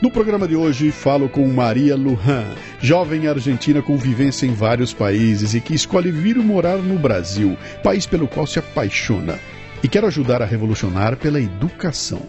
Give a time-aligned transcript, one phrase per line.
[0.00, 2.44] No programa de hoje falo com Maria Lujan,
[2.80, 8.06] jovem argentina com vivência em vários países e que escolhe vir morar no Brasil, país
[8.06, 9.40] pelo qual se apaixona,
[9.82, 12.22] e quer ajudar a revolucionar pela educação.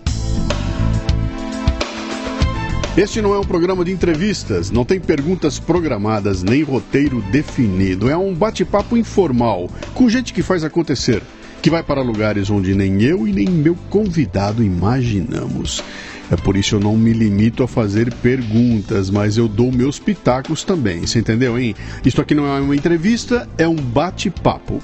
[2.98, 8.10] Este não é um programa de entrevistas, não tem perguntas programadas nem roteiro definido.
[8.10, 11.22] É um bate-papo informal com gente que faz acontecer,
[11.62, 15.84] que vai para lugares onde nem eu e nem meu convidado imaginamos.
[16.32, 20.64] É por isso eu não me limito a fazer perguntas, mas eu dou meus pitacos
[20.64, 21.06] também.
[21.06, 21.76] Você entendeu, hein?
[22.06, 24.80] Isso aqui não é uma entrevista, é um bate-papo.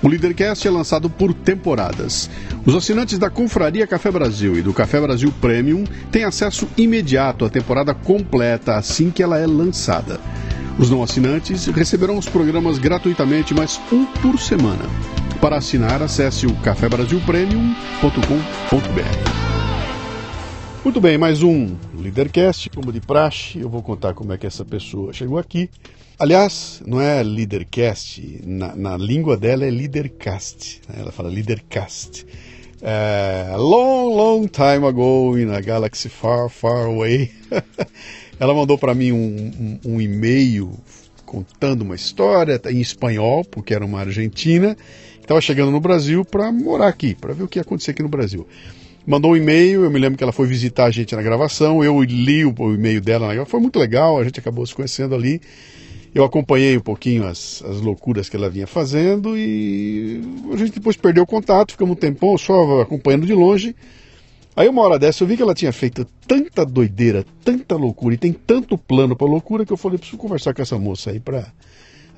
[0.00, 2.30] O Leadercast é lançado por temporadas.
[2.64, 7.50] Os assinantes da Confraria Café Brasil e do Café Brasil Premium têm acesso imediato à
[7.50, 10.20] temporada completa assim que ela é lançada.
[10.78, 14.84] Os não assinantes receberão os programas gratuitamente, mas um por semana.
[15.40, 19.47] Para assinar, acesse o cafebrasilpremium.com.br.
[20.88, 24.64] Muito bem, mais um Leadercast, como de praxe, eu vou contar como é que essa
[24.64, 25.68] pessoa chegou aqui.
[26.18, 31.00] Aliás, não é Leadercast, na, na língua dela é Leadercast, né?
[31.00, 32.24] ela fala Leadercast.
[32.80, 37.32] É, long, long time ago in a galaxy far, far away,
[38.40, 40.72] ela mandou para mim um, um, um e-mail
[41.26, 44.74] contando uma história em espanhol, porque era uma argentina,
[45.20, 48.08] estava chegando no Brasil para morar aqui, para ver o que ia acontecer aqui no
[48.08, 48.46] Brasil
[49.08, 52.02] mandou um e-mail, eu me lembro que ela foi visitar a gente na gravação, eu
[52.02, 55.40] li o, o e-mail dela foi muito legal, a gente acabou se conhecendo ali.
[56.14, 60.20] Eu acompanhei um pouquinho as, as loucuras que ela vinha fazendo e
[60.52, 63.74] a gente depois perdeu o contato, ficamos um tempão só acompanhando de longe.
[64.54, 68.18] Aí uma hora dessa eu vi que ela tinha feito tanta doideira, tanta loucura e
[68.18, 71.50] tem tanto plano para loucura que eu falei, preciso conversar com essa moça aí para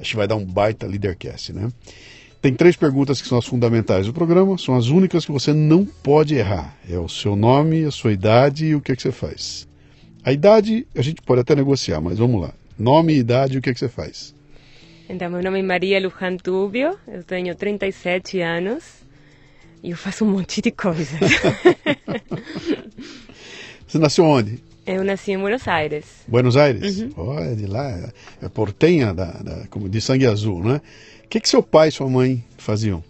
[0.01, 1.69] acho que vai dar um baita leadercast, né?
[2.41, 5.85] Tem três perguntas que são as fundamentais do programa, são as únicas que você não
[5.85, 6.75] pode errar.
[6.89, 9.69] É o seu nome, a sua idade e o que, é que você faz.
[10.25, 12.55] A idade a gente pode até negociar, mas vamos lá.
[12.79, 14.35] Nome, idade e o que, é que você faz.
[15.07, 18.85] Então, meu nome é Maria Luján Tubio, eu tenho 37 anos
[19.83, 21.09] e eu faço um monte de coisas.
[23.87, 24.63] você nasceu onde?
[24.87, 26.05] Eu nasci em Buenos Aires.
[26.27, 27.01] Buenos Aires?
[27.01, 27.39] Uhum.
[27.39, 30.81] É de lá, é portenha da, da, como de sangue azul, né?
[31.31, 33.03] Que, que seu pai e sua mãe faziam?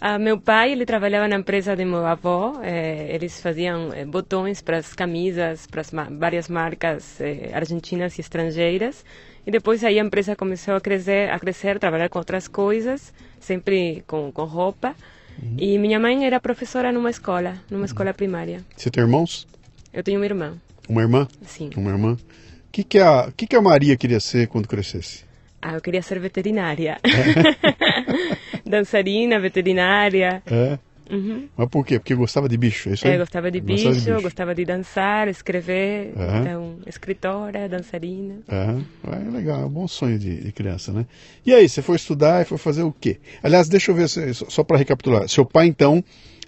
[0.00, 2.60] Ah, meu pai ele trabalhava na empresa de meu avô.
[2.62, 8.20] Eh, eles faziam eh, botões para as camisas, para ma várias marcas eh, argentinas e
[8.20, 9.04] estrangeiras.
[9.44, 14.04] E depois aí a empresa começou a crescer, a crescer, trabalhar com outras coisas, sempre
[14.06, 14.94] com, com roupa.
[15.42, 15.56] Uhum.
[15.58, 17.84] E minha mãe era professora numa escola, numa uhum.
[17.84, 18.64] escola primária.
[18.76, 19.48] Você tem irmãos?
[19.92, 20.56] Eu tenho uma irmã.
[20.88, 21.26] Uma irmã?
[21.42, 21.70] Sim.
[21.76, 22.12] Uma irmã.
[22.12, 25.27] O que que a, que que a Maria queria ser quando crescesse?
[25.60, 26.98] Ah, eu queria ser veterinária.
[28.64, 30.42] Dançarina, veterinária.
[30.46, 30.78] É.
[31.10, 31.48] Uhum.
[31.56, 31.98] Mas por quê?
[31.98, 33.14] Porque gostava de bicho, é isso aí?
[33.14, 36.12] É, gostava de, bicho, de bicho, gostava de dançar, escrever.
[36.14, 36.40] Uhum.
[36.40, 38.36] Então, escritora, dançarina.
[38.48, 38.84] Uhum.
[39.10, 41.06] É legal, é um bom sonho de, de, criança, né?
[41.46, 43.18] E aí, você foi estudar e foi fazer o quê?
[43.42, 45.26] Aliás, deixa eu ver, só para recapitular.
[45.28, 46.04] Seu pai, então,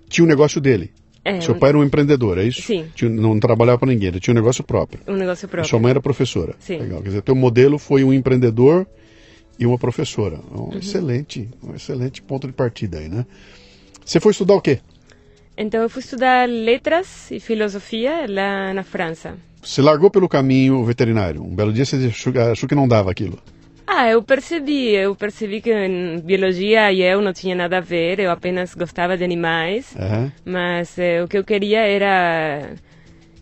[0.08, 0.92] tinha um negócio dele.
[1.24, 2.62] É, Seu pai era um empreendedor, é isso?
[2.62, 2.86] Sim.
[2.94, 5.00] Tinha, não trabalhava para ninguém, ele tinha um negócio próprio.
[5.06, 5.68] Um negócio próprio.
[5.68, 6.54] sua mãe era professora.
[6.58, 6.78] Sim.
[6.78, 7.02] Legal.
[7.02, 8.86] Quer dizer, teu modelo foi um empreendedor
[9.60, 10.40] e uma professora.
[10.50, 10.78] Um uhum.
[10.78, 13.26] excelente, um excelente ponto de partida aí, né?
[14.02, 14.80] Você foi estudar o quê?
[15.56, 19.36] Então eu fui estudar letras e filosofia lá na França.
[19.62, 21.42] Você largou pelo caminho veterinário.
[21.42, 22.10] Um belo dia você
[22.50, 23.38] achou, que não dava aquilo.
[23.86, 28.20] Ah, eu percebi, eu percebi que em biologia e eu não tinha nada a ver,
[28.20, 30.30] eu apenas gostava de animais, uhum.
[30.44, 32.70] mas eh, o que eu queria era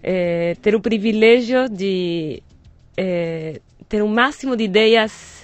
[0.03, 2.43] eh, ter o privilégio de
[2.97, 5.38] eh, ter o máximo de ideias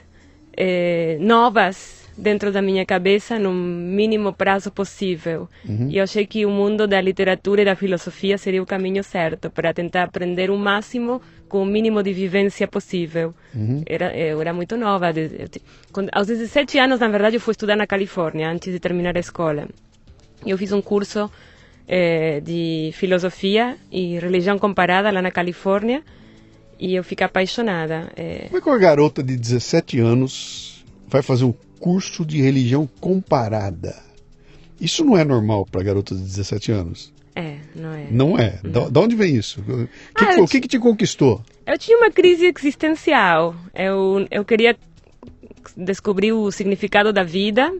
[0.56, 5.48] eh, novas dentro da minha cabeça no mínimo prazo possível.
[5.68, 5.88] Uhum.
[5.90, 9.50] E eu achei que o mundo da literatura e da filosofia seria o caminho certo
[9.50, 13.34] para tentar aprender o máximo com o mínimo de vivência possível.
[13.54, 13.82] Uhum.
[13.86, 15.12] Era, eu era muito nova.
[15.92, 19.20] quando, aos 17 anos, na verdade, eu fui estudar na Califórnia antes de terminar a
[19.20, 19.68] escola.
[20.46, 21.30] Eu fiz um curso
[21.88, 26.02] eh, de filosofia e religião comparada lá na Califórnia
[26.78, 28.10] e eu fico apaixonada.
[28.16, 28.46] É...
[28.46, 33.96] Como é que uma garota de 17 anos vai fazer um curso de religião comparada?
[34.80, 37.12] Isso não é normal para garotas de 17 anos.
[37.36, 38.06] É, não é.
[38.10, 38.60] Não é.
[38.62, 38.90] Não.
[38.90, 39.60] De onde vem isso?
[39.60, 41.42] O que, ah, que, que, que te conquistou?
[41.66, 43.56] Eu tinha uma crise existencial.
[43.74, 44.76] Eu, eu queria
[45.76, 47.72] descobri o significado da vida.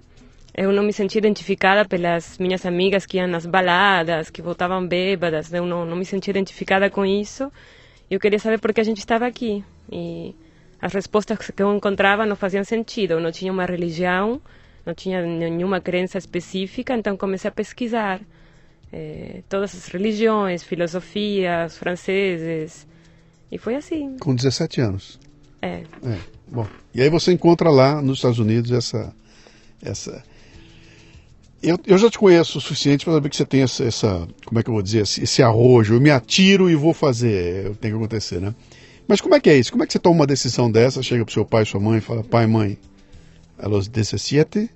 [0.57, 5.53] Eu não me senti identificada pelas minhas amigas que iam nas baladas, que voltavam bêbadas.
[5.53, 7.51] Eu não, não me senti identificada com isso.
[8.11, 9.65] Eu queria saber por que a gente estava aqui.
[9.91, 10.35] E
[10.81, 13.13] as respostas que eu encontrava não faziam sentido.
[13.13, 14.41] Eu não tinha uma religião,
[14.85, 18.21] não tinha nenhuma crença específica, então comecei a pesquisar
[18.93, 22.87] eh, todas as religiões, filosofias, franceses.
[23.51, 24.17] E foi assim.
[24.19, 25.19] Com 17 anos.
[25.63, 25.83] É.
[26.05, 26.19] É.
[26.47, 29.15] Bom, e aí você encontra lá nos Estados Unidos essa.
[29.83, 30.23] essa
[31.71, 34.59] eu, eu já te conheço o suficiente para saber que você tem essa, essa, Como
[34.59, 35.03] é que eu vou dizer?
[35.03, 35.95] Esse, arrojo.
[35.95, 37.75] Eu me atiro e vou fazer.
[37.77, 38.55] Tem que acontecer, né?
[39.07, 39.71] Mas como é que é isso?
[39.71, 41.03] Como é que você toma uma decisão dessa?
[41.03, 42.79] Chega pro seu pai, sua mãe e fala: pai, mãe,
[43.59, 44.71] a los 17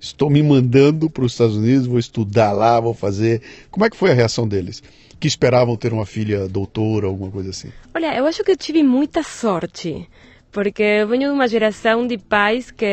[0.00, 3.40] estou me mandando para os Estados Unidos, vou estudar lá, vou fazer.
[3.70, 4.82] Como é que foi a reação deles?
[5.18, 7.70] Que esperavam ter uma filha doutora, alguma coisa assim?
[7.94, 10.06] Olha, eu acho que eu tive muita sorte.
[10.54, 12.84] Porque eu venho de uma geração de pais que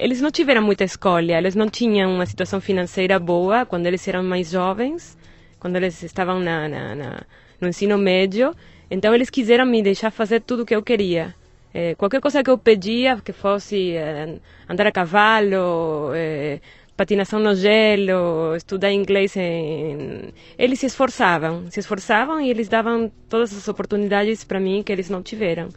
[0.00, 4.24] eles não tiveram muita escolha, eles não tinham uma situação financeira boa quando eles eram
[4.24, 5.16] mais jovens,
[5.60, 7.22] quando eles estavam na, na, na
[7.60, 8.52] no ensino médio.
[8.90, 11.32] Então eles quiseram me deixar fazer tudo o que eu queria.
[11.72, 16.58] É, qualquer coisa que eu pedia, que fosse é, andar a cavalo, é,
[16.96, 20.32] patinação no gelo, estudar inglês, em...
[20.58, 25.08] eles se esforçavam, se esforçavam e eles davam todas as oportunidades para mim que eles
[25.08, 25.68] não tiveram.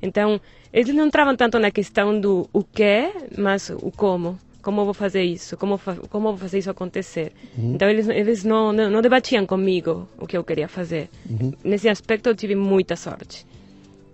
[0.00, 0.40] Então,
[0.72, 4.38] eles não entravam tanto na questão do o que, mas o como.
[4.60, 5.56] Como eu vou fazer isso?
[5.56, 5.80] Como,
[6.10, 7.32] como eu vou fazer isso acontecer?
[7.56, 7.74] Uhum.
[7.74, 11.08] Então, eles, eles não, não, não, debatiam comigo o que eu queria fazer.
[11.30, 11.52] Uhum.
[11.64, 13.46] Nesse aspecto, eu tive muita sorte.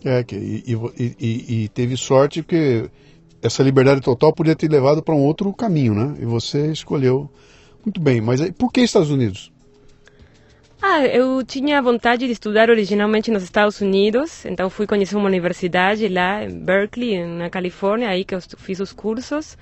[0.05, 2.91] É, que, e, e, e, teve sorte porque
[3.43, 6.15] essa liberdade total podia ter levado para um outro caminho, né?
[6.21, 7.29] E você escolheu
[7.85, 8.21] muito bem.
[8.21, 9.51] Mas por que Estados Unidos?
[10.87, 16.07] Ah, eu tinha vontade de estudar originalmente nos Estados Unidos, então fui conhecer uma universidade
[16.09, 19.57] lá em Berkeley, na Califórnia, aí que eu fiz os cursos.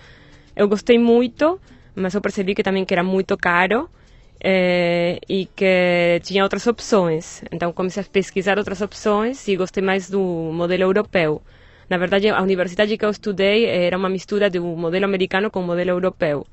[0.56, 1.60] Eu gostei muito,
[1.94, 3.88] mas eu percebi que também que era muito caro
[4.42, 7.44] é, e que tinha outras opções.
[7.52, 11.40] Então comecei a pesquisar outras opções e gostei mais do modelo europeu.
[11.88, 15.66] Na verdade, a universidade que eu estudei era uma mistura do modelo americano com o
[15.66, 16.44] modelo europeu.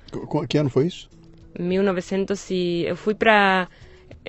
[0.48, 1.10] Que ano foi isso?
[1.58, 3.68] 1900 e eu fui para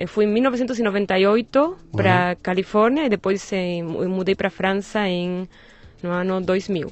[0.07, 2.35] fui em 1998 para uhum.
[2.41, 5.47] Califórnia e depois eu mudei para França em
[6.01, 6.91] no ano 2000.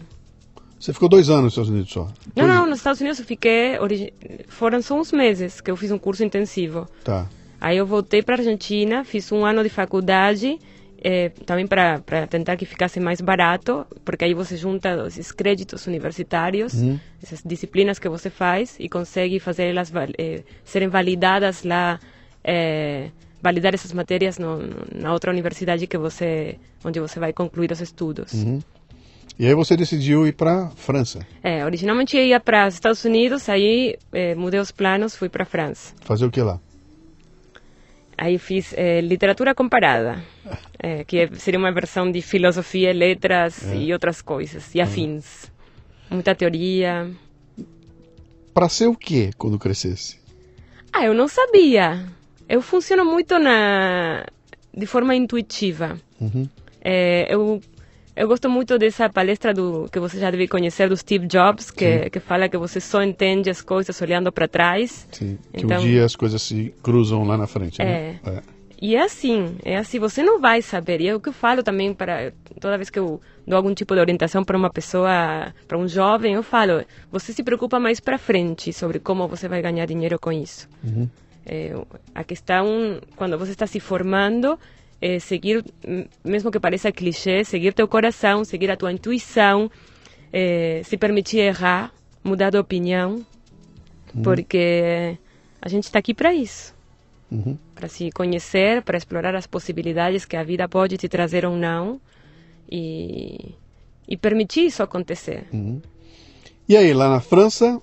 [0.80, 2.08] Você ficou dois anos nos Estados Unidos só?
[2.36, 3.78] Não, não, nos Estados Unidos eu fiquei.
[4.48, 6.88] Foram só uns meses que eu fiz um curso intensivo.
[7.04, 7.28] Tá.
[7.60, 10.58] Aí eu voltei para a Argentina, fiz um ano de faculdade,
[11.04, 16.74] eh, também para tentar que ficasse mais barato, porque aí você junta esses créditos universitários,
[16.74, 16.98] uhum.
[17.22, 22.00] essas disciplinas que você faz, e consegue fazer elas eh, serem validadas lá
[22.44, 23.10] é,
[23.42, 24.60] validar essas matérias no,
[24.94, 28.34] na outra universidade que você, onde você vai concluir os estudos.
[28.34, 28.60] Uhum.
[29.38, 31.26] E aí você decidiu ir para França?
[31.42, 35.94] É, originalmente eu ia para Estados Unidos, aí é, mudei os planos, fui para França.
[36.02, 36.60] Fazer o que lá?
[38.18, 40.22] Aí fiz é, literatura comparada,
[40.78, 43.78] é, que seria uma versão de filosofia, letras é.
[43.78, 45.46] e outras coisas, e afins.
[45.46, 46.16] Uhum.
[46.16, 47.10] Muita teoria.
[48.54, 50.20] Para ser o que quando crescesse?
[50.92, 52.10] Ah, eu não sabia
[52.50, 54.26] eu funciono muito na
[54.76, 55.98] de forma intuitiva.
[56.20, 56.50] Uhum.
[56.82, 57.62] É, eu
[58.16, 62.10] eu gosto muito dessa palestra do que você já deve conhecer do Steve Jobs, que,
[62.10, 65.08] que fala que você só entende as coisas olhando para trás.
[65.12, 68.20] Sim, que então, um dia as coisas se cruzam lá na frente, né?
[68.26, 68.30] é.
[68.30, 68.42] é.
[68.82, 71.02] E é assim, é assim, você não vai saber.
[71.02, 72.32] E é o que eu falo também para
[72.62, 76.36] toda vez que eu dou algum tipo de orientação para uma pessoa, para um jovem,
[76.36, 80.32] eu falo, você se preocupa mais para frente sobre como você vai ganhar dinheiro com
[80.32, 80.68] isso.
[80.82, 81.10] Uhum.
[81.46, 81.74] É,
[82.14, 84.60] a questão, quando você está se formando,
[85.02, 85.64] é seguir,
[86.24, 89.72] mesmo que pareça clichê, seguir teu coração, seguir a tua intuição,
[90.32, 91.94] é, se permitir errar,
[92.24, 93.26] mudar de opinião,
[94.14, 94.22] uhum.
[94.22, 95.18] porque
[95.62, 96.76] a gente está aqui para isso.
[97.32, 97.58] Uhum.
[97.76, 102.02] Para se conhecer, para explorar as possibilidades que a vida pode te trazer ou não
[102.70, 103.54] e,
[104.08, 105.46] e permitir isso acontecer.
[105.54, 105.82] Uhum.
[106.68, 107.82] E aí, lá na França,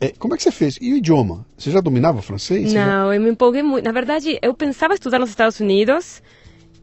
[0.00, 0.78] é, como é que você fez?
[0.80, 1.44] E o idioma?
[1.58, 2.72] Você já dominava francês?
[2.72, 3.14] Não, já...
[3.14, 3.84] eu me empolguei muito.
[3.84, 6.22] Na verdade, eu pensava estudar nos Estados Unidos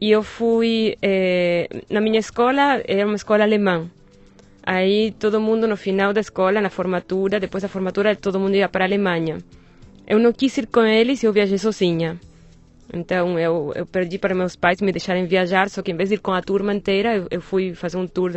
[0.00, 0.96] e eu fui.
[1.02, 3.90] É, na minha escola, era uma escola alemã.
[4.62, 8.68] Aí todo mundo no final da escola, na formatura, depois da formatura, todo mundo ia
[8.68, 9.38] para a Alemanha.
[10.06, 12.20] Eu não quis ir com eles e eu viajei sozinha.
[12.92, 16.14] Então eu, eu perdi para meus pais me deixarem viajar, só que em vez de
[16.14, 18.32] ir com a turma inteira, eu, eu fui fazer um tour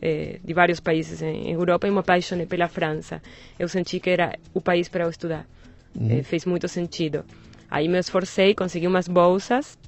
[0.00, 3.22] eh, de vários países em Europa e me apaixonei pela França.
[3.58, 5.46] Eu senti que era o país para eu estudar.
[5.94, 6.18] Uhum.
[6.18, 7.24] Eh, fez muito sentido.
[7.70, 9.78] Aí me esforcei, consegui umas bolsas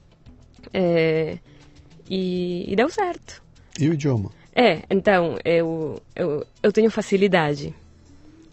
[0.74, 1.38] eh,
[2.08, 3.42] e, e, deu certo.
[3.80, 4.30] E o idioma?
[4.54, 7.74] É, então, eu, eu, eu tenho facilidade.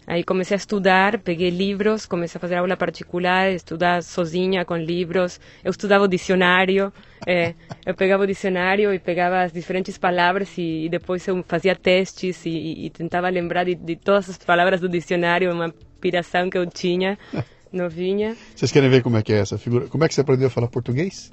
[0.06, 5.38] Aí comecei a estudar, peguei livros, comecei a fazer aula particular, estudar sozinha com livros.
[5.62, 6.92] Eu estudava o dicionário,
[7.26, 7.54] é,
[7.86, 12.44] eu pegava o dicionário e pegava as diferentes palavras e, e depois eu fazia testes
[12.44, 16.66] e, e tentava lembrar de, de, todas as palavras do dicionário, uma piração que eu
[16.66, 17.18] tinha,
[17.72, 18.36] novinha.
[18.56, 19.86] Vocês querem ver como é que é essa figura?
[19.86, 21.30] Como é que você aprendeu a falar português?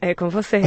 [0.00, 0.60] É com você.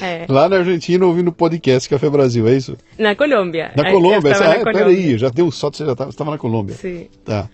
[0.00, 0.26] É.
[0.28, 2.76] Lá na Argentina, ouvindo o podcast Café Brasil, é isso?
[2.98, 3.72] Na Colômbia.
[3.76, 6.74] Na Colômbia, ah, é, peraí, já deu sorte, você já estava na Colômbia.
[6.74, 7.08] Sim.
[7.24, 7.48] Tá.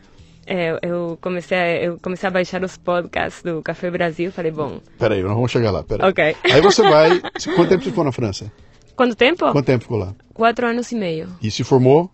[0.47, 4.81] É, eu comecei, a, eu comecei a baixar os podcasts do Café Brasil, falei, bom...
[4.99, 6.09] Peraí, nós vamos chegar lá, peraí.
[6.09, 6.37] Ok.
[6.45, 7.21] Aí você vai...
[7.21, 8.51] Quanto tempo você ficou na França?
[8.97, 9.53] Quanto tempo?
[9.53, 10.15] Quanto tempo ficou lá?
[10.33, 11.29] Quatro anos e meio.
[11.43, 12.11] E se formou?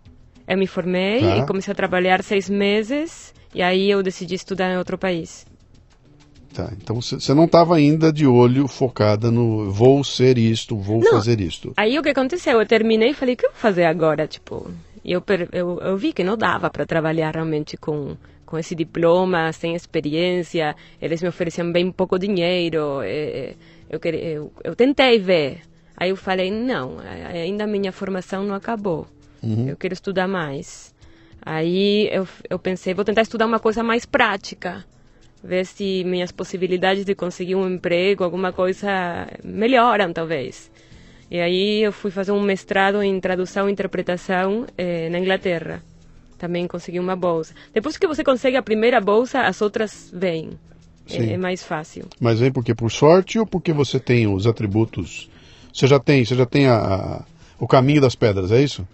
[0.47, 1.37] Eu me formei tá.
[1.37, 5.47] e comecei a trabalhar seis meses, e aí eu decidi estudar em outro país.
[6.55, 11.11] Tá, então você não estava ainda de olho focada no vou ser isto, vou não,
[11.11, 11.73] fazer isto.
[11.75, 12.61] Aí o que aconteceu?
[12.61, 14.25] Eu terminei e falei, o que eu vou fazer agora?
[14.25, 14.71] Tipo,
[15.03, 15.21] eu,
[15.51, 20.73] eu, eu vi que não dava para trabalhar realmente com, com esse diploma, sem experiência.
[21.01, 23.01] Eles me ofereciam bem pouco dinheiro.
[23.03, 23.55] Eh,
[23.89, 25.59] eu, eu, eu tentei ver.
[25.97, 26.99] Aí eu falei, não,
[27.33, 29.05] ainda a minha formação não acabou.
[29.43, 29.67] Uhum.
[29.67, 30.95] Eu quero estudar mais.
[31.41, 34.85] Aí eu, eu pensei, vou tentar estudar uma coisa mais prática
[35.45, 40.71] ver se minhas possibilidades de conseguir um emprego, alguma coisa melhoram talvez.
[41.29, 45.81] E aí eu fui fazer um mestrado em tradução e interpretação eh, na Inglaterra.
[46.37, 47.53] Também consegui uma bolsa.
[47.73, 50.51] Depois que você consegue a primeira bolsa, as outras vêm.
[51.09, 52.05] É, é, mais fácil.
[52.19, 55.29] Mas vem porque por sorte ou porque você tem os atributos?
[55.71, 57.25] Você já tem, você já tem a, a
[57.59, 58.87] o caminho das pedras, é isso?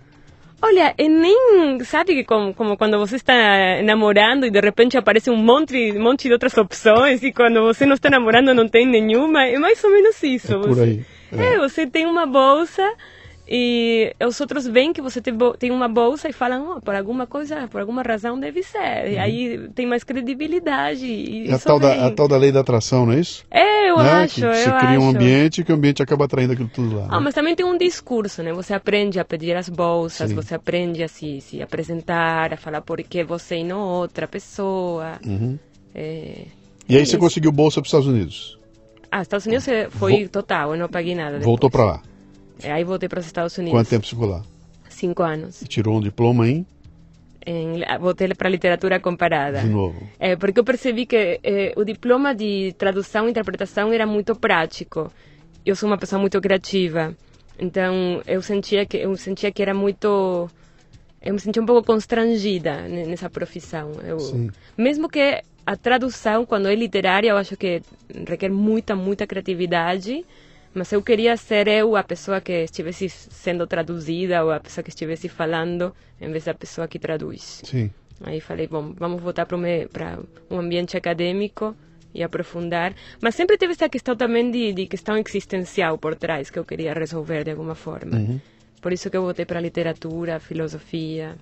[0.61, 1.83] Olha, e nem.
[1.83, 3.33] Sabe que como, como quando você está
[3.83, 7.85] namorando e de repente aparece um monte, um monte de outras opções e quando você
[7.85, 9.45] não está namorando não tem nenhuma?
[9.45, 10.53] É mais ou menos isso.
[10.53, 11.01] É por aí.
[11.31, 11.53] É.
[11.53, 12.83] é, você tem uma bolsa
[13.53, 17.67] e os outros veem que você tem uma bolsa e falam, oh, por alguma coisa,
[17.67, 19.07] por alguma razão deve ser.
[19.07, 19.11] Uhum.
[19.11, 21.05] E aí tem mais credibilidade.
[21.05, 23.43] E é a tal, da, a tal da lei da atração, não é isso?
[23.51, 24.09] É, eu né?
[24.09, 24.35] acho.
[24.35, 25.01] Que você eu cria acho.
[25.01, 27.07] um ambiente que o ambiente acaba atraindo aquilo tudo lá.
[27.09, 27.25] Ah, né?
[27.25, 28.53] mas também tem um discurso, né?
[28.53, 30.35] Você aprende a pedir as bolsas, Sim.
[30.35, 35.19] você aprende a se, se apresentar, a falar por que você e não outra pessoa.
[35.25, 35.59] Uhum.
[35.93, 36.45] É,
[36.87, 38.57] e aí é você conseguiu bolsa para os Estados Unidos?
[39.11, 41.31] Ah, Estados Unidos foi total, eu não paguei nada.
[41.31, 41.45] Depois.
[41.45, 42.10] Voltou para lá?
[42.63, 43.77] Aí voltei para os Estados Unidos.
[43.79, 44.43] Quanto tempo ficou lá?
[44.89, 45.61] Cinco anos.
[45.61, 46.65] E tirou um diploma em?
[47.45, 49.61] em voltei para literatura comparada.
[49.61, 50.07] De novo.
[50.19, 55.11] É, porque eu percebi que é, o diploma de tradução e interpretação era muito prático.
[55.65, 57.15] Eu sou uma pessoa muito criativa,
[57.59, 60.49] então eu sentia que eu sentia que era muito
[61.21, 63.91] eu me sentia um pouco constrangida nessa profissão.
[64.03, 64.17] Eu,
[64.75, 67.83] mesmo que a tradução, quando é literária, eu acho que
[68.27, 70.25] requer muita, muita criatividade
[70.73, 74.89] mas eu queria ser eu a pessoa que estivesse sendo traduzida ou a pessoa que
[74.89, 77.61] estivesse falando em vez da pessoa que traduz.
[77.63, 77.91] Sim.
[78.23, 81.75] Aí falei, bom, vamos voltar para um ambiente acadêmico
[82.13, 82.93] e aprofundar.
[83.19, 86.93] Mas sempre teve essa questão também de, de questão existencial por trás que eu queria
[86.93, 88.17] resolver de alguma forma.
[88.17, 88.39] Uhum.
[88.81, 91.35] Por isso que eu voltei para a literatura, filosofia.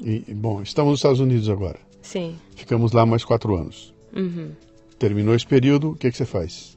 [0.00, 1.78] E, bom, estamos nos Estados Unidos agora.
[2.00, 2.36] Sim.
[2.56, 3.94] Ficamos lá mais quatro anos.
[4.14, 4.52] Uhum.
[4.98, 6.71] Terminou esse período, o que, que você faz?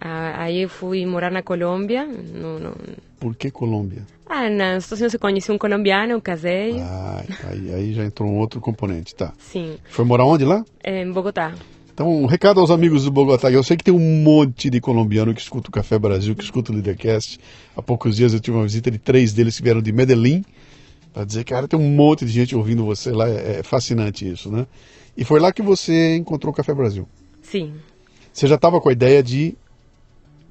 [0.00, 2.06] Ah, aí eu fui morar na Colômbia.
[2.06, 2.76] No, no...
[3.18, 4.02] Por que Colômbia?
[4.26, 6.78] Ah, na situação eu conheci um colombiano, eu casei.
[6.80, 9.32] Ah, aí, aí já entrou um outro componente, tá.
[9.38, 9.76] Sim.
[9.88, 10.64] Foi morar onde lá?
[10.84, 11.54] Em Bogotá.
[11.92, 13.50] Então, um recado aos amigos do Bogotá.
[13.50, 16.70] Eu sei que tem um monte de colombiano que escuta o Café Brasil, que escuta
[16.70, 17.40] o Lidercast.
[17.76, 20.44] Há poucos dias eu tive uma visita de três deles que vieram de Medellín.
[21.12, 23.28] Para dizer, cara, tem um monte de gente ouvindo você lá.
[23.28, 24.64] É, é fascinante isso, né?
[25.16, 27.08] E foi lá que você encontrou o Café Brasil.
[27.42, 27.74] Sim.
[28.32, 29.56] Você já estava com a ideia de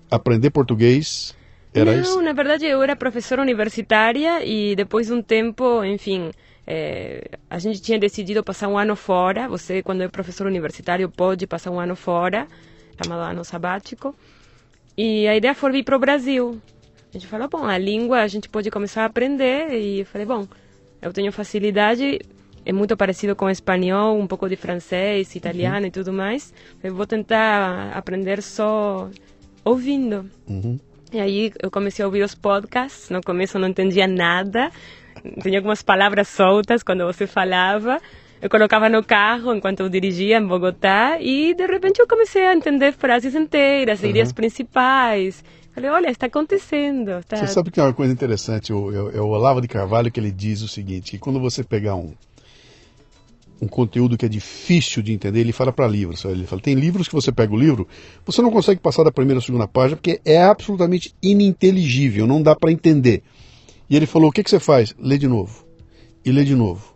[0.10, 1.36] aprender português?
[1.74, 2.22] Era não, isso?
[2.22, 6.32] na verdade eu era professora universitária e depois de um tempo, enfim,
[6.66, 9.48] é, a gente tinha decidido passar um ano fora.
[9.48, 12.48] Você, quando é professor universitário, pode passar um ano fora,
[13.02, 14.14] chamado ano sabático.
[14.98, 16.62] E a ideia foi vir para o Brasil.
[17.10, 19.72] A gente falou, bom, a língua a gente pode começar a aprender.
[19.72, 20.46] E eu falei, bom,
[21.02, 22.20] eu tenho facilidade,
[22.66, 25.86] é muito parecido com espanhol, um pouco de francês, italiano uhum.
[25.86, 26.54] e tudo mais.
[26.84, 29.10] Eu vou tentar aprender só
[29.68, 30.30] ouvindo.
[30.48, 30.80] Uhum.
[31.12, 33.10] E aí eu comecei a ouvir os podcasts.
[33.10, 34.72] No começo eu não entendia nada.
[35.42, 38.00] Tinha algumas palavras soltas quando você falava.
[38.42, 42.54] Eu colocava no carro enquanto eu dirigia em Bogotá e de repente eu comecei a
[42.54, 44.10] entender frases inteiras, uhum.
[44.10, 45.44] ideias principais.
[45.74, 47.24] Falei, olha, está acontecendo.
[47.28, 47.38] Tá...
[47.38, 50.32] Você sabe que é uma coisa interessante, é o, o Olavo de Carvalho que ele
[50.32, 52.14] diz o seguinte, que quando você pegar um,
[53.62, 56.24] um conteúdo que é difícil de entender, ele fala para livros.
[56.26, 57.88] Ele fala, tem livros que você pega o livro,
[58.26, 62.56] você não consegue passar da primeira ou segunda página porque é absolutamente ininteligível, não dá
[62.56, 63.24] para entender.
[63.90, 64.94] E ele falou, o que, que você faz?
[65.00, 65.66] Lê de novo,
[66.24, 66.94] e lê de novo,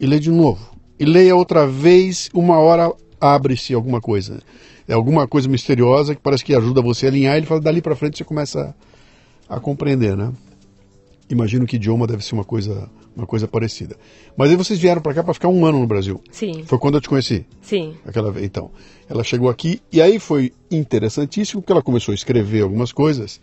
[0.00, 4.40] e lê de novo, e leia outra vez, uma hora abre-se alguma coisa.
[4.88, 7.94] É alguma coisa misteriosa que parece que ajuda você a alinhar, ele fala, dali para
[7.94, 8.74] frente você começa
[9.48, 10.32] a, a compreender, né?
[11.28, 12.90] Imagino que idioma deve ser uma coisa
[13.20, 13.96] uma coisa parecida.
[14.36, 16.20] Mas aí vocês vieram para cá para ficar um ano no Brasil.
[16.30, 16.64] Sim.
[16.64, 17.46] Foi quando eu te conheci.
[17.62, 17.94] Sim.
[18.04, 18.44] Aquela vez.
[18.44, 18.70] Então,
[19.08, 23.40] ela chegou aqui e aí foi interessantíssimo porque ela começou a escrever algumas coisas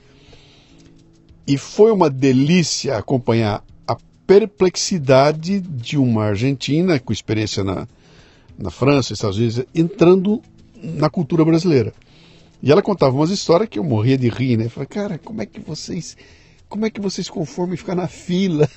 [1.47, 7.87] e foi uma delícia acompanhar a perplexidade de uma argentina com experiência na,
[8.57, 10.41] na França, Estados Unidos, entrando
[10.75, 11.93] na cultura brasileira.
[12.61, 14.65] E ela contava umas histórias que eu morria de rir, né?
[14.65, 16.17] Eu falei, cara, como é que vocês,
[16.67, 18.69] como é que vocês conformam em ficar na fila?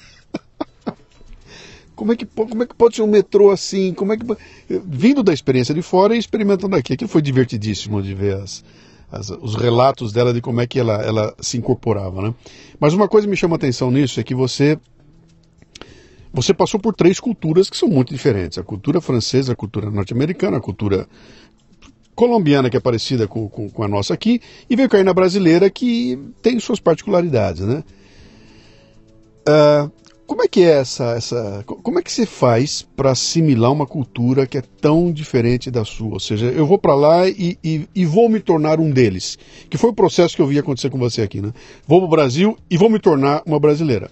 [2.00, 3.92] Como é que, como é que pode ser um metrô assim?
[3.92, 4.24] Como é que
[4.86, 8.64] vindo da experiência de fora e experimentando aqui, aquilo foi divertidíssimo de ver as,
[9.12, 12.34] as, os relatos dela de como é que ela, ela se incorporava, né?
[12.80, 14.78] Mas uma coisa que me chama a atenção nisso é que você
[16.32, 20.56] você passou por três culturas que são muito diferentes: a cultura francesa, a cultura norte-americana,
[20.56, 21.06] a cultura
[22.14, 24.40] colombiana que é parecida com, com, com, a nossa aqui
[24.70, 27.84] e veio cair na brasileira que tem suas particularidades, né?
[29.46, 29.99] Uh,
[30.30, 34.46] como é que é essa, essa como é que você faz para assimilar uma cultura
[34.46, 36.12] que é tão diferente da sua?
[36.12, 39.36] Ou seja, eu vou para lá e, e, e, vou me tornar um deles,
[39.68, 41.52] que foi o processo que eu vi acontecer com você aqui, né?
[41.84, 44.08] Vou para o Brasil e vou me tornar uma brasileira.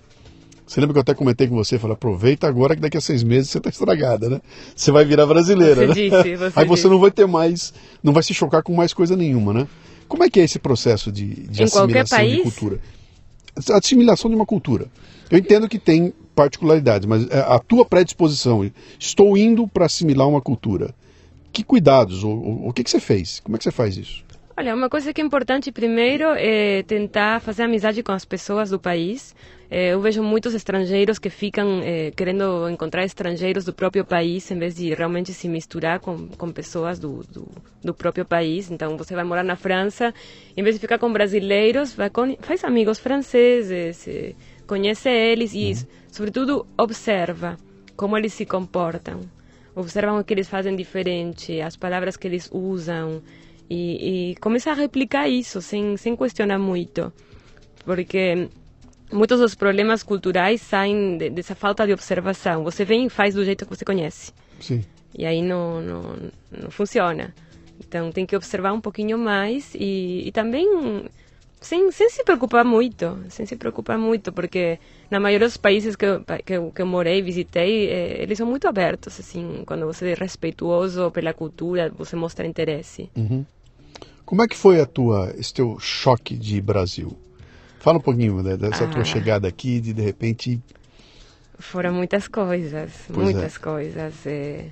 [0.66, 3.22] Você lembra que eu até comentei com você, falei, aproveita agora que daqui a seis
[3.22, 4.40] meses você está estragada, né?
[4.74, 5.94] Você vai virar brasileira, você né?
[5.94, 6.88] Disse, você Aí você disse.
[6.88, 7.72] não vai ter mais,
[8.02, 9.68] não vai se chocar com mais coisa nenhuma, né?
[10.08, 12.36] Como é que é esse processo de, de em assimilação país?
[12.38, 12.80] de cultura?
[13.72, 14.86] Assimilação de uma cultura.
[15.30, 20.40] Eu entendo que tem particularidades, mas é, a tua predisposição, estou indo para assimilar uma
[20.40, 20.94] cultura.
[21.52, 22.22] Que cuidados?
[22.22, 23.40] O, o que, que você fez?
[23.40, 24.24] Como é que você faz isso?
[24.56, 28.78] Olha, uma coisa que é importante primeiro é tentar fazer amizade com as pessoas do
[28.78, 29.34] país.
[29.70, 34.58] É, eu vejo muitos estrangeiros que ficam é, querendo encontrar estrangeiros do próprio país em
[34.58, 37.46] vez de realmente se misturar com, com pessoas do, do,
[37.82, 38.70] do próprio país.
[38.70, 40.14] Então, você vai morar na França,
[40.56, 44.34] em vez de ficar com brasileiros, vai com, faz amigos franceses, é,
[44.66, 45.88] conhece eles e, uhum.
[46.10, 47.58] sobretudo, observa
[47.94, 49.20] como eles se comportam.
[49.74, 53.22] Observam o que eles fazem diferente, as palavras que eles usam
[53.68, 57.12] e, e começa a replicar isso sem, sem questionar muito.
[57.84, 58.48] Porque
[59.12, 62.64] muitos dos problemas culturais saem de, dessa falta de observação.
[62.64, 64.32] Você vem e faz do jeito que você conhece.
[64.60, 64.84] Sim.
[65.16, 66.02] E aí não, não,
[66.50, 67.34] não funciona.
[67.80, 71.04] Então tem que observar um pouquinho mais e, e também
[71.60, 74.78] sem, sem se preocupar muito, sem se preocupar muito, porque
[75.10, 78.46] na maioria dos países que eu, que eu, que eu morei, visitei, eh, eles são
[78.46, 83.10] muito abertos, assim, quando você é respeituoso pela cultura, você mostra interesse.
[83.16, 83.44] Uhum.
[84.24, 87.16] Como é que foi a tua, esse teu choque de Brasil?
[87.88, 88.88] Fala um pouquinho dessa ah.
[88.88, 90.60] tua chegada aqui, de de repente...
[91.58, 94.26] Foram muitas coisas, Pois muitas coisas.
[94.26, 94.66] eh,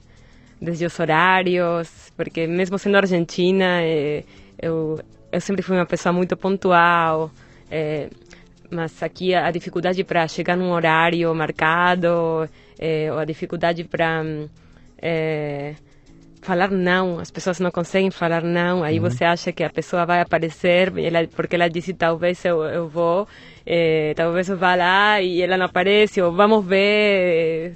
[0.61, 4.23] desde os horários, porque mesmo sendo argentina, eh,
[4.61, 5.01] eu,
[5.33, 7.31] eu sempre fui uma pessoa muito pontual,
[7.71, 8.11] eh,
[8.71, 12.09] mas aqui a, a dificuldade para chegar num horário marcado,
[13.13, 14.23] ou a dificuldade para
[16.47, 20.21] falar não, as pessoas não conseguem falar não, aí você acha que a pessoa vai
[20.21, 23.27] aparecer, ela, porque ela disse talvez eu, eu vou,
[23.67, 27.73] eh, talvez eu vá lá e ela não aparece, ou vamos ver, eh,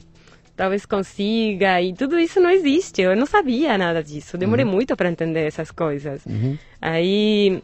[0.57, 5.11] talvez consiga, e tudo isso não existe, eu não sabia nada disso, demorei muito para
[5.11, 6.25] entender essas coisas.
[6.81, 7.61] Aí,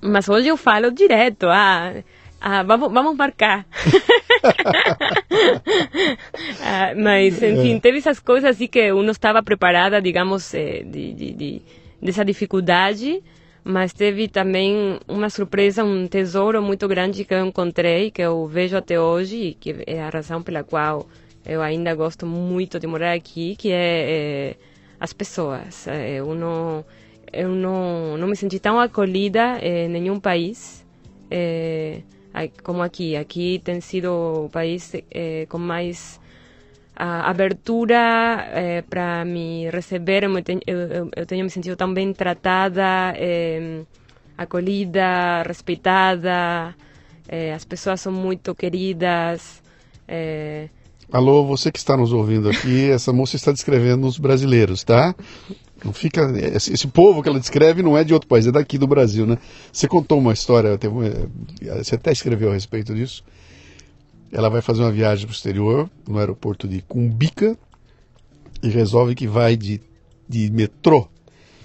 [0.00, 1.94] mas hoje eu falo direto, ah,
[2.40, 3.66] ah vamos, vamos marcar.
[6.60, 11.12] Ah, mas, enfim, teve essas coisas assim que eu não estava preparada, digamos, eh, de,
[11.12, 11.62] de, de,
[12.00, 13.22] dessa dificuldade,
[13.64, 18.76] mas teve também uma surpresa, um tesouro muito grande que eu encontrei, que eu vejo
[18.76, 21.06] até hoje, e que é a razão pela qual
[21.46, 23.76] eu ainda gosto muito de morar aqui, que é,
[24.10, 24.54] é
[25.00, 25.86] as pessoas.
[25.86, 26.84] Eh, Eu não,
[27.32, 30.84] eu não, não me senti tão acolhida em nenhum país
[31.30, 32.17] eh, a-
[32.62, 33.16] como aqui.
[33.16, 34.10] Aqui tem sido
[34.46, 36.20] o país eh, com mais
[36.96, 40.24] a abertura para me receber.
[40.24, 43.82] Eu, me ten- eu, eu, tenho me sentido tão bem tratada, eh,
[44.36, 46.74] acolhida, respeitada.
[47.28, 49.62] eh, as pessoas são muito queridas.
[50.08, 50.68] eh,
[51.10, 55.14] Alô, você que está nos ouvindo aqui, essa moça está descrevendo os brasileiros, tá?
[55.84, 56.22] Não fica.
[56.54, 59.38] Esse, povo que ela descreve não é de outro país, é daqui do Brasil, né?
[59.72, 60.78] Você contou uma história,
[61.82, 63.22] você até escreveu a respeito disso.
[64.32, 67.56] Ela vai fazer uma viagem para o exterior, no aeroporto de Cumbica.
[68.62, 69.80] e resolve que vai de,
[70.28, 71.08] de metrô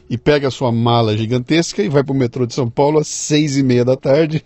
[0.10, 3.08] e pega a sua mala gigantesca e vai para o metrô de São Paulo às
[3.08, 4.46] seis e meia da tarde,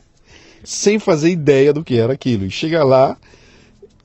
[0.63, 2.45] sem fazer ideia do que era aquilo.
[2.45, 3.17] E chega lá,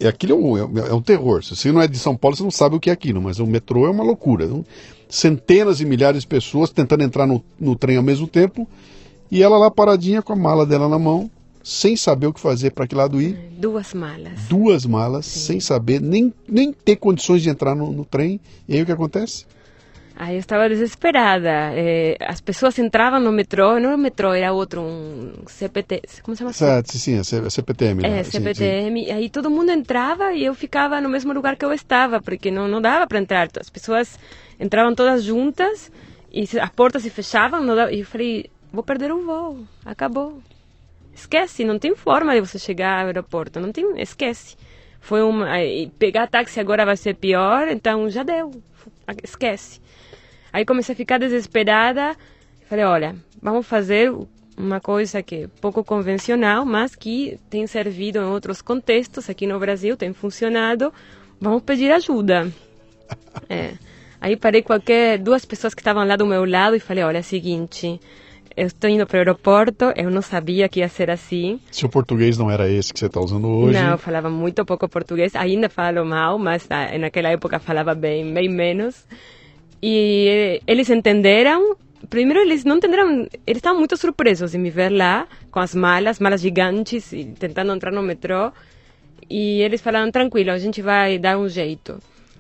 [0.01, 1.45] e aquilo é um, é, é um terror.
[1.45, 3.39] Se você não é de São Paulo, você não sabe o que é aquilo, mas
[3.39, 4.45] o metrô é uma loucura.
[4.45, 4.65] Então,
[5.13, 8.67] centenas e milhares de pessoas tentando entrar no, no trem ao mesmo tempo,
[9.31, 11.31] e ela lá paradinha com a mala dela na mão,
[11.63, 13.37] sem saber o que fazer para que lado ir.
[13.59, 14.49] Duas malas.
[14.49, 15.41] Duas malas, Sim.
[15.41, 18.41] sem saber, nem, nem ter condições de entrar no, no trem.
[18.67, 19.45] E aí o que acontece?
[20.17, 21.73] Aí eu estava desesperada.
[21.75, 26.41] Eh, as pessoas entravam no metrô, não era metrô, era outro, um CPT, como se
[26.41, 26.53] chama?
[26.85, 28.05] Sim, sim, é CPTM.
[28.05, 29.01] É, CPTM.
[29.01, 29.13] Sim, sim.
[29.13, 32.69] Aí todo mundo entrava e eu ficava no mesmo lugar que eu estava, porque não,
[32.69, 33.49] não dava para entrar.
[33.59, 34.19] As pessoas
[34.59, 35.91] entravam todas juntas
[36.31, 37.65] e as portas se fechavam.
[37.67, 40.41] Dava, e eu falei, vou perder o voo, acabou.
[41.15, 44.57] Esquece, não tem forma de você chegar ao aeroporto, não tem, esquece.
[45.01, 45.47] Foi uma,
[45.99, 48.51] pegar táxi agora vai ser pior, então já deu,
[49.23, 49.81] esquece.
[50.53, 52.17] Aí comecei a ficar desesperada.
[52.69, 54.13] Falei, olha, vamos fazer
[54.57, 59.59] uma coisa que é pouco convencional, mas que tem servido em outros contextos aqui no
[59.59, 60.93] Brasil, tem funcionado.
[61.41, 62.51] Vamos pedir ajuda.
[63.47, 63.75] É.
[64.23, 67.21] Aí parei qualquer duas pessoas que estavam lá do meu lado e falei, olha, é
[67.21, 67.99] o seguinte,
[68.57, 71.59] eu estou indo para o aeroporto, eu não sabia que ia ser assim.
[71.73, 73.77] Seu português não era esse que você está usando hoje?
[73.77, 78.33] Não, eu falava muito pouco português, ainda falo mal, mas ah, naquela época falava bem,
[78.33, 79.05] bem menos.
[79.83, 81.75] E eles entenderam.
[82.09, 83.27] Primeiro, eles não entenderam.
[83.45, 87.73] Eles estavam muito surpresos em me ver lá, com as malas, malas gigantes, e tentando
[87.73, 88.53] entrar no metrô.
[89.29, 91.99] E eles falaram: tranquilo, a gente vai dar um jeito.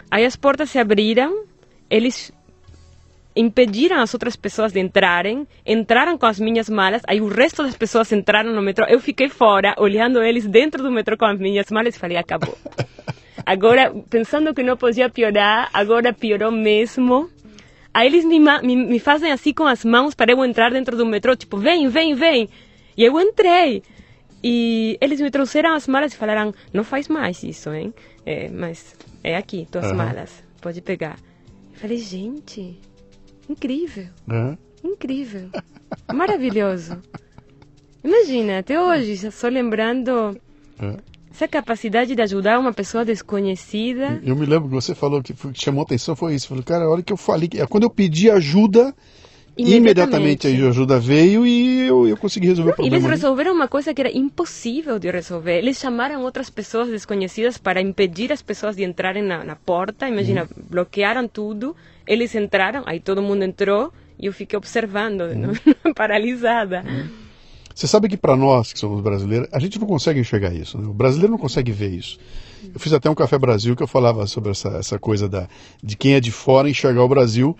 [0.09, 1.45] Aí as portas se abriram,
[1.92, 2.33] eles
[3.37, 7.76] impediram as outras pessoas de entrarem, entraram com as minhas malas, aí o resto das
[7.76, 11.70] pessoas entraram no metrô, eu fiquei fora, olhando eles dentro do metrô com as minhas
[11.70, 12.57] malas e falei, acabou.
[13.44, 17.28] Agora, pensando que não podia piorar, agora piorou mesmo.
[17.92, 21.05] Aí eles me, me, me fazem assim com as mãos para eu entrar dentro do
[21.05, 22.48] metrô, tipo, vem, vem, vem.
[22.96, 23.83] E eu entrei.
[24.44, 27.92] E eles me trouxeram as malas e falaram, não faz mais isso, hein?
[28.24, 29.96] É, mas é aqui, tuas uhum.
[29.96, 31.16] malas, pode pegar.
[31.83, 32.79] Falei, gente,
[33.49, 34.07] incrível.
[34.31, 34.57] Uhum.
[34.85, 35.51] Incrível.
[36.14, 37.03] Maravilhoso.
[38.05, 40.40] Imagina, até hoje, só lembrando...
[40.81, 40.97] Uhum
[41.35, 44.21] essa capacidade de ajudar uma pessoa desconhecida.
[44.23, 46.49] Eu, me lembro que você falou que, que chamou atenção foi isso.
[46.49, 48.95] Falei, cara, a hora que eu falei, quando eu pedi ajuda,
[49.57, 52.97] imediatamente, imediatamente a ajuda veio e eu, eu consegui resolver o problema.
[52.97, 55.59] Eles resolveram uma coisa que era impossível de resolver.
[55.59, 60.09] Eles chamaram outras pessoas desconhecidas para impedir as pessoas de entrarem na, na porta.
[60.09, 60.65] Imagina, uhum.
[60.71, 61.77] bloquearam tudo.
[62.07, 65.53] Eles entraram, aí todo mundo entrou e eu fiquei observando, uhum.
[65.95, 66.83] paralisada.
[66.87, 67.23] Uhum.
[67.75, 70.79] Você sabe que para nós que somos brasileiros, a gente não consegue enxergar isso.
[70.79, 70.87] Né?
[70.87, 72.19] O brasileiro não consegue ver isso.
[72.73, 75.49] Eu fiz até um Café Brasil que eu falava sobre essa, essa coisa da,
[75.83, 77.57] de quem é de fora enxergar o Brasil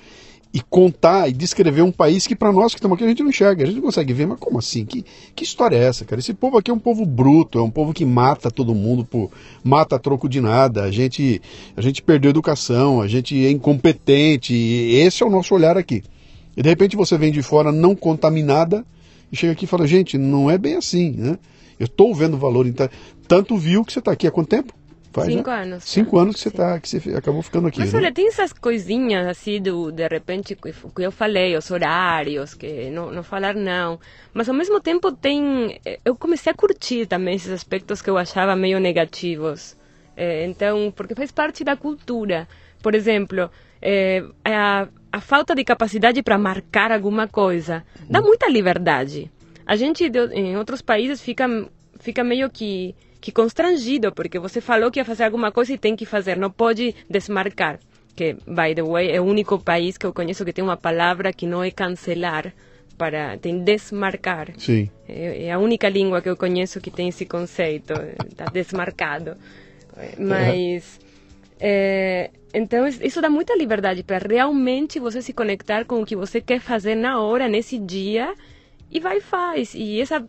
[0.55, 3.31] e contar e descrever um país que para nós que estamos aqui a gente não
[3.31, 4.85] enxerga, a gente não consegue ver, mas como assim?
[4.85, 6.21] Que, que história é essa, cara?
[6.21, 9.31] Esse povo aqui é um povo bruto, é um povo que mata todo mundo, por,
[9.65, 11.41] mata a troco de nada, a gente,
[11.75, 16.03] a gente perdeu educação, a gente é incompetente, esse é o nosso olhar aqui.
[16.55, 18.85] E de repente você vem de fora não contaminada,
[19.31, 21.39] e chega aqui e fala, gente, não é bem assim, né?
[21.81, 22.89] Eu estou vendo valor, então,
[23.27, 24.75] tanto viu que você está aqui há quanto tempo?
[25.13, 25.63] Faz, Cinco né?
[25.63, 25.85] anos.
[25.85, 27.79] Cinco anos que você tá, que você acabou ficando aqui.
[27.79, 27.99] Mas né?
[27.99, 32.91] olha, tem essas coisinhas assim do de repente que, que eu falei, os horários, que
[32.91, 34.01] não, não falar não.
[34.33, 38.17] Mas ao mesmo tempo tem, eh, eu comecei a curtir também esses aspectos que eu
[38.17, 39.77] achava meio negativos.
[40.17, 42.49] É, então, porque faz parte da cultura.
[42.83, 48.25] Por exemplo, é, a, a falta de capacidade para marcar alguma coisa dá hum.
[48.25, 49.31] muita liberdade.
[49.67, 51.47] A gente em outros países fica
[52.01, 55.97] fica meio que que constrangido porque você falou que ia fazer alguma coisa e tem
[55.97, 57.79] que fazer, não pode desmarcar.
[58.15, 61.33] Que by the way é o único país que eu conheço que tem uma palavra
[61.33, 62.53] que não é cancelar,
[62.99, 64.53] para tem desmarcar.
[64.59, 64.91] Sim.
[65.09, 67.95] É, é a única língua que eu conheço que tem esse conceito,
[68.29, 69.37] está desmarcado.
[70.19, 71.01] Mas
[71.65, 76.41] é, então, isso dá muita liberdade para realmente você se conectar com o que você
[76.41, 78.35] quer fazer na hora, nesse dia,
[78.91, 79.73] e vai e faz.
[79.75, 80.27] E essa,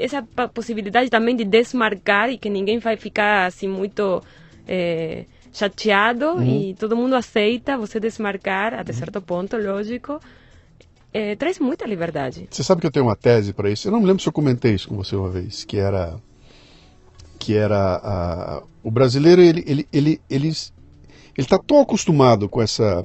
[0.00, 4.22] essa possibilidade também de desmarcar e que ninguém vai ficar assim muito
[4.66, 6.42] é, chateado uhum.
[6.42, 8.98] e todo mundo aceita você desmarcar até uhum.
[8.98, 10.20] certo ponto, lógico.
[11.12, 12.48] É, traz muita liberdade.
[12.50, 13.86] Você sabe que eu tenho uma tese para isso?
[13.86, 16.16] Eu não me lembro se eu comentei isso com você uma vez, que era
[17.38, 20.20] que era a, o brasileiro ele ele ele
[21.36, 23.04] ele está tão acostumado com essa,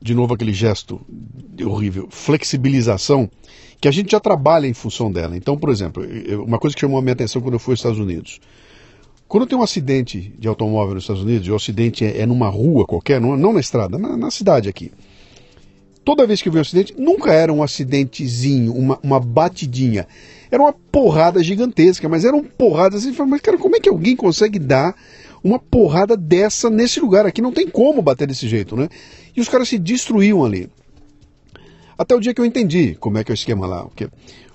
[0.00, 1.00] de novo aquele gesto
[1.64, 3.30] horrível, flexibilização,
[3.80, 5.36] que a gente já trabalha em função dela.
[5.36, 6.02] Então, por exemplo,
[6.44, 8.40] uma coisa que chamou a minha atenção quando eu fui aos Estados Unidos.
[9.28, 12.48] Quando tem um acidente de automóvel nos Estados Unidos, e o acidente é, é numa
[12.48, 14.90] rua qualquer, não, não na estrada, na, na, cidade aqui.
[16.02, 20.08] Toda vez que eu vi um acidente, nunca era um acidentezinho, uma, uma batidinha.
[20.50, 23.14] Era uma porrada gigantesca, mas eram porradas assim.
[23.26, 24.96] Mas, cara, como é que alguém consegue dar
[25.42, 27.40] uma porrada dessa nesse lugar aqui?
[27.40, 28.88] Não tem como bater desse jeito, né?
[29.36, 30.68] E os caras se destruíam ali.
[31.96, 33.84] Até o dia que eu entendi como é que é o esquema lá.
[33.84, 34.08] Porque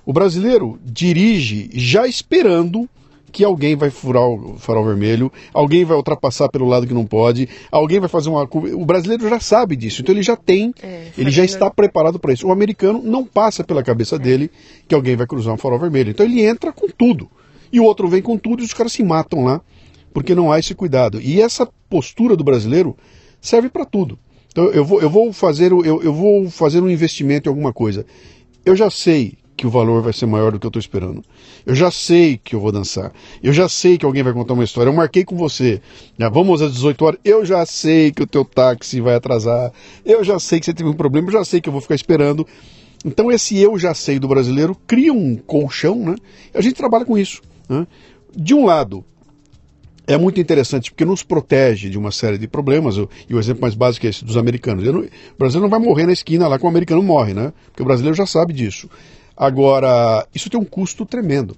[0.05, 2.89] o brasileiro dirige já esperando
[3.33, 7.49] que alguém vai furar o farol vermelho, alguém vai ultrapassar pelo lado que não pode,
[7.71, 8.75] alguém vai fazer uma curva.
[8.77, 12.31] O brasileiro já sabe disso, então ele já tem, é, ele já está preparado para
[12.31, 12.47] isso.
[12.47, 14.19] O americano não passa pela cabeça é.
[14.19, 14.51] dele
[14.87, 17.27] que alguém vai cruzar um farol vermelho, então ele entra com tudo.
[17.71, 19.59] E o outro vem com tudo e os caras se matam lá,
[20.13, 21.19] porque não há esse cuidado.
[21.19, 22.95] E essa postura do brasileiro
[23.41, 24.17] serve para tudo.
[24.47, 28.05] Então eu vou, eu vou fazer eu, eu vou fazer um investimento em alguma coisa.
[28.63, 31.23] Eu já sei que o valor vai ser maior do que eu estou esperando.
[31.65, 33.11] Eu já sei que eu vou dançar.
[33.41, 34.89] Eu já sei que alguém vai contar uma história.
[34.89, 35.81] Eu marquei com você.
[36.17, 37.19] Já vamos às 18 horas.
[37.23, 39.71] Eu já sei que o teu táxi vai atrasar.
[40.05, 41.27] Eu já sei que você teve um problema.
[41.27, 42.47] Eu já sei que eu vou ficar esperando.
[43.05, 46.15] Então esse eu já sei do brasileiro cria um colchão, né?
[46.53, 47.41] A gente trabalha com isso.
[47.67, 47.85] Né?
[48.35, 49.03] De um lado,
[50.05, 52.95] é muito interessante porque nos protege de uma série de problemas.
[52.97, 54.83] E o exemplo mais básico é esse dos americanos.
[54.83, 57.53] Não, o brasileiro não vai morrer na esquina lá que o americano morre, né?
[57.67, 58.89] Porque o brasileiro já sabe disso.
[59.35, 61.55] Agora, isso tem um custo tremendo,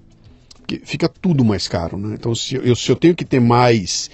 [0.60, 1.98] porque fica tudo mais caro.
[1.98, 2.16] Né?
[2.18, 4.10] Então, se eu, se eu tenho que ter mais,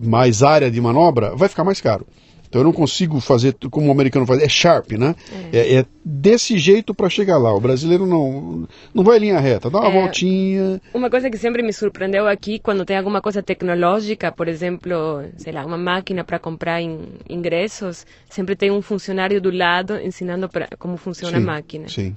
[0.00, 2.06] mais área de manobra, vai ficar mais caro.
[2.54, 5.16] Então eu não consigo fazer como o americano faz, é sharp, né?
[5.52, 7.52] É, é, é desse jeito para chegar lá.
[7.52, 10.80] O brasileiro não não vai linha reta, dá uma é, voltinha.
[10.94, 15.52] Uma coisa que sempre me surpreendeu aqui, quando tem alguma coisa tecnológica, por exemplo, sei
[15.52, 20.68] lá, uma máquina para comprar in, ingressos, sempre tem um funcionário do lado ensinando pra,
[20.78, 21.88] como funciona sim, a máquina.
[21.88, 22.16] Sim.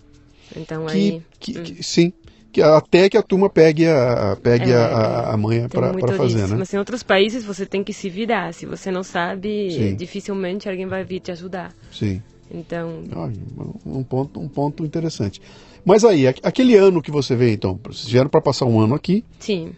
[0.55, 1.21] Então que, aí.
[1.39, 1.63] Que, hum.
[1.63, 2.13] que, sim.
[2.51, 6.55] Que até que a turma pegue a, pegue é, a, a manha para fazer, né?
[6.57, 8.53] Mas em outros países você tem que se virar.
[8.53, 9.95] Se você não sabe, sim.
[9.95, 11.73] dificilmente alguém vai vir te ajudar.
[11.91, 12.21] Sim.
[12.49, 13.03] Então.
[13.85, 15.41] um, ponto, um ponto interessante.
[15.83, 19.23] Mas aí, aquele ano que você veio, então, vocês vieram para passar um ano aqui.
[19.39, 19.71] Sim.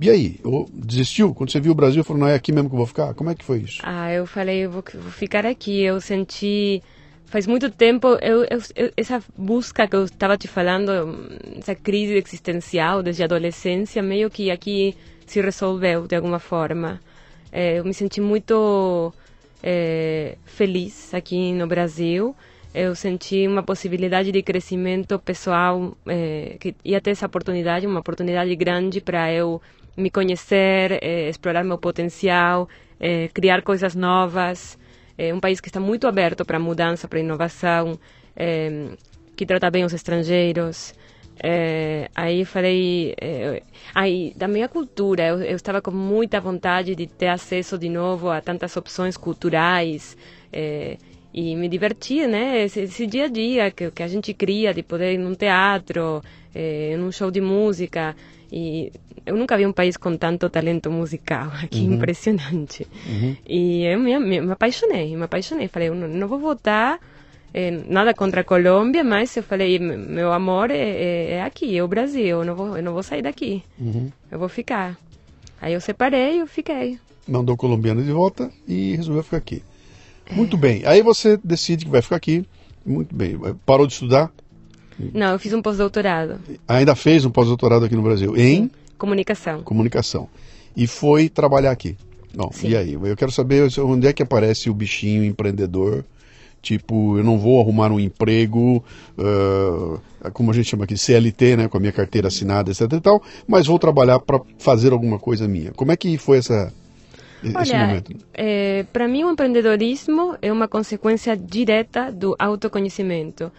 [0.00, 0.40] E aí,
[0.72, 1.34] desistiu?
[1.34, 3.12] Quando você viu o Brasil, falou, não é aqui mesmo que eu vou ficar?
[3.14, 3.80] Como é que foi isso?
[3.82, 5.82] Ah, eu falei, eu vou, vou ficar aqui.
[5.82, 6.82] Eu senti
[7.30, 10.90] faz muito tempo eu, eu, essa busca que eu estava te falando
[11.56, 17.00] essa crise existencial desde a adolescência meio que aqui se resolveu de alguma forma.
[17.52, 19.12] É, eu me senti muito
[19.62, 22.34] é, feliz aqui no Brasil.
[22.74, 28.54] Eu senti uma possibilidade de crescimento pessoal é, que ia ter essa oportunidade uma oportunidade
[28.56, 29.62] grande para eu
[29.96, 32.68] me conhecer explorar meu potencial
[33.34, 34.78] criar coisas novas
[35.28, 37.98] é um país que está muito aberto para mudança, para inovação,
[38.34, 38.88] é,
[39.36, 40.94] que trata bem os estrangeiros.
[41.42, 43.62] É, aí falei, é,
[43.94, 48.30] aí da minha cultura, eu, eu, estava com muita vontade de ter acesso de novo
[48.30, 50.16] a tantas opções culturais
[50.50, 50.96] é,
[51.34, 52.64] e me divertir, né?
[52.64, 56.22] Esse, esse, dia a dia que, que a gente cria de poder ir num teatro,
[56.54, 58.16] é, num show de música
[58.52, 58.92] e
[59.24, 61.94] eu nunca vi um país com tanto talento musical aqui, uhum.
[61.94, 62.86] impressionante.
[63.06, 63.36] Uhum.
[63.46, 65.68] E eu me, me, me, apaixonei, me apaixonei.
[65.68, 66.98] Falei, eu não, não vou votar,
[67.52, 71.82] é, nada contra a Colômbia, mas eu falei, meu amor é, é, é, aqui, é
[71.82, 74.10] o Brasil, eu não vou, eu não vou sair daqui, uhum.
[74.30, 74.98] eu vou ficar.
[75.60, 76.98] Aí eu separei e fiquei.
[77.28, 79.62] Mandou o colombiano de volta e resolveu ficar aqui.
[80.30, 82.46] Muito bem, aí você decide que vai ficar aqui,
[82.86, 83.36] muito bem.
[83.66, 84.32] Parou de estudar?
[84.98, 86.38] Não, eu fiz um pós-doutorado.
[86.68, 88.36] Ainda fez um pós-doutorado aqui no Brasil?
[88.36, 88.64] Em?
[88.64, 88.70] Sim.
[88.98, 89.62] Comunicação.
[89.62, 90.28] Comunicação.
[90.76, 91.96] E foi trabalhar aqui.
[92.34, 92.68] Não, Sim.
[92.68, 92.92] e aí?
[92.92, 96.04] Eu quero saber onde é que aparece o bichinho empreendedor.
[96.62, 98.84] Tipo, eu não vou arrumar um emprego,
[99.18, 103.00] uh, como a gente chama aqui, CLT, né, com a minha carteira assinada, etc e
[103.00, 105.72] tal, mas vou trabalhar para fazer alguma coisa minha.
[105.72, 106.70] Como é que foi essa,
[107.42, 108.14] esse Olha, momento?
[108.34, 113.50] É, para mim o empreendedorismo é uma consequência direta do autoconhecimento.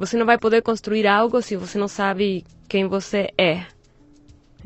[0.00, 3.66] Você não vai poder construir algo se você não sabe quem você é.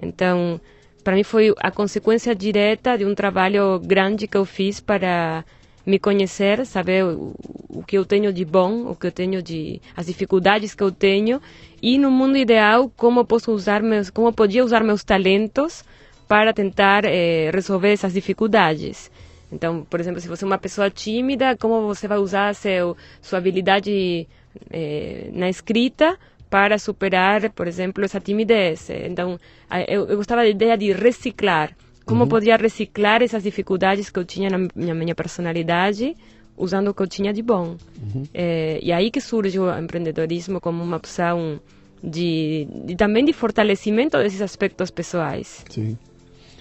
[0.01, 0.61] Então,
[1.03, 5.45] para mim foi a consequência direta de um trabalho grande que eu fiz para
[5.85, 7.35] me conhecer, saber o,
[7.69, 10.93] o, que eu tenho de bom, o que eu tenho de as dificuldades que eu
[10.93, 11.43] tenho
[11.83, 15.85] e no mundo ideal como posso usar meus, como podia usar meus talentos
[16.29, 19.11] para tentar eh, resolver essas dificuldades.
[19.51, 23.41] Então, por exemplo, se você é uma pessoa tímida, como você vai usar seu, sua
[23.41, 24.29] habilidade
[24.71, 28.89] eh, na escrita para superar, por exemplo, essa timidez.
[28.91, 29.41] Então,
[29.89, 31.77] eu, eu gostava da ideia de reciclar.
[32.05, 32.29] Como uhum.
[32.29, 36.15] podia reciclar essas dificuldades que eu tinha na minha, minha personalidade
[36.57, 37.77] usando o que eu tinha de bom.
[38.01, 38.25] Uhum.
[38.33, 41.59] É, e aí que surge o empreendedorismo como uma opção
[42.03, 45.65] de, de, também de fortalecimento desses aspectos pessoais.
[45.69, 45.99] Sim.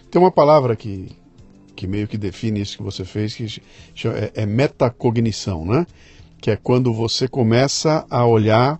[0.09, 1.11] Tem uma palavra que,
[1.75, 5.85] que meio que define isso que você fez, que é, é metacognição, né?
[6.43, 8.77] Que é quando você começa a olhar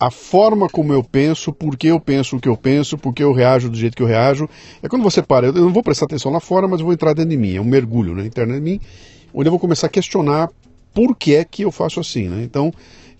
[0.00, 3.22] a forma como eu penso, por que eu penso o que eu penso, por que
[3.22, 4.48] eu reajo do jeito que eu reajo.
[4.82, 7.14] É quando você para, eu não vou prestar atenção lá fora, mas eu vou entrar
[7.14, 8.80] dentro de mim, é um mergulho né, interno de mim,
[9.32, 10.50] onde eu vou começar a questionar
[10.92, 12.26] por que é que eu faço assim.
[12.26, 12.42] Né?
[12.42, 12.74] Então,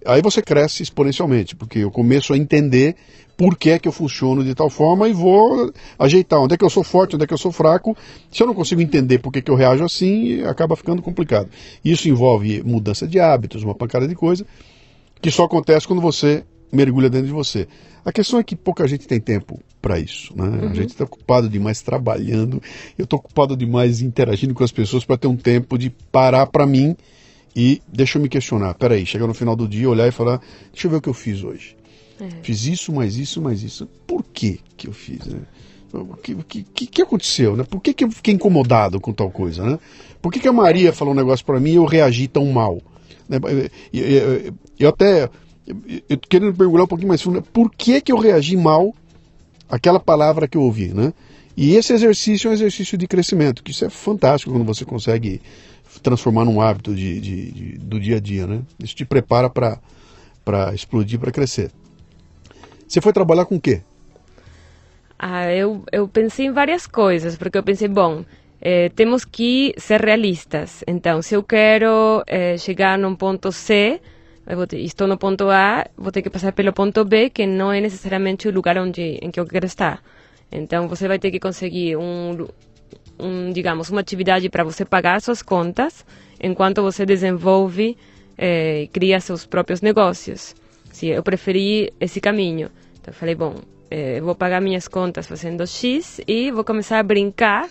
[0.09, 2.97] aí você cresce exponencialmente, porque eu começo a entender
[3.37, 6.65] por que é que eu funciono de tal forma e vou ajeitar onde é que
[6.65, 7.97] eu sou forte, onde é que eu sou fraco.
[8.33, 11.49] Se eu não consigo entender por que, que eu reajo assim, acaba ficando complicado.
[11.85, 14.45] Isso envolve mudança de hábitos, uma pancada de coisa,
[15.21, 16.43] que só acontece quando você
[16.73, 17.69] mergulha dentro de você.
[18.05, 20.37] A questão é que pouca gente tem tempo para isso.
[20.37, 20.45] Né?
[20.45, 20.71] Uhum.
[20.71, 22.61] A gente está ocupado demais trabalhando,
[22.99, 26.67] eu estou ocupado demais interagindo com as pessoas para ter um tempo de parar para
[26.67, 26.97] mim
[27.55, 28.75] e deixa eu me questionar.
[28.75, 30.41] Peraí, chegar no final do dia, olhar e falar:
[30.73, 31.77] deixa eu ver o que eu fiz hoje.
[32.21, 32.29] É.
[32.43, 33.87] Fiz isso, mais isso, mais isso.
[34.07, 35.27] Por que que eu fiz?
[35.27, 35.41] Né?
[35.93, 37.57] O que, que, que, aconteceu?
[37.57, 37.65] Né?
[37.65, 39.63] Por que, que eu fiquei incomodado com tal coisa?
[39.63, 39.79] Né?
[40.21, 42.83] Por que, que a Maria falou um negócio para mim e eu reagi tão mal?
[43.29, 43.39] Né?
[43.93, 45.31] Eu, eu, eu até
[46.09, 48.95] eu querendo perguntar um pouquinho mais fundo, por que, que eu reagi mal
[49.69, 51.13] àquela palavra que eu ouvi, né?
[51.57, 55.43] E esse exercício é um exercício de crescimento, que isso é fantástico quando você consegue
[56.01, 58.63] transformar num hábito de, de, de do dia a dia, né?
[58.83, 61.71] Isso te prepara para explodir, para crescer.
[62.87, 63.83] Você foi trabalhar com o quê?
[65.19, 68.25] Ah, eu, eu pensei em várias coisas, porque eu pensei, bom,
[68.61, 70.83] eh, temos que ser realistas.
[70.87, 74.01] Então, se eu quero eh, chegar num ponto C,
[74.69, 77.81] ter, estou no ponto A, vou ter que passar pelo ponto B, que não é
[77.81, 80.03] necessariamente o lugar onde em que eu quero estar.
[80.51, 82.49] Então você vai ter que conseguir um,
[83.19, 86.05] um digamos, uma atividade para você pagar suas contas,
[86.41, 87.97] enquanto você desenvolve e
[88.39, 90.55] eh, cria seus próprios negócios.
[91.03, 92.71] Eu preferi esse caminho.
[93.01, 93.57] Então eu falei, bom,
[93.91, 97.69] eh, vou pagar minhas contas fazendo X e vou começar a brincar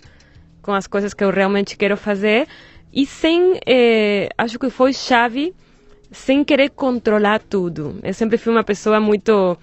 [0.61, 2.47] com as coisas que eu realmente quero fazer
[2.93, 5.53] e sem, eh, acho que foi chave
[6.11, 7.99] sem querer controlar tudo.
[8.03, 9.57] Eu sempre fui uma pessoa muito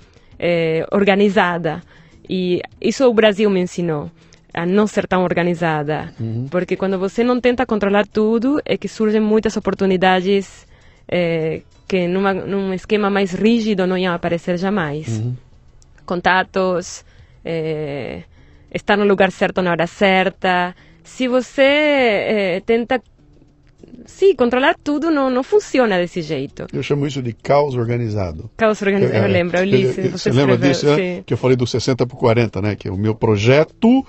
[0.90, 1.80] organizada
[2.28, 4.10] e isso o Brasil me ensinou
[4.54, 6.46] a não ser tão organizada, uhum.
[6.48, 10.66] porque quando você não tenta controlar tudo é que surgem muitas oportunidades
[11.08, 15.18] é, que numa, num esquema mais rígido não iam aparecer jamais.
[15.18, 15.34] Uhum.
[16.06, 17.04] Contatos,
[17.44, 18.22] é,
[18.72, 20.74] estar no lugar certo na hora certa.
[21.02, 23.02] Se você é, tenta
[24.06, 26.66] Sim, controlar tudo não, não funciona desse jeito.
[26.72, 28.50] Eu chamo isso de caos organizado.
[28.56, 31.22] Caos organizado, eu, eu lembro, eu li Você, você lembra disso, né?
[31.24, 32.76] Que eu falei do 60 por 40, né?
[32.76, 34.04] Que o meu projeto,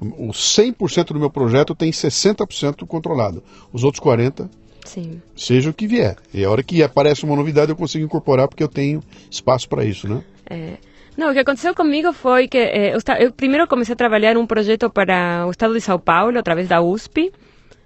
[0.00, 3.42] o 100% do meu projeto tem 60% controlado.
[3.72, 4.48] Os outros 40
[4.88, 5.20] Sim.
[5.36, 6.16] Seja o que vier.
[6.32, 9.84] E a hora que aparece uma novidade eu consigo incorporar porque eu tenho espaço para
[9.84, 10.22] isso, né?
[10.48, 10.78] É.
[11.14, 14.46] Não, o que aconteceu comigo foi que eh, eu, eu, primeiro comecei a trabalhar um
[14.46, 17.32] projeto para o estado de São Paulo, através da USP.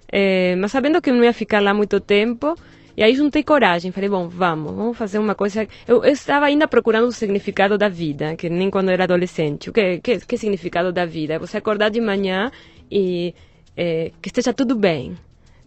[0.09, 2.55] É, mas sabendo que eu não ia ficar lá muito tempo,
[2.95, 5.67] e aí juntei coragem, falei, bom, vamos, vamos fazer uma coisa.
[5.87, 9.69] Eu, eu, estava ainda procurando o significado da vida, que nem quando eu era adolescente.
[9.69, 11.33] O que, que, que significado da vida?
[11.33, 12.51] É você acordar de manhã
[12.91, 13.33] e
[13.75, 15.17] é, que esteja tudo bem,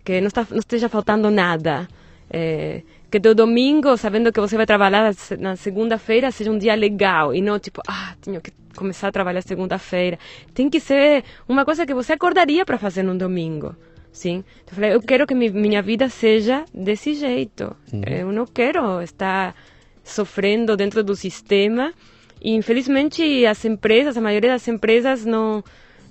[0.05, 1.89] que não, está, não esteja faltando nada.
[2.31, 7.35] É, que teu domingo, sabendo que você vai trabalhar na segunda-feira, seja um dia legal
[7.35, 10.19] e não tipo, ah, tenho que começar a trabalhar segunda-feira.
[10.55, 13.75] Tem que ser uma coisa que você acordaria para fazer no domingo.
[14.16, 14.42] Sim.
[14.64, 17.76] Então, eu falei, eu quero que mi, minha vida seja desse jeito.
[17.92, 18.00] Uhum.
[18.07, 19.55] Eu não quero estar
[20.02, 21.92] sofrendo dentro do sistema.
[22.40, 25.62] E, infelizmente, as empresas, a maioria das empresas não...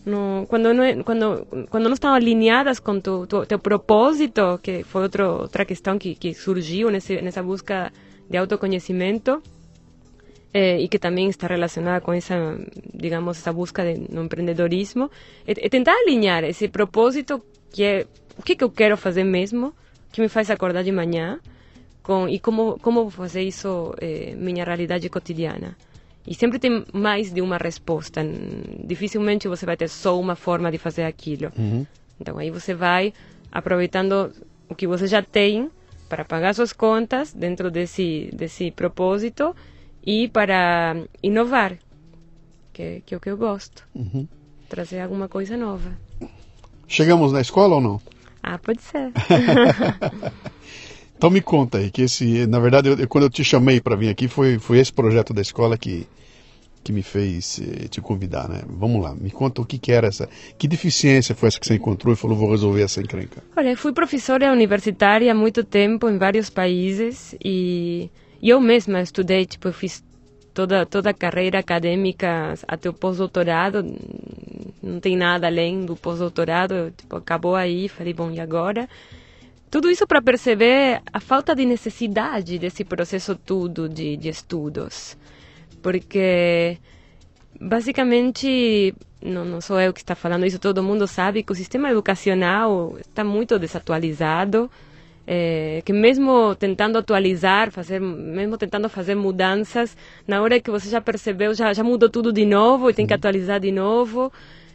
[0.05, 5.01] não quando, não, quando, quando não estão alinhadas com tu, tu, teu propósito, que foi
[5.01, 7.91] outro, outra questão que, que surgiu nesse, nessa busca
[8.29, 9.41] de autoconhecimento,
[10.53, 12.35] eh, e que também está relacionada com essa,
[12.93, 15.09] digamos, essa busca de, no empreendedorismo,
[15.45, 17.41] é, é tentar alinhar esse propósito
[17.75, 18.07] que é
[18.37, 19.73] o que, que eu quero fazer mesmo,
[20.09, 21.41] que me faz acordar de manhã,
[22.01, 25.75] com, e como, como fazer isso eh, minha realidade cotidiana.
[26.25, 28.21] E sempre tem mais de uma resposta.
[28.81, 31.51] Dificilmente você vai ter só uma forma de fazer aquilo.
[31.57, 31.85] Uhum.
[32.17, 33.13] Então aí você vai
[33.51, 34.31] aproveitando
[34.69, 35.69] o que você já tem
[36.07, 39.53] para pagar suas contas dentro desse, desse propósito
[40.05, 41.77] e para inovar,
[42.71, 43.85] que, que é o que eu gosto.
[43.93, 44.25] Uhum.
[44.69, 46.04] Trazer alguma coisa nova.
[46.87, 48.01] Chegamos na escola ou não?
[48.41, 49.11] Ah, pode ser.
[51.17, 54.09] então me conta aí, que esse, na verdade, eu, quando eu te chamei para vir
[54.09, 56.07] aqui, foi, foi esse projeto da escola que,
[56.83, 58.61] que me fez eh, te convidar, né?
[58.67, 60.29] Vamos lá, me conta o que, que era essa,
[60.59, 63.43] que deficiência foi essa que você encontrou e falou, vou resolver essa encrenca.
[63.57, 68.11] Olha, fui professora universitária há muito tempo em vários países e
[68.43, 70.03] eu mesma estudei, tipo, eu fiz
[70.55, 73.85] toda toda a carreira acadêmica até o pós-doutorado
[74.81, 78.87] não tem nada além do pós-doutorado, tipo, acabou aí, falei, bom, e agora?
[79.69, 85.17] Tudo isso para perceber a falta de necessidade desse processo tudo de, de estudos.
[85.81, 86.77] Porque,
[87.59, 91.89] basicamente, não, não sou eu que está falando isso, todo mundo sabe que o sistema
[91.89, 94.69] educacional está muito desatualizado,
[95.27, 99.97] é, que mesmo tentando atualizar, fazer, mesmo tentando fazer mudanças,
[100.27, 103.13] na hora que você já percebeu, já, já mudou tudo de novo e tem que
[103.13, 104.31] atualizar de novo.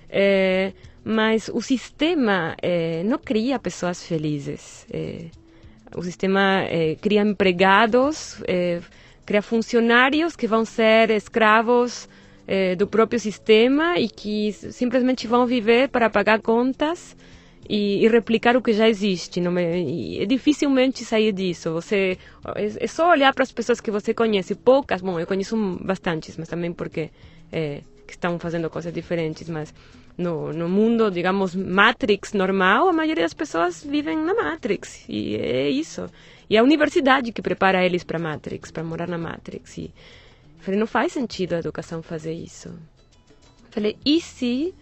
[0.08, 0.72] É,
[1.04, 4.86] mas o sistema é, não cria pessoas felizes.
[5.96, 6.64] O sistema
[7.00, 8.40] cria empregados,
[9.24, 12.08] cria funcionários que vão ser escravos
[12.76, 17.16] do próprio sistema e que simplesmente vão viver para pagar contas
[17.70, 19.40] e, e replicar o que já existe.
[19.40, 19.80] Não é,
[20.22, 21.72] é dificilmente sair disso.
[21.72, 22.18] Você
[22.56, 25.00] é, é só olhar para as pessoas que você conhece, poucas.
[25.00, 27.10] Bom, eu conheço bastantes, mas também porque
[27.52, 29.72] é, estão fazendo coisas diferentes, mas
[30.18, 35.04] no, no mundo, digamos, Matrix normal, a maioria das pessoas vivem na Matrix.
[35.08, 36.10] E é isso.
[36.48, 39.78] E é a universidade que prepara eles para Matrix, para morar na Matrix.
[39.78, 39.92] E
[40.58, 42.74] falei, não faz sentido a educação fazer isso.
[43.70, 44.74] Falei, e se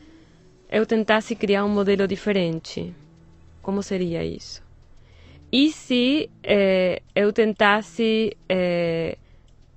[0.71, 2.95] eu tentasse criar um modelo diferente?
[3.63, 4.63] Como seria isso?
[5.51, 9.17] E se eh, eu tentasse eh,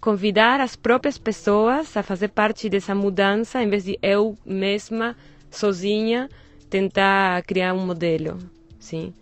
[0.02, 5.16] convidar as próprias pessoas a fazer parte dessa mudança, em vez de eu mesma
[5.50, 6.30] sozinha
[6.70, 8.38] tentar criar um modelo,
[8.80, 9.14] sim,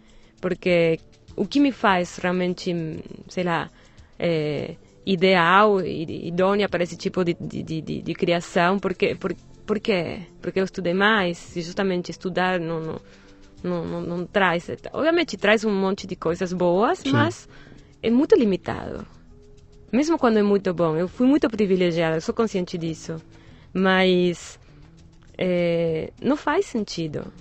[0.42, 1.00] porque
[1.36, 2.74] o que me faz realmente,
[3.28, 3.70] sei lá,
[4.18, 9.36] é, ideal, idônea para esse tipo de, de, de, de criação, porque, por,
[9.70, 10.22] por quê?
[10.42, 13.02] Porque eu estudei mais, e justamente estudar não, não,
[13.64, 17.12] não, não, não traz, obviamente traz um monte de coisas boas, sim.
[17.12, 17.48] mas
[18.02, 19.06] é muito limitado.
[19.92, 23.18] Mesmo quando é muito bom, eu fui muito privilegiada, eu sou consciente disso,
[23.72, 24.60] mas
[25.38, 27.32] é, não faz sentido.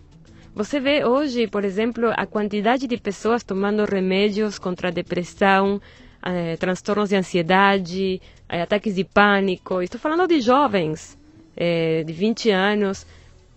[0.54, 5.80] Você vê hoje, por exemplo, a quantidade de pessoas tomando remédios contra a depressão,
[6.22, 9.80] é, transtornos de ansiedade, é, ataques de pânico.
[9.80, 11.17] Estou falando de jovens
[11.58, 13.04] é, de 20 anos.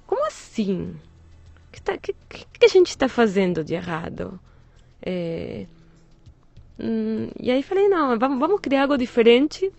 [0.07, 0.95] Como assim?
[1.67, 4.39] O que, tá, que, que, a gente está fazendo de errado?
[5.01, 5.67] É,
[6.79, 9.71] hum, e aí falei, não, vamos, vamos criar algo diferente.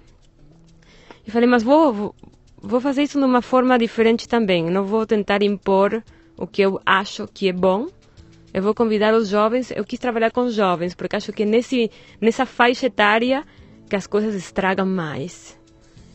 [1.26, 2.14] E falei, mas vou,
[2.56, 4.70] vou fazer isso de uma forma diferente também.
[4.70, 6.02] Não vou tentar impor
[6.36, 7.88] o que eu acho que é bom.
[8.54, 9.72] Eu vou convidar os jovens.
[9.72, 13.44] Eu quis trabalhar com os jovens porque acho que nesse nessa faixa etária
[13.88, 15.58] que as coisas estragam mais.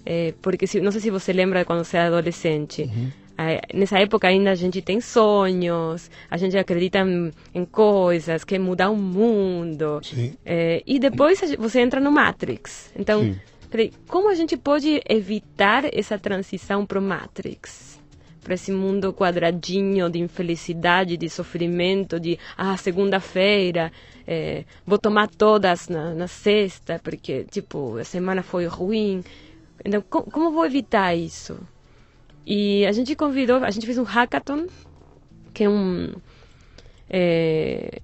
[0.10, 2.84] É, porque se, não sei se você lembra quando você era adolescente.
[2.84, 3.12] Uhum.
[3.38, 8.58] É, nessa época ainda a gente tem sonhos, a gente acredita em, em coisas, quer
[8.58, 10.00] mudar o mundo.
[10.46, 12.92] É, e depois você entra no Matrix.
[12.96, 13.36] Então Sim
[14.08, 18.00] como a gente pode evitar essa transição para o Matrix?
[18.42, 23.92] Para esse mundo quadradinho de infelicidade, de sofrimento, de ah, segunda-feira,
[24.86, 29.22] vou tomar todas na, na, sexta, porque, tipo, a semana foi ruim.
[29.84, 31.60] Então, como, como vou evitar isso?
[32.46, 34.68] E a gente convidou, a gente fez um hackathon,
[35.54, 36.14] que é um.
[37.10, 38.02] É,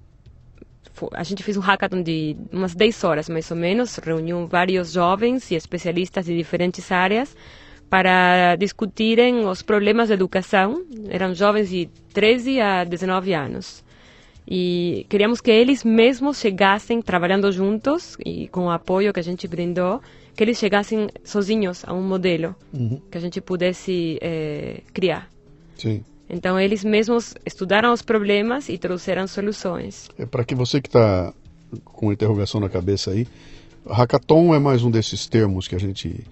[1.12, 5.50] a gente fez um hackathon de umas 10 horas mais ou menos, reuniu vários jovens
[5.50, 7.34] e especialistas de diferentes áreas
[7.88, 10.84] para discutirem os problemas de educação.
[11.08, 13.84] Eram jovens de 13 a 19 anos.
[14.46, 19.48] E queríamos que eles mesmos chegassem, trabalhando juntos e com o apoio que a gente
[19.48, 20.02] brindou,
[20.34, 23.00] que eles chegassem sozinhos a um modelo uhum.
[23.10, 25.30] que a gente pudesse é, criar.
[25.76, 26.04] Sim.
[26.28, 30.08] Então, eles mesmos estudaram os problemas e trouxeram soluções.
[30.18, 31.32] É para que você que está
[31.84, 33.26] com interrogação na cabeça aí,
[33.88, 36.24] hackathon é mais um desses termos que a gente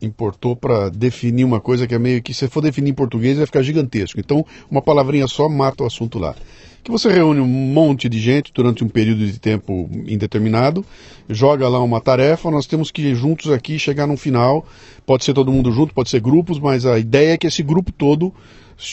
[0.00, 3.46] importou para definir uma coisa que é meio que se for definir em português vai
[3.46, 4.18] ficar gigantesco.
[4.18, 6.34] Então, uma palavrinha só mata o assunto lá.
[6.82, 10.84] Que você reúne um monte de gente durante um período de tempo indeterminado,
[11.28, 14.66] joga lá uma tarefa, nós temos que juntos aqui chegar num final.
[15.06, 17.92] Pode ser todo mundo junto, pode ser grupos, mas a ideia é que esse grupo
[17.92, 18.32] todo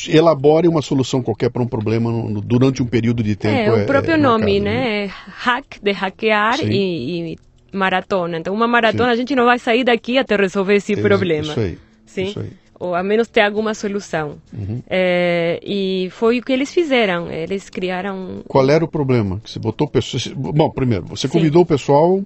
[0.07, 3.55] elabore uma solução qualquer para um problema no, durante um período de tempo.
[3.55, 5.05] É, o é, próprio é nome, né?
[5.05, 5.13] né?
[5.27, 7.39] Hack, de hackear e, e,
[7.71, 8.37] maratona.
[8.37, 9.13] Então, uma maratona, Sim.
[9.13, 11.51] a gente não vai sair daqui até resolver esse problema.
[11.51, 11.77] Isso aí.
[12.05, 12.23] Sim?
[12.23, 12.49] Isso aí.
[12.79, 14.37] Ou a menos ter alguma solução.
[14.53, 14.81] Uhum.
[14.89, 17.29] É, e foi o que eles fizeram.
[17.29, 18.41] Eles criaram.
[18.47, 19.41] Qual era o problema?
[19.43, 20.27] Que você botou pessoas.
[20.27, 21.63] Bom, primeiro, você convidou Sim.
[21.63, 22.23] o pessoal.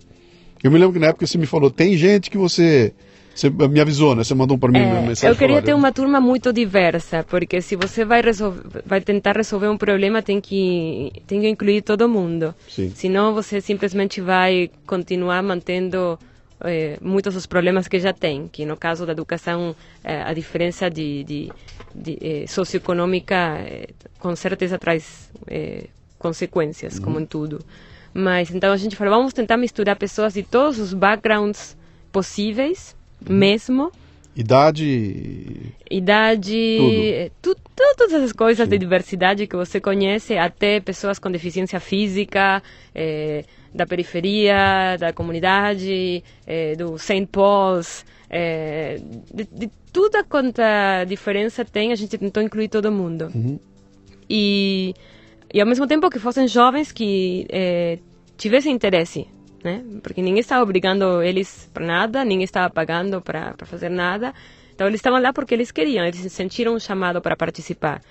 [0.64, 2.94] Eu me lembro que na época você me falou: tem gente que você
[3.34, 4.24] você me avisou, né?
[4.24, 5.30] Você mandou para mim é, uma mensagem.
[5.30, 9.68] Eu queria ter uma turma muito diversa, porque se você vai, resolver, vai tentar resolver
[9.68, 12.54] um problema, tem que, tem que incluir todo mundo.
[12.70, 12.92] Sim.
[12.94, 16.20] Senão você simplesmente vai continuar mantendo
[16.64, 20.90] eh, muitos dos problemas que já tem, que no caso da educação, eh, a diferença
[20.90, 21.52] de, de
[21.96, 23.60] de, eh, socioeconômica
[24.20, 25.30] com certeza traz
[26.18, 27.60] consequências, como em tudo.
[28.14, 31.76] Mas então a gente falou, vamos tentar misturar pessoas de todos os backgrounds
[32.12, 32.96] possíveis,
[33.28, 33.92] mesmo.
[34.36, 35.74] Idade.
[35.90, 37.56] Idade, Tudo.
[37.56, 38.72] tu- todas essas coisas Sim.
[38.72, 42.62] de diversidade que você conhece, até pessoas com deficiência física,
[42.96, 43.44] eh,
[43.74, 47.26] da periferia, da comunidade, eh, do St.
[47.32, 49.02] Paul's, eh,
[49.34, 53.32] de, de tudo quanto a diferença tem, a gente tentou incluir todo mundo.
[54.30, 54.94] E,
[55.54, 57.98] e ao mesmo tempo que fossem jovens que eh,
[58.38, 59.28] tivessem interesse,
[59.64, 59.84] né?
[60.04, 64.34] Porque ninguém estava obrigando eles para nada, ninguém estava pagando para fazer nada.
[64.74, 68.02] Então eles estavam lá porque eles queriam, eles sentiram um chamado para participar.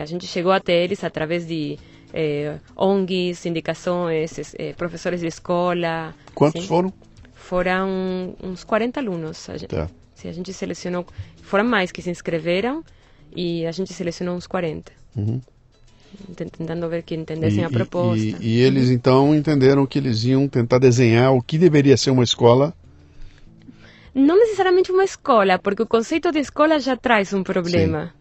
[0.00, 1.78] A gente chegou até eles através de
[2.14, 6.14] eh, ONGs, indicações, es- eh, professores de escola.
[6.34, 6.92] Quantos foram?
[7.34, 9.50] Foram uns 40 alunos.
[9.50, 9.88] A gente, Tá.
[10.24, 11.04] a gente selecionou,
[11.42, 12.82] foram mais que se inscreveram
[13.36, 14.92] e a gente selecionou uns 40.
[15.16, 15.40] Uhum.
[16.36, 18.24] Tent- Tentando ver que entendessem E- a e- proposta.
[18.24, 22.22] E, e eles então entenderam que eles iam tentar desenhar o que deveria ser uma
[22.22, 22.72] escola.
[24.14, 28.14] Não necessariamente uma escola, porque o conceito de escola já traz um problema.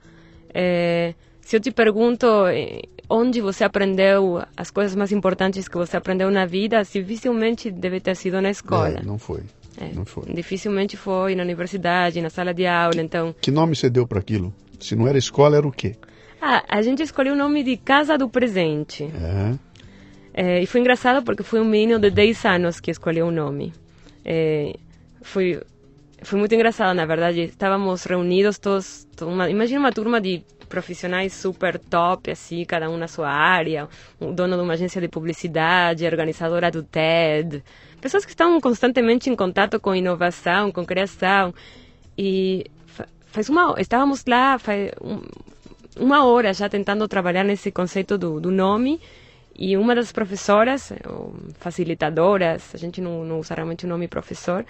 [0.52, 1.14] É,
[1.46, 6.32] se eu te pergunto eh, onde você aprendeu as coisas mais importantes que você aprendeu
[6.32, 9.00] na vida, dificilmente deve ter sido na escola.
[9.00, 9.42] É, não foi.
[9.78, 10.26] É, Não foi.
[10.32, 13.02] Dificilmente foi na universidade, na sala de aula.
[13.02, 14.54] Então, Que nome você deu para aquilo?
[14.80, 15.96] Se não era escola, era o quê?
[16.40, 19.04] ah, a gente escolheu o nome de Casa do Presente.
[19.04, 19.56] É.
[20.36, 23.74] É, e foi engraçado porque foi um menino de 10 anos que escolheu o nome.
[24.26, 24.76] É,
[25.22, 25.60] foi,
[26.22, 27.42] foi muito engraçado, na verdade.
[27.42, 30.44] Estávamos reunidos todos, to- uma, imagina uma turma de
[30.76, 33.88] profissionais super top, assim, cada um na sua área,
[34.20, 37.64] o dono de uma agência de publicidade, organizadora do TED,
[38.02, 41.54] pessoas que estão constantemente em contato com inovação, com criação.
[42.18, 45.22] E fa- faz uma, estávamos lá faz um,
[45.96, 49.00] uma hora já tentando trabalhar nesse conceito do, do nome
[49.56, 50.92] e uma das professoras,
[51.60, 54.66] facilitadoras, a gente não, não usa realmente o nome professor,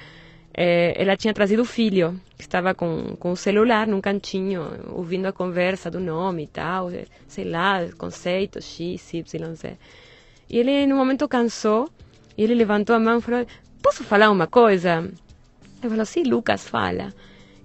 [0.54, 5.26] eh, ela tinha trazido o filho, que estava com, com o celular num cantinho, ouvindo
[5.26, 9.78] a conversa do nome e tal, eh, sei lá, conceito X, Y, Z.
[10.50, 11.90] E ele, no momento, cansou,
[12.38, 13.46] e ele levantou a mão e falou,
[13.82, 15.10] posso falar uma coisa?
[15.82, 17.14] Ele falou, sim, Lucas, fala.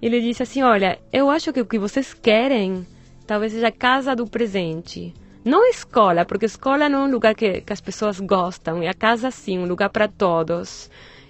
[0.01, 2.85] E ele disse assim, olha, eu acho que o que vocês querem
[3.29, 5.13] talvez seja a casa do presente.
[5.45, 8.81] Não escola, porque escola não é um lugar que, que as pessoas gostam.
[8.81, 10.89] E a casa, sim, um lugar para todos.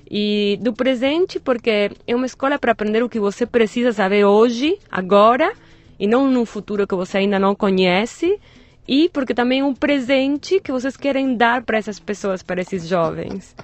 [0.10, 4.78] E do presente, porque é uma escola para aprender o que você precisa saber hoje,
[4.90, 5.54] agora,
[6.00, 8.40] e não no futuro que você ainda não conhece.
[8.88, 12.88] E porque também é um presente que vocês querem dar para essas pessoas, para esses
[12.88, 13.56] jovens.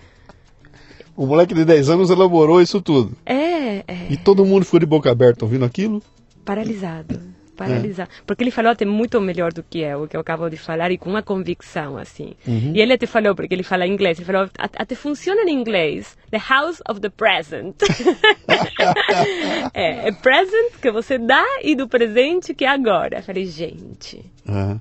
[1.18, 3.18] O moleque de 10 anos elaborou isso tudo.
[3.26, 4.08] É, é.
[4.10, 6.04] E todo mundo ficou de boca aberta ouvindo aquilo?
[6.46, 7.20] paralisado.
[7.56, 8.10] Paralisado.
[8.26, 10.92] Porque ele falou até muito melhor do que eu, o que eu acabo de falar,
[10.92, 12.34] e com uma convicção, assim.
[12.76, 16.18] E ele até falou, porque ele fala inglês, ele falou, "At- até funciona em inglês.
[16.32, 17.76] The house of the present.
[19.74, 23.20] é, é present que você dá e do presente que é agora.
[23.20, 24.24] Eu falei, gente.
[24.48, 24.78] É.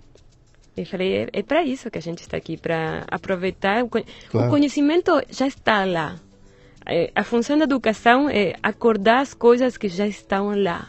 [0.77, 3.85] Eu falei, é, é para isso que a gente está aqui, para aproveitar.
[3.85, 4.49] O, con- Claro.
[4.49, 6.17] o conhecimento já está lá.
[6.87, 10.89] É, a função da educação é acordar as coisas que já estão lá,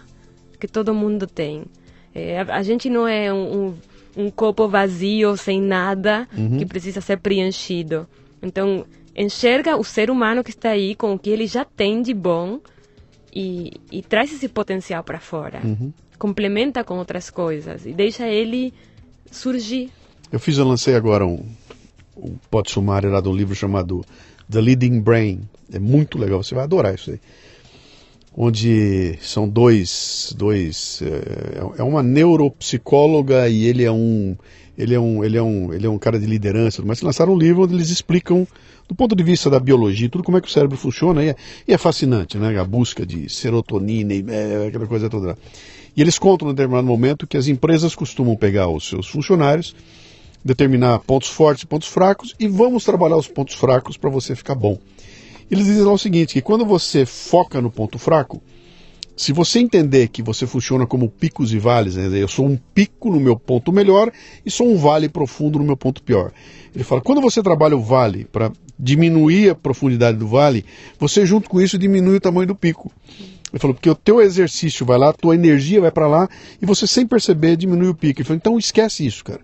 [0.57, 1.65] que todo mundo tem.
[2.13, 3.75] É, a, a gente não é um,
[4.17, 6.27] um, um copo vazio, sem nada,
[6.57, 8.07] que precisa ser preenchido.
[8.41, 8.85] Então,
[9.15, 12.59] enxerga o ser humano que está aí com o que ele já tem de bom
[13.33, 15.61] e, e traz esse potencial para fora.
[16.17, 18.73] Complementa com outras coisas e deixa ele
[19.29, 19.91] surgir.
[20.31, 21.45] Eu fiz, eu lancei agora um,
[22.15, 24.05] um pote sumário lá de um livro chamado
[24.49, 25.41] The Leading Brain.
[25.71, 27.19] É muito legal, você vai adorar isso aí.
[28.37, 34.35] Onde são dois, dois é, é uma neuropsicóloga e ele é um
[34.77, 37.37] ele é um ele é um ele é um cara de liderança, mas lançaram um
[37.37, 38.45] livro onde eles explicam
[38.87, 41.35] do ponto de vista da biologia, tudo como é que o cérebro funciona e é,
[41.67, 42.59] e é fascinante, né?
[42.59, 45.37] A busca de serotonina e é, aquela coisa toda.
[45.95, 49.73] E eles contam, em determinado momento, que as empresas costumam pegar os seus funcionários,
[50.43, 54.55] determinar pontos fortes e pontos fracos, e vamos trabalhar os pontos fracos para você ficar
[54.55, 54.77] bom.
[55.49, 58.41] Eles dizem lá o seguinte, que quando você foca no ponto fraco,
[59.15, 62.09] se você entender que você funciona como picos e vales, né?
[62.21, 64.11] eu sou um pico no meu ponto melhor
[64.45, 66.33] e sou um vale profundo no meu ponto pior.
[66.73, 70.65] Ele fala, quando você trabalha o vale para diminuir a profundidade do vale,
[70.99, 72.91] você junto com isso diminui o tamanho do pico.
[73.53, 76.27] Ele falou, porque o teu exercício vai lá, a tua energia vai para lá
[76.61, 78.19] e você sem perceber diminui o pico.
[78.19, 79.39] Ele falou, então esquece isso, cara.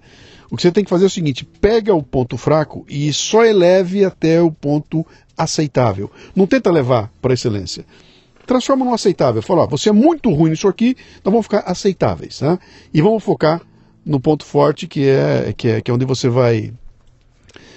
[0.49, 3.45] O que você tem que fazer é o seguinte, pega o ponto fraco e só
[3.45, 5.07] eleve até o ponto
[5.43, 6.09] aceitável.
[6.35, 7.85] Não tenta levar para excelência
[8.45, 9.41] transforma no aceitável.
[9.41, 12.59] Fala, ó, você é muito ruim nisso aqui, então vamos ficar aceitáveis, né?
[12.93, 13.61] E vamos focar
[14.05, 16.73] no ponto forte que é que é, que é onde você vai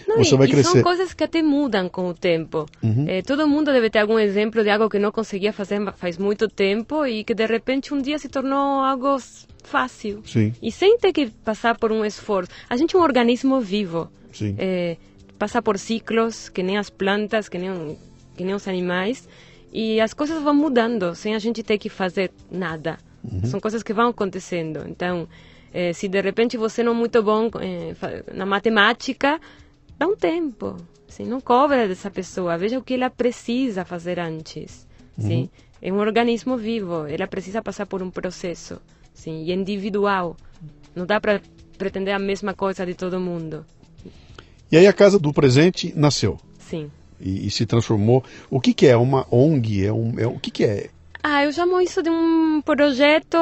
[0.08, 0.70] Não, você vai e crescer.
[0.70, 2.66] são coisas que até mudam com o tempo.
[3.06, 6.48] Eh, todo mundo deve ter algum exemplo de algo que não conseguia fazer faz muito
[6.48, 9.16] tempo e que de repente um dia se tornou algo
[9.62, 10.22] fácil.
[10.26, 10.52] Sim.
[10.62, 12.50] E sem ter que passar por um esforço.
[12.68, 14.08] A gente é um organismo vivo.
[14.32, 14.56] Sim.
[14.58, 14.96] Eh,
[15.38, 17.98] passa por ciclos, que nem as plantas, que nem,
[18.36, 19.28] que nem os animais.
[19.72, 22.98] E as coisas vão mudando sem a gente ter que fazer nada.
[23.44, 24.84] São coisas que vão acontecendo.
[24.86, 25.26] Então,
[25.72, 27.94] eh, se de repente você não é muito bom eh,
[28.32, 29.40] na matemática,
[29.98, 30.76] dá um tempo.
[31.08, 32.58] Assim, não cobra dessa pessoa.
[32.58, 34.86] Veja o que ela precisa fazer antes.
[35.18, 35.48] Sim?
[35.80, 37.06] É um organismo vivo.
[37.06, 38.80] Ela precisa passar por um processo.
[39.12, 39.44] Sim?
[39.44, 40.36] E individual.
[40.94, 41.40] Não dá para
[41.78, 43.64] pretender a mesma coisa de todo mundo.
[44.74, 46.90] E aí a Casa do Presente nasceu Sim.
[47.20, 48.24] e, e se transformou.
[48.50, 49.86] O que, que é uma ONG?
[49.86, 50.90] É um, é, o que, que é?
[51.22, 53.38] Ah, eu chamo isso de um projeto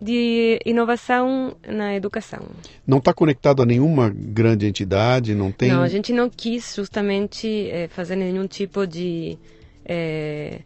[0.00, 2.40] de inovação na educação.
[2.86, 5.68] Não está conectado a nenhuma grande entidade, não tem.
[5.68, 9.36] Não, a gente não quis justamente eh, fazer nenhum tipo de
[9.84, 10.60] eh,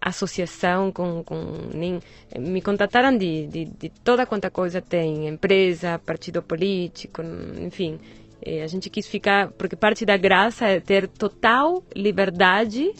[0.00, 2.00] associação com, com nem
[2.32, 7.22] eh, me contataram de, de, de toda quanta coisa tem empresa partido político
[7.60, 7.98] enfim
[8.44, 12.92] Eh, a gente quis ficar porque parte da graça é ter total liberdade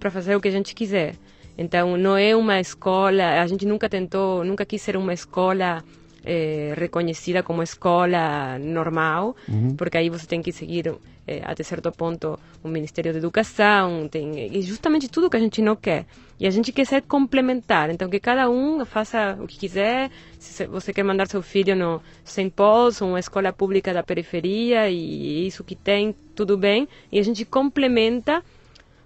[0.00, 1.14] para fazer o que a gente quiser.
[1.56, 5.84] Então, não é uma escola, a gente nunca tentou, nunca quis ser uma escola
[6.24, 9.36] eh, reconhecida como escola normal,
[9.76, 10.92] porque aí você tem que seguir
[11.26, 15.62] eh, até certo ponto o Ministério da Educação, tem e justamente tudo que a gente
[15.62, 16.06] não quer.
[16.38, 20.10] E a gente quer ser complementar, então que cada um faça o que quiser.
[20.38, 22.50] Se você quer mandar seu filho no St.
[22.50, 26.88] Paul's, uma escola pública da periferia, e isso que tem, tudo bem.
[27.12, 28.42] E a gente complementa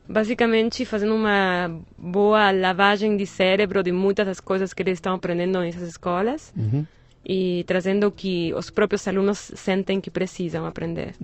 [0.09, 5.59] basicamente fazendo uma boa lavagem de cérebro de muitas das coisas que eles estão aprendendo
[5.61, 6.55] nessas escolas
[7.29, 11.15] e trazendo o que os próprios alunos sentem que precisam aprender.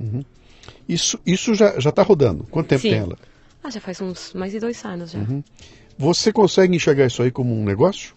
[0.88, 2.44] Isso, isso já está rodando.
[2.50, 2.90] Quanto tempo Sim.
[2.90, 3.16] tem ela?
[3.62, 5.20] Ah, já faz uns mais de dois anos já.
[5.98, 8.14] Você consegue enxergar isso aí como um negócio?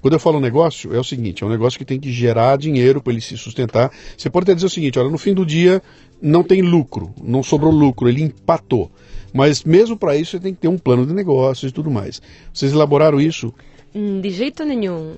[0.00, 3.02] Quando eu falo negócio, é o seguinte: é um negócio que tem que gerar dinheiro
[3.02, 3.90] para ele se sustentar.
[4.16, 5.82] Você pode até dizer o seguinte: olha, no fim do dia
[6.22, 8.90] não tem lucro, não sobrou lucro, ele empatou.
[9.32, 12.20] Mas mesmo para isso você tem que ter um plano de negócios e tudo mais.
[12.52, 13.52] Vocês elaboraram isso?
[13.94, 15.16] Hum, De jeito nenhum.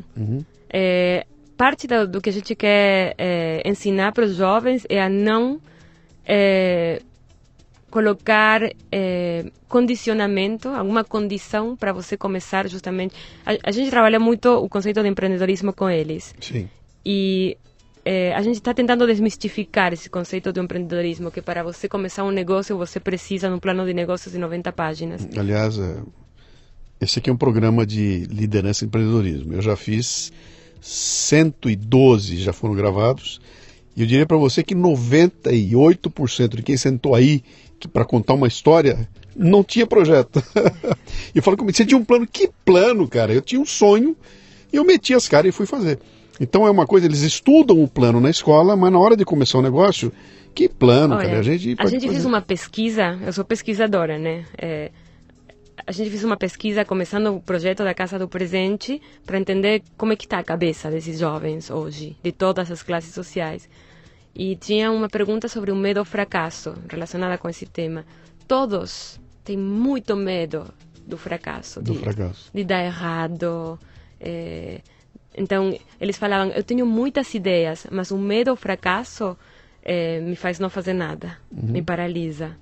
[0.68, 5.08] É, parte da- do que a gente quer é, ensinar para os jovens é a
[5.08, 5.60] não
[6.26, 7.02] é,
[7.90, 13.14] colocar é, condicionamento, alguma condição para você começar justamente.
[13.44, 16.34] A, a gente trabalha muito o conceito de empreendedorismo com eles.
[16.40, 16.68] Sim.
[17.04, 17.56] E
[18.04, 22.30] eh, a gente está tentando desmistificar esse conceito de empreendedorismo, que para você começar um
[22.30, 25.28] negócio você precisa de um plano de negócios de 90 páginas.
[25.36, 26.02] Aliás, é,
[27.00, 29.54] esse aqui é um programa de liderança e empreendedorismo.
[29.54, 30.32] Eu já fiz
[30.80, 33.40] 112, já foram gravados.
[33.96, 37.42] E eu diria para você que 98% de quem sentou aí
[37.92, 40.42] para contar uma história não tinha projeto.
[41.34, 42.26] e eu falo comigo, você tinha um plano?
[42.26, 43.32] Que plano, cara?
[43.32, 44.16] Eu tinha um sonho
[44.72, 45.98] e eu meti as caras e fui fazer.
[46.40, 49.58] Então é uma coisa, eles estudam o plano na escola, mas na hora de começar
[49.58, 50.12] o negócio,
[50.54, 51.38] que plano, Olha, cara?
[51.38, 52.26] A gente, pode fez fazer.
[52.26, 54.44] uma pesquisa, eu sou pesquisadora, né?
[54.56, 54.90] É,
[55.86, 60.12] a gente fez uma pesquisa começando o projeto da Casa do Presente para entender como
[60.12, 63.68] é que está a cabeça desses jovens hoje, de todas as classes sociais.
[64.34, 68.04] E tinha uma pergunta sobre o medo ao fracasso relacionada com esse tema.
[68.48, 70.72] Todos têm muito medo
[71.06, 72.50] do fracasso, Do de, fracasso.
[72.54, 73.78] de dar errado.
[74.20, 74.80] é,
[75.36, 79.36] então, eles falavam, eu tenho muitas ideias, mas o medo ao fracasso
[79.82, 82.56] eh, me faz não fazer nada, me paralisa.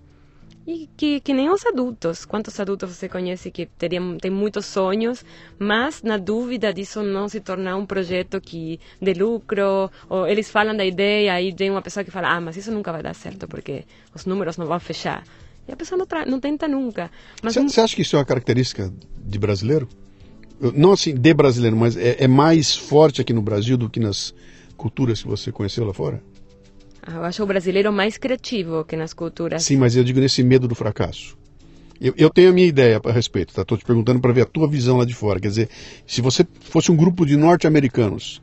[0.67, 2.25] E que, que nem os adultos.
[2.25, 5.25] Quantos adultos você conhece que teriam, têm muitos sonhos,
[5.59, 10.77] mas na dúvida disso não se tornar um projeto que de lucro, ou eles falam
[10.77, 13.49] da ideia, aí tem uma pessoa que fala, ah, mas isso nunca vai dar certo,
[13.49, 13.85] porque
[14.15, 15.25] os números não vão fechar.
[15.67, 17.11] E a pessoa não, não tenta nunca.
[17.43, 19.89] Mas um- Você acha que isso é uma característica de brasileiro?
[20.75, 24.35] Não assim de brasileiro, mas é, é mais forte aqui no Brasil do que nas
[24.77, 26.23] culturas que você conheceu lá fora?
[27.03, 29.63] Ah, eu acho o brasileiro mais criativo que nas culturas.
[29.63, 31.37] Sim, mas eu digo nesse medo do fracasso.
[32.01, 33.63] Eu, eu tenho a minha ideia a respeito, tá?
[33.63, 35.39] Estou te perguntando para ver a tua visão lá de fora.
[35.39, 35.69] Quer dizer,
[36.07, 38.41] se você fosse um grupo de norte-americanos,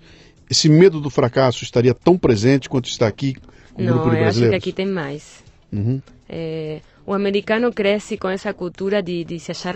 [0.50, 3.36] esse medo do fracasso estaria tão presente quanto está aqui
[3.74, 4.58] com Não, grupo de eu acho que brasileiros?
[4.58, 5.44] aqui tem mais.
[5.74, 6.02] Uhum.
[6.30, 9.76] É, o americano cresce com essa cultura de, de se achar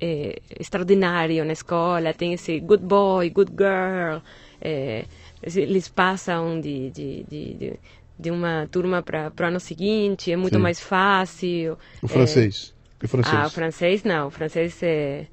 [0.00, 4.20] é, extraordinário na escola, tem esse good boy, good girl.
[4.60, 5.04] é,
[5.42, 7.72] eles passam de, de, de, de,
[8.18, 10.62] de uma turma para o ano seguinte, é muito Sim.
[10.62, 11.78] mais fácil.
[12.02, 12.74] O é, francês.
[13.02, 13.34] O francês.
[13.34, 15.26] ah, o francês não, o francês é,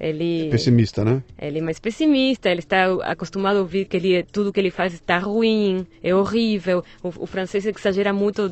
[0.00, 1.22] Ele pessimista, né?
[1.40, 4.92] Ele é mais pessimista, ele está acostumado a ouvir que ele, tudo que ele faz
[4.92, 6.84] está ruim, é horrível.
[7.02, 8.50] O, o francês exagera muito,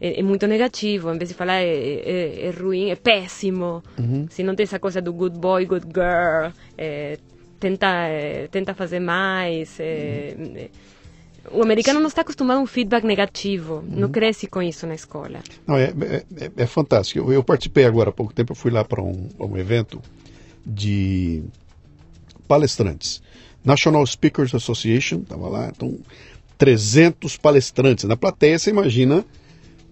[0.00, 1.12] é, é, muito negativo.
[1.14, 3.80] Em vez de falar é, é, é ruim, é péssimo.
[3.96, 4.26] Uhum.
[4.28, 7.16] Se não tem essa coisa do good boy, good girl, é,
[7.60, 9.78] tenta, é, tenta fazer mais.
[9.78, 10.68] Uhum.
[11.52, 13.84] O americano não está acostumado a um feedback negativo, uhum.
[13.88, 15.40] não cresce com isso na escola.
[15.66, 15.92] Não, é,
[16.36, 17.20] é, é fantástico.
[17.20, 20.00] Eu, eu, participei agora há pouco tempo, eu fui lá para um, um evento
[20.64, 21.42] de
[22.46, 23.22] palestrantes.
[23.64, 25.98] National Speakers Association, estava lá, então
[26.56, 28.04] 300 palestrantes.
[28.04, 29.24] Na plateia, você imagina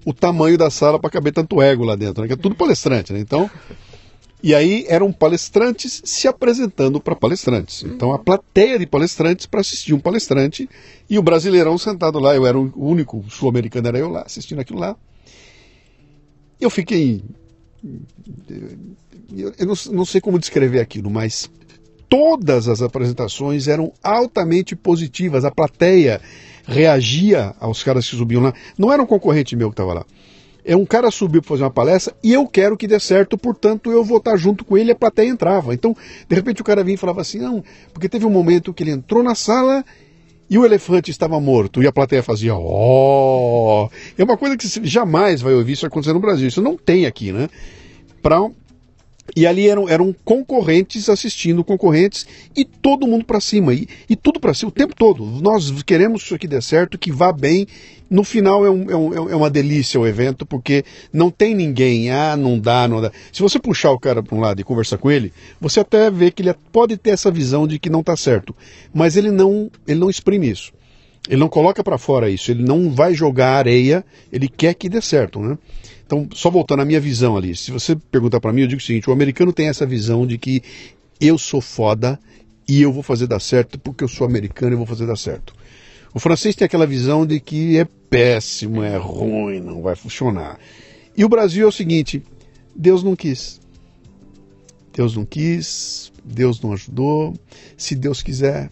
[0.04, 2.28] o tamanho da sala para caber tanto ego lá dentro, né?
[2.28, 3.12] que é tudo palestrante.
[3.12, 3.20] Né?
[3.20, 3.50] Então,
[4.42, 7.82] e aí eram palestrantes se apresentando para palestrantes.
[7.82, 10.68] Então a plateia de palestrantes para assistir um palestrante
[11.08, 12.34] e o brasileirão sentado lá.
[12.34, 14.96] Eu era o único sul-americano, era eu lá, assistindo aquilo lá.
[16.60, 17.22] Eu fiquei
[19.58, 21.50] eu não, sei como descrever aquilo, mas
[22.08, 25.44] todas as apresentações eram altamente positivas.
[25.44, 26.20] A plateia
[26.64, 28.54] reagia aos caras que subiam lá.
[28.78, 30.06] Não era um concorrente meu que estava lá.
[30.68, 33.92] É um cara subiu para fazer uma palestra e eu quero que dê certo, portanto
[33.92, 35.72] eu vou estar junto com ele a plateia entrava.
[35.72, 35.96] Então,
[36.28, 37.62] de repente o cara vinha e falava assim: não,
[37.94, 39.84] porque teve um momento que ele entrou na sala
[40.50, 43.84] e o elefante estava morto e a plateia fazia ó.
[43.84, 43.90] Oh!
[44.18, 46.48] É uma coisa que jamais vai ouvir isso acontecer no Brasil.
[46.48, 47.48] Isso não tem aqui, né?
[48.20, 48.40] Para
[49.34, 53.74] e ali eram, eram concorrentes assistindo concorrentes e todo mundo para cima.
[53.74, 55.24] E, e tudo para cima o tempo todo.
[55.24, 57.66] Nós queremos que isso aqui dê certo, que vá bem.
[58.08, 62.10] No final é, um, é, um, é uma delícia o evento, porque não tem ninguém.
[62.10, 63.10] Ah, não dá, não dá.
[63.32, 66.30] Se você puxar o cara para um lado e conversar com ele, você até vê
[66.30, 68.54] que ele pode ter essa visão de que não está certo.
[68.94, 70.72] Mas ele não, ele não exprime isso.
[71.28, 72.50] Ele não coloca para fora isso.
[72.50, 74.04] Ele não vai jogar areia.
[74.32, 75.58] Ele quer que dê certo, né?
[76.06, 78.84] Então, só voltando à minha visão ali, se você perguntar para mim, eu digo o
[78.84, 80.62] seguinte: o americano tem essa visão de que
[81.20, 82.18] eu sou foda
[82.68, 85.52] e eu vou fazer dar certo porque eu sou americano e vou fazer dar certo.
[86.14, 90.58] O francês tem aquela visão de que é péssimo, é ruim, não vai funcionar.
[91.16, 92.22] E o Brasil é o seguinte:
[92.74, 93.60] Deus não quis.
[94.92, 97.34] Deus não quis, Deus não ajudou.
[97.76, 98.70] Se Deus quiser,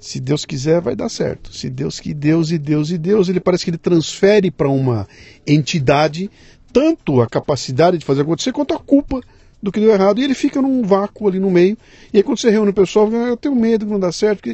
[0.00, 1.54] se Deus quiser, vai dar certo.
[1.54, 5.06] Se Deus que Deus e Deus e Deus, ele parece que ele transfere para uma
[5.46, 6.30] entidade
[6.72, 9.20] tanto a capacidade de fazer acontecer quanto a culpa
[9.62, 10.20] do que deu errado.
[10.20, 11.76] E ele fica num vácuo ali no meio.
[12.12, 14.48] E aí quando você reúne o pessoal, ah, eu tenho medo que não dá certo,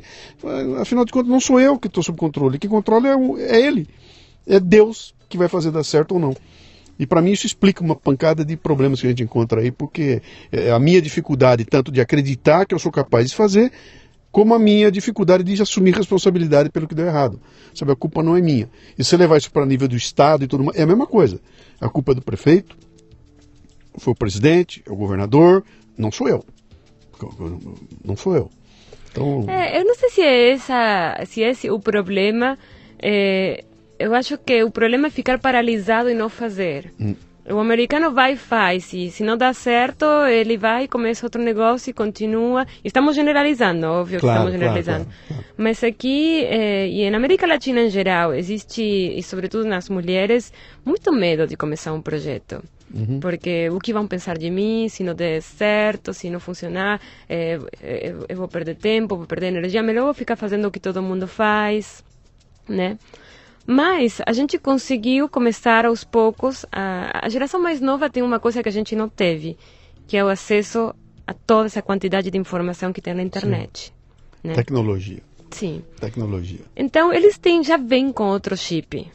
[0.45, 2.59] ah, afinal de contas não sou eu que estou sob controle.
[2.59, 3.89] Quem controla é, é ele.
[4.47, 6.35] É Deus que vai fazer dar certo ou não.
[6.99, 10.23] E para mim isso explica uma pancada de problemas que a gente encontra aí, porque
[10.51, 13.71] é a minha dificuldade tanto de acreditar que eu sou capaz de fazer,
[14.37, 17.41] como a minha dificuldade de assumir responsabilidade pelo que deu errado.
[17.75, 18.69] Sabe, a culpa não é minha.
[18.99, 21.41] E se levar isso para nível do Estado e tudo mais, é a mesma coisa.
[21.81, 22.77] A culpa é do prefeito,
[23.97, 25.65] foi o presidente, é o governador,
[25.97, 26.45] não sou eu.
[28.05, 28.51] Não sou eu.
[29.11, 29.47] Então...
[29.49, 32.59] É, eu não sei se é essa, se é esse o problema.
[33.03, 33.65] É,
[33.99, 36.93] eu acho que o problema é ficar paralisado e não fazer.
[37.01, 37.15] Hum.
[37.49, 41.41] O americano vai e faz, e se não dá certo, ele vai e começa outro
[41.41, 42.67] negócio e continua.
[42.85, 45.05] Estamos generalizando, óbvio claro, que estamos generalizando.
[45.05, 49.89] Claro, claro, Mas aqui, eh, e na América Latina em geral, existe, e sobretudo nas
[49.89, 50.53] mulheres,
[50.85, 52.63] muito medo de começar um projeto.
[52.93, 53.21] Uhum.
[53.21, 57.61] Porque o que vão pensar de mim se não der certo, se não funcionar, eh,
[57.81, 61.01] eu, eu vou perder tempo, vou perder energia, melhor vou ficar fazendo o que todo
[61.01, 62.03] mundo faz,
[62.69, 62.99] né?
[63.67, 66.65] Mas a gente conseguiu começar aos poucos.
[66.71, 69.57] A, a geração mais nova tem uma coisa que a gente não teve,
[70.07, 70.95] que é o acesso
[71.27, 73.93] a toda essa quantidade de informação que tem na internet.
[74.43, 74.55] Né?
[74.55, 75.21] Tecnologia.
[75.51, 75.83] Sim.
[75.99, 76.61] Tecnologia.
[76.77, 79.11] Então eles têm já vêm com outro chip.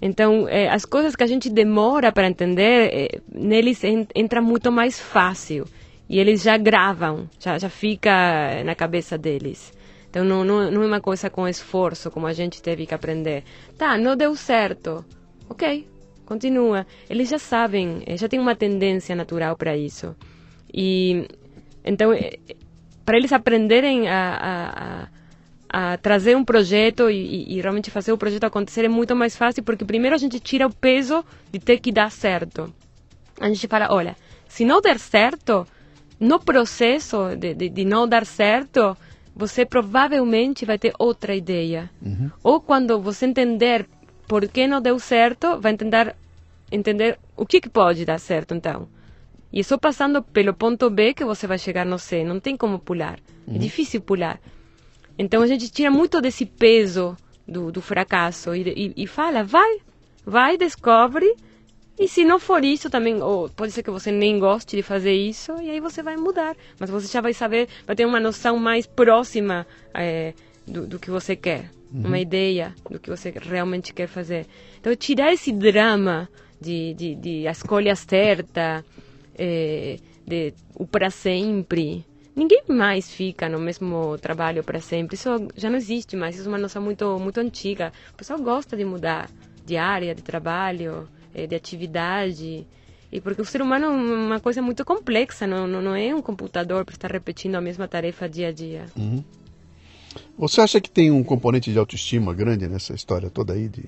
[0.00, 4.70] Então é, as coisas que a gente demora para entender, é, neles en, entra muito
[4.70, 5.66] mais fácil
[6.08, 9.72] e eles já gravam, já já fica na cabeça deles.
[10.10, 13.44] Então não, não, não é uma coisa com esforço, como a gente teve que aprender.
[13.78, 15.04] Tá, não deu certo.
[15.48, 15.88] Ok,
[16.26, 16.84] continua.
[17.08, 20.14] Eles já sabem, eh, já tem uma tendência natural para isso.
[20.74, 21.28] E
[21.84, 22.38] então, eh,
[23.04, 25.08] para eles aprenderem a,
[25.68, 29.36] a, a, trazer um projeto e, e, realmente fazer o projeto acontecer é muito mais
[29.36, 32.72] fácil, porque primeiro a gente tira o peso de ter que dar certo.
[33.40, 34.16] A gente fala, olha,
[34.48, 35.66] se não der certo,
[36.18, 38.96] no processo de, de, de não dar certo,
[39.34, 41.90] você provavelmente vai ter outra ideia.
[42.02, 42.30] Uhum.
[42.42, 43.88] Ou quando você entender
[44.26, 46.14] por que não deu certo, vai tentar
[46.70, 48.88] entender o que, que pode dar certo então.
[49.52, 52.22] E é só passando pelo ponto B que você vai chegar no C.
[52.22, 53.18] Não tem como pular.
[53.46, 53.56] É uhum.
[53.56, 54.40] É difícil pular.
[55.18, 57.16] Então a gente tira muito desse peso
[57.46, 58.62] do, do fracasso e,
[58.96, 59.78] e, e fala, vai,
[60.24, 61.34] vai, descobre
[62.00, 65.12] E se não for isso também, ou pode ser que você nem goste de fazer
[65.12, 66.56] isso, e aí você vai mudar.
[66.78, 70.32] Mas você já vai saber, vai ter uma noção mais próxima é,
[70.66, 71.70] do, do, que você quer.
[71.92, 72.06] Uhum.
[72.06, 74.46] Uma ideia do que você realmente quer fazer.
[74.80, 76.26] Então, tirar esse drama
[76.58, 78.82] de, de, de a escolha certa,
[79.36, 82.02] é, de o para sempre.
[82.34, 85.16] Ninguém mais fica no mesmo trabalho para sempre.
[85.16, 86.34] Isso já não existe mais.
[86.34, 87.92] Isso é uma noção muito, muito antiga.
[88.14, 89.28] O pessoal gosta de mudar
[89.66, 91.06] de área, de trabalho.
[91.34, 92.66] Eh, de atividade.
[93.12, 96.22] E porque o ser humano é uma coisa muito complexa, não, não, não é um
[96.22, 98.86] computador para estar repetindo a mesma tarefa dia a dia.
[98.96, 99.22] Uhum.
[100.38, 103.68] Você acha que tem um componente de autoestima grande nessa história toda aí?
[103.68, 103.84] De...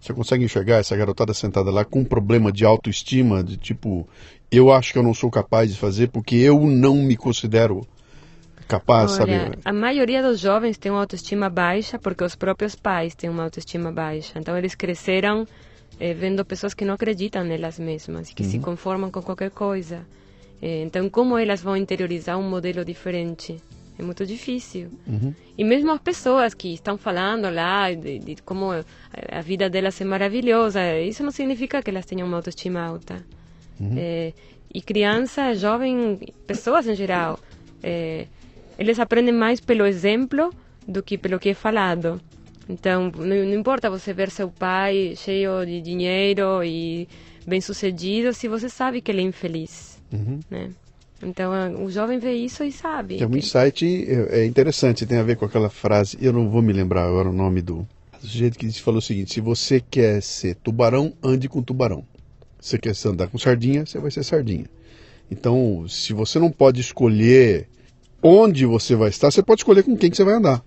[0.00, 4.08] Você consegue enxergar essa garotada sentada lá com um problema de autoestima, de tipo,
[4.50, 7.86] eu acho que eu não sou capaz de fazer porque eu não me considero
[8.66, 9.58] capaz, Olha, sabe?
[9.64, 13.92] A maioria dos jovens tem uma autoestima baixa porque os próprios pais têm uma autoestima
[13.92, 14.38] baixa.
[14.38, 15.46] Então eles cresceram
[16.00, 18.50] é, vendo pessoas que não acreditam nelas mesmas, que uhum.
[18.50, 20.06] se conformam com qualquer coisa.
[20.60, 23.56] É, então, como elas vão interiorizar um modelo diferente?
[23.98, 24.90] É muito difícil.
[25.06, 25.34] Uhum.
[25.56, 30.04] E mesmo as pessoas que estão falando lá de, de, como a vida delas é
[30.04, 33.24] maravilhosa, isso não significa que elas tenham uma autoestima alta.
[33.80, 33.94] Uhum.
[33.96, 34.32] É,
[34.72, 37.40] e criança, jovem, pessoas em geral,
[37.82, 38.26] é,
[38.78, 40.52] eles aprendem mais pelo exemplo
[40.86, 42.20] do que pelo que é falado.
[42.68, 47.08] Então, não, não importa você ver seu pai cheio de dinheiro e
[47.46, 50.40] bem-sucedido se você sabe que ele é infeliz, uhum.
[50.50, 50.70] né?
[51.22, 53.20] Então, o jovem vê isso e sabe.
[53.20, 53.84] É um insight
[54.30, 57.32] é, interessante, tem a ver com aquela frase, eu não vou me lembrar agora o
[57.32, 57.86] nome do
[58.20, 62.04] sujeito que falou o seguinte: se você quer ser tubarão, ande com tubarão.
[62.60, 64.66] Se você quer andar com sardinha, você vai ser sardinha.
[65.30, 67.68] Então, se você não pode escolher
[68.22, 70.64] onde você vai estar, você pode escolher com quem que você vai andar.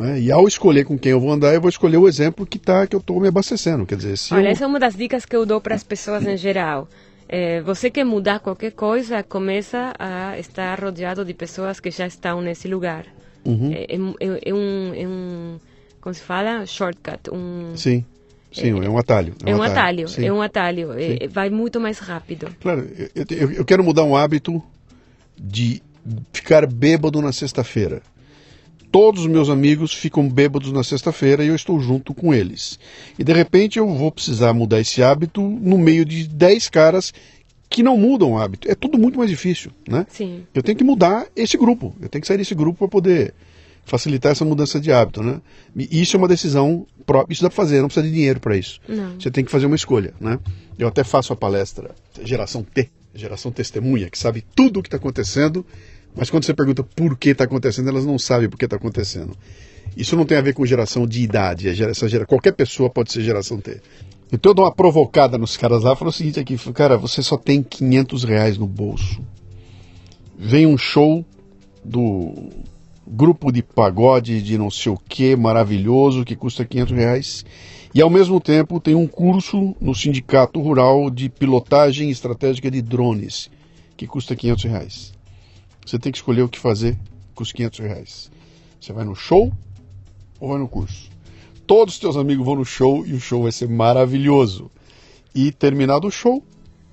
[0.00, 0.18] Né?
[0.18, 2.86] E ao escolher com quem eu vou andar, eu vou escolher o exemplo que tá
[2.86, 3.84] que eu estou me abastecendo.
[3.84, 4.52] Quer dizer, Olha, eu...
[4.52, 6.88] essa é uma das dicas que eu dou para as pessoas em geral.
[7.28, 12.40] É, você quer mudar qualquer coisa, começa a estar rodeado de pessoas que já estão
[12.40, 13.04] nesse lugar.
[13.44, 13.72] Uhum.
[13.72, 15.58] É, é, é, um, é um,
[16.00, 17.30] como se fala, shortcut.
[17.30, 18.02] Um, Sim.
[18.50, 19.34] Sim, é, um atalho.
[19.44, 20.92] É um atalho, atalho é um atalho.
[20.98, 22.48] É, vai muito mais rápido.
[22.60, 24.60] Claro, eu, eu, eu quero mudar um hábito
[25.38, 25.80] de
[26.32, 28.02] ficar bêbado na sexta-feira
[28.90, 32.78] todos os meus amigos ficam bêbados na sexta-feira e eu estou junto com eles.
[33.18, 37.12] E de repente eu vou precisar mudar esse hábito no meio de 10 caras
[37.68, 38.68] que não mudam o hábito.
[38.68, 40.04] É tudo muito mais difícil, né?
[40.10, 40.44] Sim.
[40.52, 41.94] Eu tenho que mudar esse grupo.
[42.00, 43.32] Eu tenho que sair desse grupo para poder
[43.84, 45.40] facilitar essa mudança de hábito, né?
[45.76, 47.32] E isso é uma decisão própria.
[47.32, 48.80] Isso dá para fazer, não precisa de dinheiro para isso.
[48.88, 49.14] Não.
[49.18, 50.38] Você tem que fazer uma escolha, né?
[50.78, 54.96] Eu até faço a palestra Geração T, Geração Testemunha, que sabe tudo o que está
[54.96, 55.64] acontecendo
[56.14, 59.36] mas quando você pergunta por que está acontecendo, elas não sabem por que está acontecendo.
[59.96, 61.68] Isso não tem a ver com geração de idade.
[61.68, 63.80] Essa gera, qualquer pessoa pode ser geração T.
[64.32, 65.96] Então eu dou uma provocada nos caras lá.
[65.96, 69.20] Falo o seguinte aqui, cara, você só tem 500 reais no bolso.
[70.38, 71.24] Vem um show
[71.84, 72.50] do
[73.06, 77.44] grupo de pagode de não sei o que maravilhoso que custa 500 reais.
[77.92, 83.50] E ao mesmo tempo tem um curso no Sindicato Rural de Pilotagem Estratégica de Drones
[83.96, 85.19] que custa 500 reais.
[85.84, 86.98] Você tem que escolher o que fazer
[87.34, 88.30] com os 500 reais.
[88.80, 89.52] Você vai no show
[90.38, 91.10] ou vai no curso?
[91.66, 94.70] Todos os teus amigos vão no show e o show vai ser maravilhoso.
[95.34, 96.42] E terminado o show,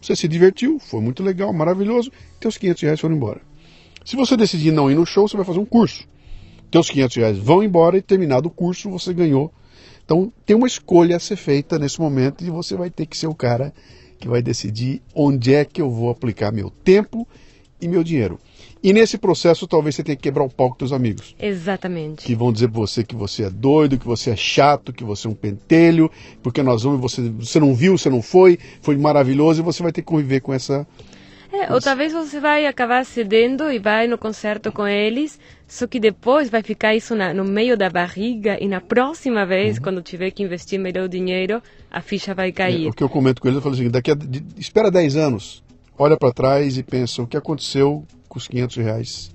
[0.01, 3.41] você se divertiu, foi muito legal, maravilhoso, teus 500 reais foram embora.
[4.05, 6.07] Se você decidir não ir no show, você vai fazer um curso.
[6.69, 9.51] Teus 500 reais vão embora e terminado o curso você ganhou.
[10.05, 13.27] Então tem uma escolha a ser feita nesse momento e você vai ter que ser
[13.27, 13.73] o cara
[14.19, 17.27] que vai decidir onde é que eu vou aplicar meu tempo
[17.81, 18.39] e meu dinheiro.
[18.83, 21.35] E nesse processo, talvez você tenha que quebrar o pau com seus amigos.
[21.39, 22.25] Exatamente.
[22.25, 25.27] Que vão dizer pra você que você é doido, que você é chato, que você
[25.27, 26.11] é um pentelho,
[26.43, 29.91] porque nós vamos, você, você não viu, você não foi, foi maravilhoso, e você vai
[29.91, 30.87] ter que conviver com essa.
[31.51, 35.99] É, ou talvez você vai acabar cedendo e vai no concerto com eles, só que
[35.99, 39.83] depois vai ficar isso na, no meio da barriga e na próxima vez, uhum.
[39.83, 42.85] quando tiver que investir melhor o dinheiro, a ficha vai cair.
[42.85, 45.15] É, o que eu comento com eles, eu falo assim, daqui a, de, espera 10
[45.15, 45.63] anos,
[45.97, 49.31] olha para trás e pensa o que aconteceu com os 500 reais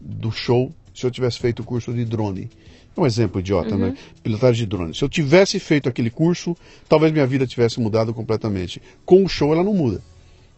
[0.00, 2.48] do show se eu tivesse feito o curso de drone.
[2.96, 3.86] É um exemplo idiota, né?
[3.86, 3.92] uhum.
[3.92, 3.98] né?
[4.22, 4.94] Pilotagem de drone.
[4.94, 6.56] Se eu tivesse feito aquele curso,
[6.88, 8.80] talvez minha vida tivesse mudado completamente.
[9.04, 10.00] Com o show ela não muda.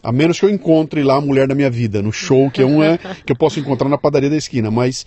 [0.03, 2.65] A menos que eu encontre lá a mulher da minha vida no show, que é
[2.65, 4.69] uma que eu posso encontrar na padaria da esquina.
[4.69, 5.05] Mas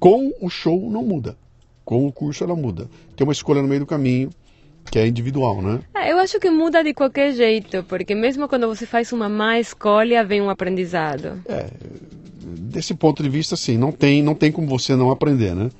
[0.00, 1.36] com o show não muda.
[1.84, 2.88] Com o curso ela muda.
[3.14, 4.30] Tem uma escolha no meio do caminho
[4.90, 5.80] que é individual, né?
[5.94, 9.58] É, eu acho que muda de qualquer jeito, porque mesmo quando você faz uma má
[9.58, 11.40] escolha, vem um aprendizado.
[11.48, 11.66] É,
[12.44, 15.70] desse ponto de vista, sim, não tem, não tem como você não aprender, né?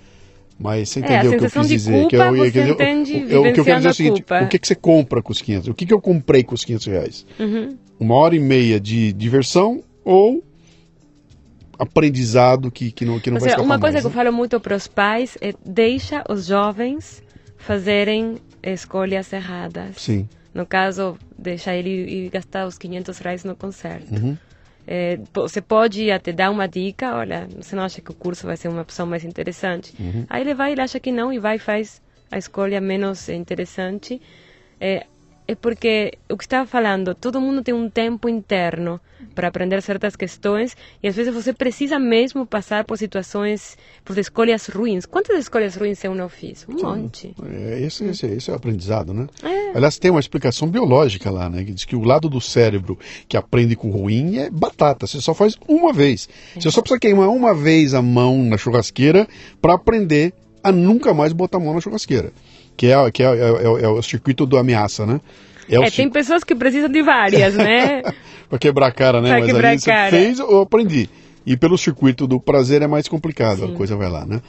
[0.58, 1.92] Mas você É, entendeu o que eu quis dizer?
[1.92, 4.22] culpa que eu, você entende o, o, o que eu quero dizer é o seguinte:
[4.22, 4.44] culpa.
[4.44, 5.68] o que, que você compra com os 500?
[5.68, 7.26] O que, que eu comprei com os 500 reais?
[7.40, 7.76] Uhum.
[7.98, 10.42] Uma hora e meia de diversão ou
[11.78, 14.16] aprendizado que, que não, que não Ou vai seja, uma coisa mais, que eu né?
[14.16, 17.22] falo muito para os pais é deixa os jovens
[17.58, 19.96] fazerem escolhas erradas.
[19.96, 20.28] Sim.
[20.54, 24.14] No caso, deixar ele ir gastar os 500 reais no concerto.
[24.14, 24.36] Uhum.
[24.86, 28.56] É, você pode até dar uma dica, olha, você não acha que o curso vai
[28.56, 29.94] ser uma opção mais interessante?
[29.98, 30.26] Uhum.
[30.28, 34.20] Aí ele vai, ele acha que não e vai e faz a escolha menos interessante.
[34.80, 35.06] É,
[35.46, 39.00] é porque o que estava falando, todo mundo tem um tempo interno
[39.34, 44.66] para aprender certas questões e às vezes você precisa mesmo passar por situações, por escolhas
[44.66, 45.06] ruins.
[45.06, 46.66] Quantas escolhas ruins eu não fiz?
[46.68, 47.34] Um monte.
[47.44, 49.26] É, esse, esse, esse é o aprendizado, né?
[49.42, 49.76] É.
[49.76, 51.64] Aliás, tem uma explicação biológica lá, né?
[51.64, 55.06] Que diz que o lado do cérebro que aprende com ruim é batata.
[55.06, 56.28] Você só faz uma vez.
[56.54, 59.26] Você só precisa queimar uma vez a mão na churrasqueira
[59.60, 60.32] para aprender
[60.62, 62.32] a nunca mais botar a mão na churrasqueira.
[62.76, 65.20] Que é, que é, é, é- é o circuito do ameaça, né?
[65.68, 68.02] É, É, tem pessoas que precisam de várias, né?
[68.48, 69.28] Para quebrar a cara, né?
[69.28, 70.10] Pra Mas quebrar ali a você cara.
[70.10, 71.08] fez, eu aprendi.
[71.46, 73.74] E pelo circuito do prazer é mais complicado, a Sim.
[73.74, 74.40] coisa vai lá, né?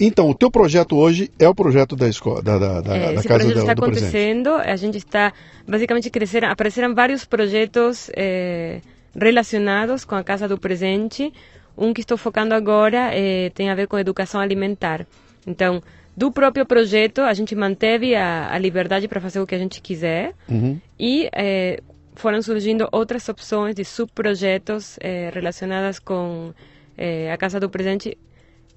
[0.00, 3.22] Então, o teu projeto hoje é o projeto da escola, da, da, da, É, da
[3.22, 4.04] casa projeto da, está do presente.
[4.06, 5.32] acontecendo, a gente está
[5.68, 6.10] basicamente
[6.50, 8.80] apareceram vários projetos eh,
[9.14, 11.32] relacionados com a Casa do Presente.
[11.76, 15.06] Um que estou focando agora eh, tem a ver com educação alimentar.
[15.46, 15.80] Então,
[16.18, 19.80] do próprio projeto, a gente manteve a, a liberdade para fazer o que a gente
[19.80, 20.72] quiser Uhum.
[20.98, 21.80] e eh,
[22.22, 26.52] foram surgindo outras opções de subprojetos eh, relacionadas com
[26.96, 28.18] eh, a Casa do Presente.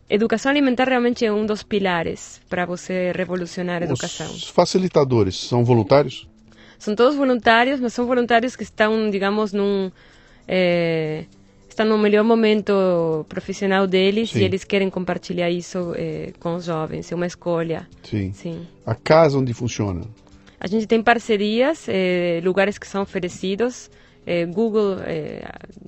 [0.07, 4.27] Educação alimentar realmente é um dos pilares para você revolucionar a educação.
[4.27, 6.27] Os facilitadores são voluntários?
[6.77, 9.89] São todos voluntários, mas são voluntários que estão, digamos, num
[10.47, 11.25] eh,
[11.81, 14.39] estão no melhor momento profissional deles Sim.
[14.39, 17.11] e eles querem compartilhar isso eh, com os jovens.
[17.11, 18.31] É uma escolha, Sim.
[18.33, 18.67] sim.
[18.85, 20.01] A casa onde funciona?
[20.59, 23.89] A gente tem parcerias, eh, lugares que são oferecidos.
[24.25, 24.97] Eh, Google,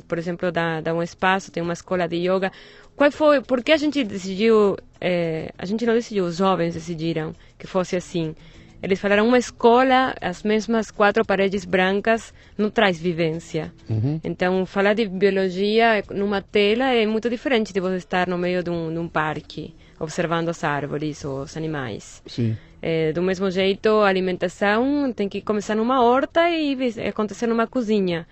[0.07, 2.51] por exemplo, dá, dá um espaço, tem uma escola de yoga.
[2.95, 3.41] Qual foi?
[3.41, 4.75] Por que a gente decidiu?
[5.57, 8.33] a gente não decidiu, os jovens decidiram que fosse assim.
[8.83, 13.73] Eles falaram uma escola, as mesmas quatro paredes brancas, não traz vivência.
[14.21, 18.69] Então, falar de biologia numa tela é muito diferente de você estar no meio de
[18.69, 22.21] um, de um parque, observando as árvores ou os animais.
[22.27, 22.57] Sim.
[22.81, 26.77] É, do mesmo jeito, a alimentação tem que começar numa horta e
[27.07, 28.27] acontecer numa cozinha.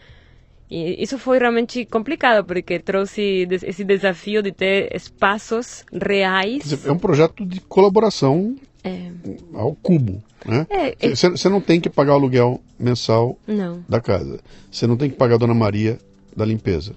[0.70, 6.86] E isso foi realmente complicado, porque trouxe esse desafio de ter espaços reais.
[6.86, 9.12] É um projeto de colaboração É,
[9.54, 10.66] ao cubo, né?
[10.70, 13.84] É, é- Você você não tem que pagar o aluguel mensal não.
[13.88, 14.39] da casa.
[14.72, 16.00] Você não tem que pagar a Dona Maria
[16.36, 16.94] da limpeza.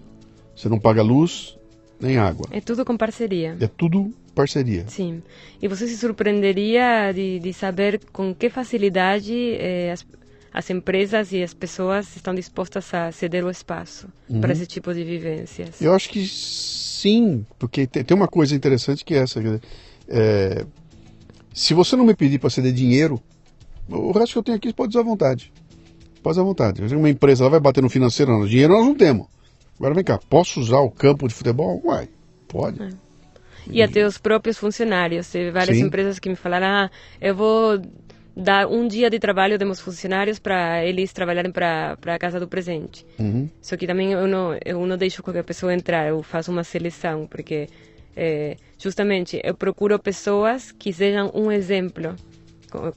[0.56, 1.56] Você não paga luz
[2.00, 2.46] nem água.
[2.50, 3.56] É tudo com parceria.
[3.60, 4.84] É tudo parceria.
[4.88, 5.22] Sim.
[5.62, 10.04] E você se surpreenderia de, de saber com que facilidade eh, as,
[10.52, 14.08] as empresas e as pessoas estão dispostas a ceder o espaço
[14.40, 15.80] para esse tipo de vivências.
[15.80, 19.40] Eu acho que sim, porque tem, tem uma coisa interessante que é essa.
[20.08, 20.64] é,
[21.52, 23.20] se você não me pedir para ceder dinheiro,
[23.88, 25.52] o resto que eu tenho aqui pode usar à vontade.
[26.22, 26.94] Pode usar à vontade.
[26.94, 29.26] Uma empresa ela vai bater no financeiro, não, dinheiro nós não temos.
[29.78, 31.80] Agora vem cá, posso usar o campo de futebol?
[31.84, 32.08] Uai,
[32.48, 32.78] pode.
[33.70, 35.30] E até os próprios funcionários.
[35.30, 35.84] Teve várias Sim.
[35.84, 37.80] empresas que me falaram: ah, eu vou
[38.36, 42.48] dar um dia de trabalho de meus funcionários para eles trabalharem para a Casa do
[42.48, 43.06] Presente.
[43.18, 43.48] Uhum.
[43.60, 47.26] Só que também eu não, eu não deixo qualquer pessoa entrar, eu faço uma seleção,
[47.26, 47.68] porque
[48.16, 52.16] eh, justamente eu procuro pessoas que sejam um exemplo.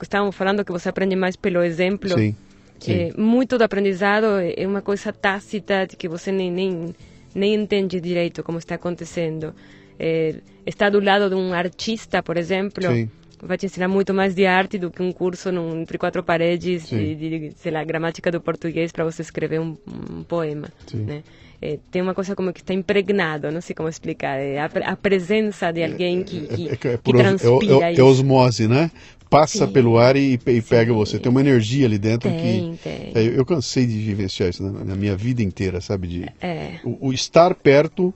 [0.02, 2.10] Estávamos falando que você aprende mais pelo exemplo.
[2.10, 2.36] Sim.
[2.80, 2.94] sim.
[2.94, 4.26] É, muito do aprendizado
[4.56, 6.96] é uma coisa tácita que você nem, nem,
[7.34, 9.54] nem entende direito como está acontecendo.
[10.00, 13.10] É, estar do lado de um artista, por exemplo, Sim.
[13.42, 16.88] vai te ensinar muito mais de arte do que um curso num, entre quatro paredes
[16.88, 19.76] de, de, sei lá, gramática do português para você escrever um,
[20.12, 20.68] um poema.
[20.86, 20.98] Sim.
[20.98, 21.24] Né?
[21.60, 24.96] É, tem uma coisa como que está impregnado, não sei como explicar, é a, a
[24.96, 28.02] presença de alguém que, que, É, é, é que é, transpira é, isso.
[28.02, 28.92] é osmose, né?
[29.30, 29.74] Passa Sim.
[29.74, 31.20] pelo ar e, e pega você.
[31.20, 32.84] Tem uma energia ali dentro Tem, que.
[32.84, 33.12] tem.
[33.14, 36.08] É, eu, cansei de vivenciar isso na, na minha vida inteira, sabe?
[36.08, 36.80] De, É.
[36.84, 38.14] o, o estar perto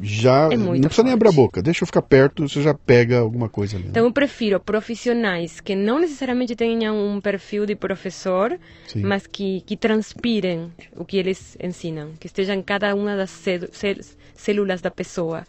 [0.00, 0.48] já.
[0.52, 1.60] É não precisa nem abrir a boca.
[1.62, 3.84] Deixa eu ficar perto, você já pega alguma coisa ali.
[3.84, 3.90] né?
[3.90, 9.02] Então eu prefiro profissionais que não necessariamente tenham um perfil de professor, Sim.
[9.02, 13.68] mas que, que transpirem o que eles ensinam, que estejam em cada uma das célu-
[13.72, 13.96] cél-
[14.34, 15.44] células da pessoa,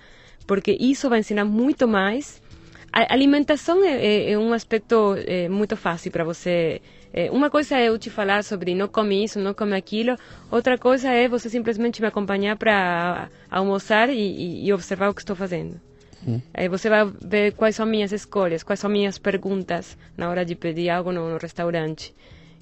[0.47, 2.40] porque isso vai ensinar muito mais.
[2.93, 6.81] A alimentação é, é- é um aspecto é, muito fácil para você.
[7.13, 10.15] É, uma coisa é eu te falar sobre não come isso, não come aquilo.
[10.49, 15.21] Outra coisa é você simplesmente me acompanhar para almoçar e, e- e observar o que
[15.21, 15.79] estou fazendo.
[16.53, 20.53] Aí você vai ver quais são minhas escolhas, quais são minhas perguntas na hora de
[20.55, 22.13] pedir algo no, no restaurante.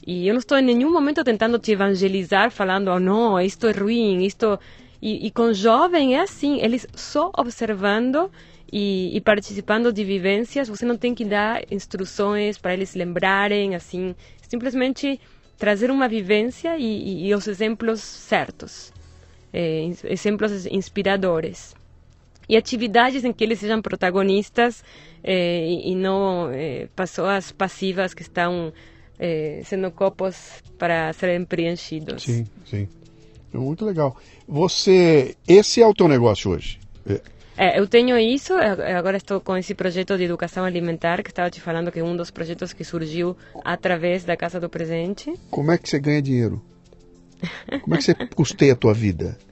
[0.07, 3.71] E eu não estou em nenhum momento tentando te evangelizar, falando, oh, não, isto é
[3.71, 4.59] ruim, isto...
[5.01, 8.29] E, e com jovem é assim, eles só observando
[8.71, 14.15] e, e, participando de vivências, você não tem que dar instruções para eles lembrarem, assim,
[14.47, 15.19] simplesmente
[15.57, 18.93] trazer uma vivência e, e, e os exemplos certos,
[19.51, 21.75] é, exemplos inspiradores.
[22.47, 24.83] E atividades em que eles sejam protagonistas
[25.23, 28.73] é, e, não é, pessoas passivas que estão
[29.65, 32.23] sendo copos para serem preenchidos.
[32.23, 32.87] Sim, sim.
[33.53, 34.15] Muito legal.
[34.47, 36.79] Você, esse é o teu negócio hoje?
[37.61, 41.59] É, eu tenho isso, agora estou com esse projeto de educação alimentar, que estava te
[41.59, 43.35] falando que é um dos projetos que surgiu
[43.65, 45.33] através da Casa do Presente.
[45.51, 46.61] Como é que você ganha dinheiro?
[47.81, 49.37] Como é que você custeia a tua vida?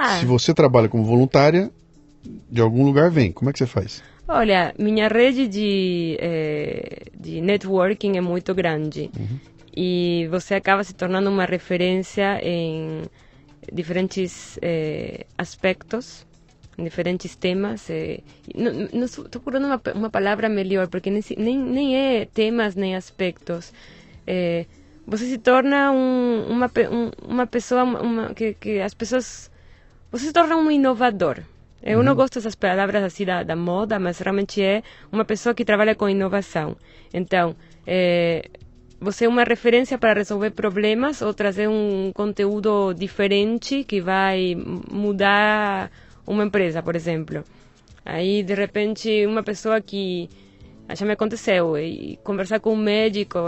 [0.00, 0.20] Ah.
[0.20, 1.72] Se você trabalha como voluntária,
[2.48, 3.32] de algum lugar vem.
[3.32, 4.00] Como é que você faz?
[4.28, 9.10] Olha, minha rede de, eh, de networking é muito grande.
[9.18, 9.40] Uhum.
[9.76, 13.02] E você acaba se tornando uma referência em
[13.72, 16.27] diferentes eh, aspectos
[16.78, 17.90] em diferentes temas.
[17.90, 18.20] Eh,
[18.54, 23.72] não estou procurando uma, uma palavra melhor, porque nem, nem, nem é temas nem aspectos.
[24.26, 24.66] Eh,
[25.06, 29.50] você se torna um, uma, um, uma pessoa uma, que, que as pessoas.
[30.12, 31.40] Você se torna um inovador.
[31.82, 32.04] Eu uhum.
[32.04, 35.94] não gosto dessas palavras assim da, da, moda, mas realmente é uma pessoa que trabalha
[35.94, 36.76] com inovação.
[37.14, 37.54] Então,
[37.86, 38.48] é,
[39.00, 44.56] você é uma referência para resolver problemas ou trazer um conteúdo diferente que vai
[44.90, 45.90] mudar
[46.28, 47.42] uma empresa, por exemplo.
[48.04, 50.28] Aí, de repente, uma pessoa que
[50.94, 53.38] já me aconteceu e conversar com um médico,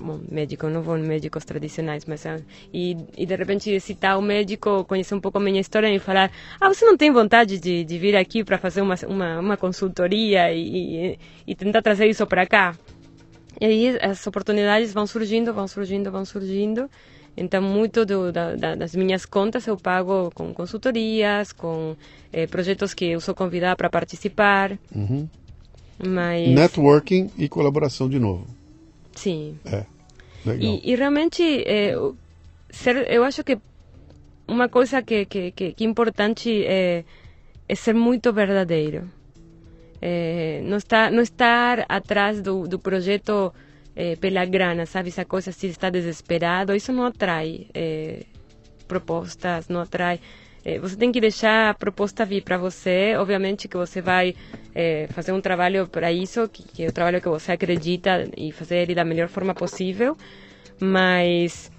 [0.00, 2.24] bom, médico, não vou médicos tradicionais, mas
[2.72, 6.30] e, e de repente citar o médico, conhecer um pouco a minha história e falar,
[6.58, 10.50] ah, você não tem vontade de, de vir aqui para fazer uma, uma, uma consultoria
[10.54, 12.74] e, e tentar trazer isso para cá?
[13.60, 16.90] E aí as oportunidades vão surgindo, vão surgindo, vão surgindo.
[17.36, 21.94] Então, muito do, da, das minhas contas eu pago com consultorias, com
[22.32, 24.78] eh, projetos que eu sou convidada para participar.
[24.94, 25.28] Uhum.
[25.98, 26.48] Mas...
[26.48, 28.46] Networking e colaboração de novo.
[29.14, 29.58] Sim.
[29.66, 29.84] É.
[30.46, 30.62] Legal.
[30.62, 31.94] E, e realmente, é,
[32.70, 33.58] ser, eu acho que
[34.48, 37.04] uma coisa que, que, que, que é importante é,
[37.68, 39.10] é ser muito verdadeiro.
[40.00, 43.52] É, não, está, não estar atrás do, do projeto
[43.96, 45.08] é, pela grana, sabe?
[45.08, 48.24] Essa coisa se está desesperado, isso não atrai é,
[48.86, 50.20] propostas, não atrai.
[50.64, 53.14] É, você tem que deixar a proposta vir para você.
[53.16, 54.34] Obviamente que você vai
[54.74, 58.52] é, fazer um trabalho para isso, que, que, é o trabalho que você acredita e
[58.52, 60.16] fazer ele da melhor forma possível.
[60.78, 61.70] Mas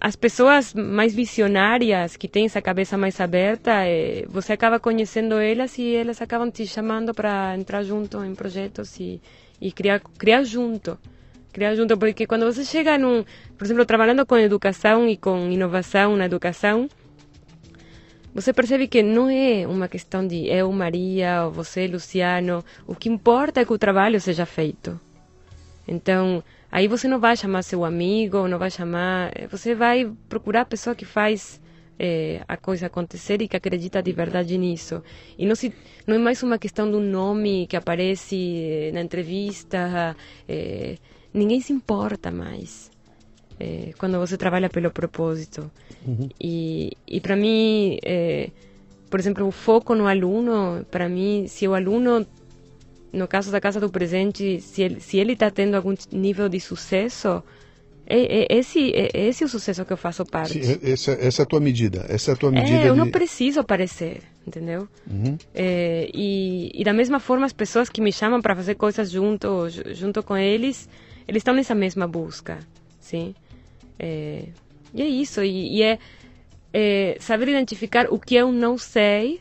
[0.00, 5.78] as pessoas mais visionárias, que têm essa cabeça mais aberta, é, você acaba conhecendo elas
[5.78, 9.20] e elas acabam te chamando para entrar junto em projetos e,
[9.60, 10.98] e criar, criar junto
[11.56, 13.24] criar junto, porque quando você chega num,
[13.56, 16.86] por exemplo, trabalhando com educação e com inovação na educação,
[18.34, 22.62] você percebe que não é uma questão de eu, Maria, ou você, Luciano.
[22.86, 25.00] O que importa é que o trabalho seja feito.
[25.88, 29.32] Então, aí você não vai chamar seu amigo, não vai chamar.
[29.50, 31.58] Você vai procurar a pessoa que faz
[31.98, 35.02] é, a coisa acontecer e que acredita de verdade nisso.
[35.38, 35.72] E não, se,
[36.06, 40.14] não é mais uma questão do nome que aparece na entrevista.
[40.46, 40.96] É,
[41.36, 42.90] ninguém se importa mais
[43.58, 45.70] é, quando você trabalha pelo propósito.
[46.06, 46.28] Uhum.
[46.40, 48.50] E, e para mim, é,
[49.10, 52.26] por exemplo, o foco no aluno, para mim, se o aluno,
[53.12, 57.42] no caso da Casa do Presente, se ele se está tendo algum nível de sucesso,
[58.06, 60.64] é, é, esse, é, esse é o sucesso que eu faço parte.
[60.64, 62.06] Sim, essa, essa é a tua medida.
[62.08, 62.78] Essa é a tua medida.
[62.78, 62.98] É, eu de...
[63.00, 64.86] não preciso aparecer, entendeu?
[65.10, 65.36] Uhum.
[65.52, 69.68] É, e, e da mesma forma, as pessoas que me chamam para fazer coisas junto,
[69.92, 70.88] junto com eles,
[71.26, 72.58] eles estão nessa mesma busca,
[73.00, 73.34] sim.
[73.98, 74.44] É,
[74.94, 75.98] e é isso, e, e é,
[76.72, 79.40] é, saber identificar o que eu não sei,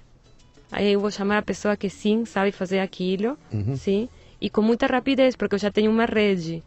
[0.71, 3.75] aí eu vou chamar a pessoa que sim sabe fazer aquilo, uhum.
[3.75, 4.09] sim,
[4.39, 6.63] e com muita rapidez, porque eu já tenho uma rede.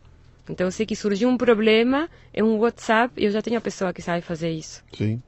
[0.49, 3.61] Então eu sei que surgiu um problema, é um WhatsApp, e eu já tenho a
[3.61, 4.83] pessoa que sabe fazer isso.
[4.97, 5.21] Sim.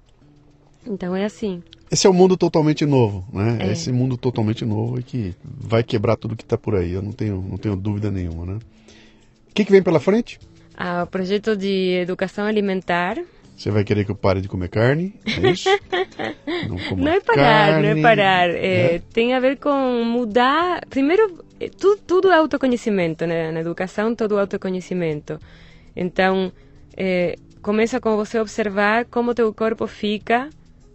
[0.87, 1.63] Então é assim.
[1.91, 3.59] Esse é um mundo totalmente novo, né?
[3.61, 3.73] É.
[3.73, 7.13] Esse mundo totalmente novo e que vai quebrar tudo que está por aí, eu não
[7.13, 8.59] tenho, não tenho dúvida nenhuma, né?
[9.51, 10.39] O que, que vem pela frente?
[10.77, 13.19] Ah, o projeto de educação alimentar.
[13.57, 15.15] Você vai querer que eu pare de comer carne?
[15.27, 15.69] É isso?
[16.67, 18.49] não, não, é parar, carne, não é parar.
[18.49, 19.03] É, é.
[19.13, 20.87] Tem a ver com mudar.
[20.89, 23.51] Primeiro, é, tudo, tudo é autoconhecimento, né?
[23.51, 25.39] Na educação, todo é autoconhecimento.
[25.95, 26.51] Então,
[26.97, 30.49] é, começa com você observar como teu corpo fica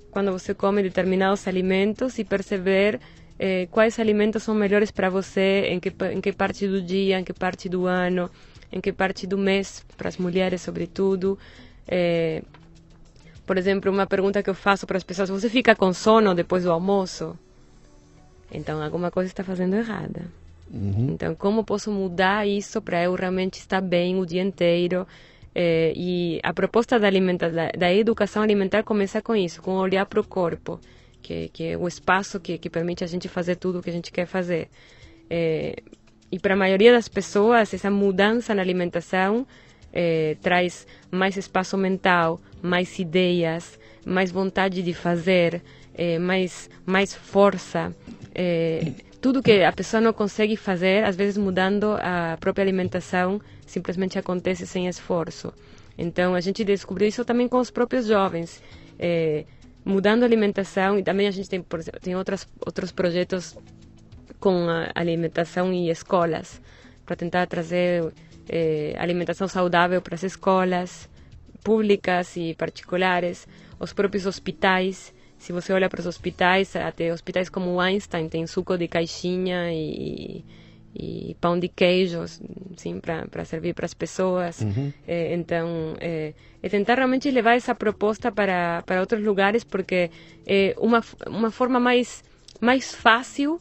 [0.10, 3.00] quando você come determinados alimentos e perceber
[3.38, 7.24] é, quais alimentos são melhores para você, em que, em que parte do dia, em
[7.24, 8.30] que parte do ano,
[8.72, 11.38] em que parte do mês, para as mulheres sobretudo.
[11.88, 12.42] É,
[13.46, 16.64] por exemplo, uma pergunta que eu faço para as pessoas: você fica com sono depois
[16.64, 17.38] do almoço?
[18.52, 20.26] Então, alguma coisa está fazendo errada.
[20.72, 21.10] Uhum.
[21.12, 25.08] Então, como posso mudar isso para eu realmente estar bem o dia inteiro?
[25.54, 30.06] É, e a proposta da, alimenta da, da, educação alimentar começa com isso, com olhar
[30.06, 30.80] para o corpo,
[31.26, 33.94] que, que é o espaço que, que permite a gente fazer tudo o que a
[33.94, 34.70] gente quer fazer.
[35.28, 35.76] É,
[36.32, 39.48] e para a maioria das pessoas, essa mudança na alimentação
[39.92, 45.64] é, traz mais espaço mental, mais ideias, mais vontade de fazer,
[45.96, 47.96] é, mais, mais força.
[48.36, 54.20] É, tudo que a pessoa não consegue fazer, às vezes mudando a própria alimentação, simplesmente
[54.20, 55.52] acontece sem esforço.
[55.98, 58.62] Então a gente descobriu isso também com os próprios jovens,
[59.00, 59.46] é,
[59.86, 63.56] mudando a alimentação e também a gente tem, por exemplo, tem outras, outros projetos
[64.40, 66.60] com alimentação e escolas
[67.06, 68.12] para tentar trazer
[68.50, 71.08] é, alimentação saudável para as escolas
[71.64, 73.48] públicas e particulares,
[73.80, 75.14] os próprios hospitais.
[75.38, 79.72] Se você olha para os hospitais, até hospitais como o Einstein tem suco de caixinha
[79.72, 80.44] e,
[80.96, 82.24] e pão de queijo,
[82.78, 84.62] sim, para servir para as pessoas.
[84.62, 84.94] Uhum.
[85.06, 90.10] É, então, é, é, tentar realmente levar essa proposta para, para outros lugares, porque
[90.48, 92.24] é uma, uma forma mais,
[92.62, 93.60] mais fácil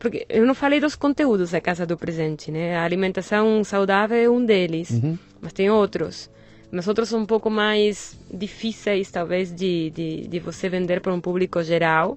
[0.00, 2.74] porque eu não falei dos conteúdos da Casa do Presente, né?
[2.74, 5.18] A alimentação saudável é um deles, uhum.
[5.42, 6.30] mas tem outros.
[6.72, 11.20] Mas outros são um pouco mais difíceis, talvez, de, de, de você vender para um
[11.20, 12.16] público geral,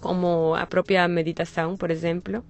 [0.00, 2.44] como a própria meditação, por exemplo.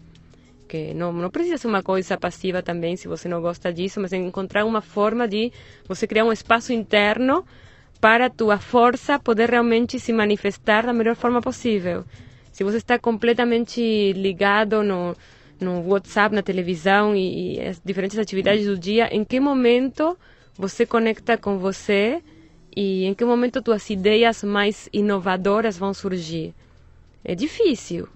[0.73, 4.11] Que não, não precisa ser uma coisa passiva também, se você não gosta disso, mas
[4.15, 5.53] encontrar uma forma de
[5.87, 7.45] você criar um espaço interno
[8.01, 12.07] para a tua força poder realmente se manifestar da melhor forma possível.
[12.51, 15.15] Se você está completamente ligado no,
[15.61, 20.17] no WhatsApp, na televisão e, e as diferentes atividades do dia, em que momento
[20.57, 22.23] você conecta com você
[22.75, 26.55] e em que momento tuas ideias mais inovadoras vão surgir?
[27.23, 28.09] É difícil.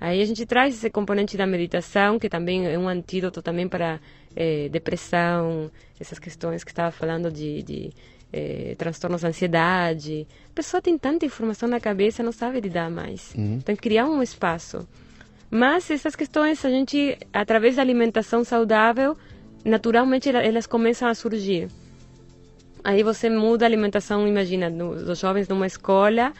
[0.00, 4.00] Aí a gente traz esse componente da meditação, que também é um antídoto também para
[4.34, 5.70] é, depressão,
[6.00, 7.90] essas questões que estava falando de, de
[8.32, 10.26] é, transtornos de ansiedade.
[10.50, 13.34] A pessoa tem tanta informação na cabeça, não sabe lidar mais.
[13.36, 13.60] Uhum.
[13.60, 14.88] Que criar um espaço.
[15.50, 19.16] Mas essas questões, a gente, através da alimentação saudável,
[19.64, 21.68] naturalmente elas começam a surgir.
[22.82, 26.32] Aí você muda a alimentação, imagina, dos jovens numa escola,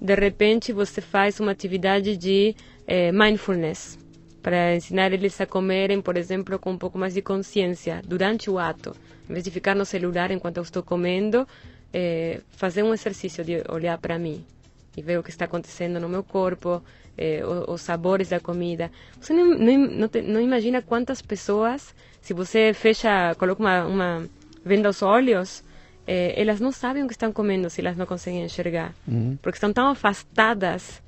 [0.00, 3.98] de repente você faz uma atividade de é, mindfulness
[4.42, 8.58] para ensinar eles a comerem, por exemplo, com um pouco mais de consciência durante o
[8.58, 8.94] ato.
[9.28, 11.48] Em vez de ficar no celular enquanto eu estou comendo,
[11.92, 14.44] é, fazer um exercício de olhar para mim
[14.94, 16.82] e ver o que está acontecendo no meu corpo,
[17.16, 18.90] é, os, os, sabores da comida.
[19.18, 24.28] Você não, não, não, te, não, imagina quantas pessoas, se você fecha, coloca uma, uma
[24.62, 25.64] venda aos olhos,
[26.06, 29.38] elas não sabem o que estão comendo se elas não conseguem enxergar, uhum.
[29.40, 31.02] porque estão tão afastadas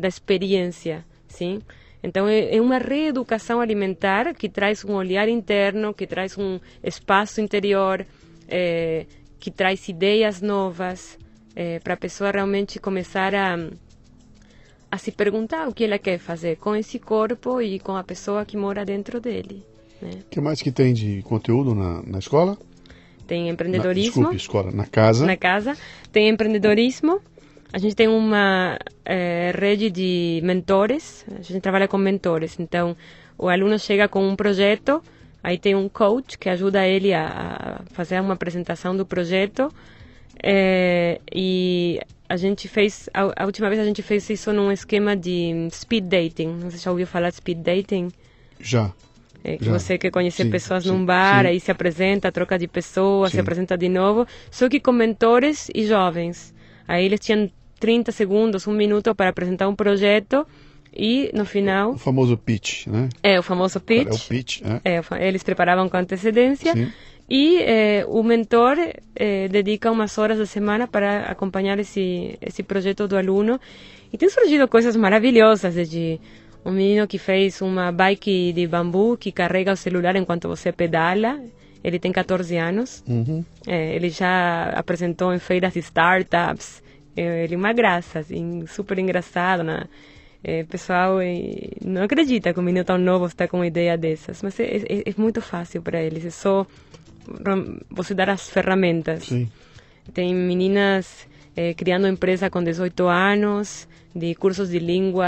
[0.00, 1.60] da experiência, sim?
[2.04, 7.40] Então, é, é uma reeducação alimentar que traz um olhar interno, que traz um espaço
[7.40, 8.06] interior,
[8.46, 9.06] é,
[9.40, 11.18] que traz ideias novas
[11.56, 13.56] é, para a pessoa realmente começar a,
[14.90, 18.44] a se perguntar o que ela quer fazer com esse corpo e com a pessoa
[18.44, 19.64] que mora dentro dele.
[20.02, 20.10] O né?
[20.30, 22.58] que mais que tem de conteúdo na, na escola?
[23.26, 24.24] Tem empreendedorismo.
[24.24, 24.70] Na, desculpe, escola.
[24.72, 25.24] Na casa?
[25.24, 25.74] Na casa.
[26.12, 27.22] Tem empreendedorismo
[27.74, 32.56] a gente tem uma é, rede de mentores, a gente trabalha com mentores.
[32.60, 32.96] Então,
[33.36, 35.02] o aluno chega com um projeto,
[35.42, 39.74] aí tem um coach que ajuda ele a, fazer uma apresentação do projeto.
[40.40, 45.16] É, e a gente fez, a, a, última vez a gente fez isso num esquema
[45.16, 46.60] de speed dating.
[46.60, 48.12] Você já ouviu falar de speed dating?
[48.60, 48.92] Já.
[49.42, 51.48] É, que você quer conhecer sim, pessoas sim, num bar, sim.
[51.48, 55.84] aí se apresenta, troca de pessoas, se apresenta de novo, só que com mentores e
[55.84, 56.54] jovens.
[56.86, 57.50] Aí eles tinham
[57.84, 60.46] 30 segundos, um minuto para apresentar um projeto
[60.90, 61.90] e no final...
[61.90, 63.10] O famoso pitch, né?
[63.22, 64.08] É, o famoso pitch.
[64.08, 64.80] É o pitch, né?
[64.82, 66.72] É, eles preparavam com antecedência.
[66.72, 66.90] Sim.
[67.28, 68.78] E é, o mentor
[69.14, 73.60] é, dedica umas horas da semana para acompanhar esse, esse projeto do aluno.
[74.10, 76.18] E tem surgido coisas maravilhosas, desde
[76.64, 81.38] um menino que fez uma bike de bambu que carrega o celular enquanto você pedala.
[81.82, 83.04] Ele tem 14 anos.
[83.06, 83.44] Uhum.
[83.66, 86.82] É, ele já apresentou em feiras de startups.
[87.16, 89.84] É, ele é uma graça, assim, super engraçado, né?
[90.42, 94.42] É, pessoal é, não acredita que um menino tão novo está com uma ideia dessas,
[94.42, 96.66] mas é, é, é muito fácil para eles, é só
[97.90, 99.24] você dar as ferramentas.
[99.24, 99.50] Sim.
[100.12, 101.26] Tem meninas
[101.56, 105.26] é, criando empresa com 18 anos, de cursos de língua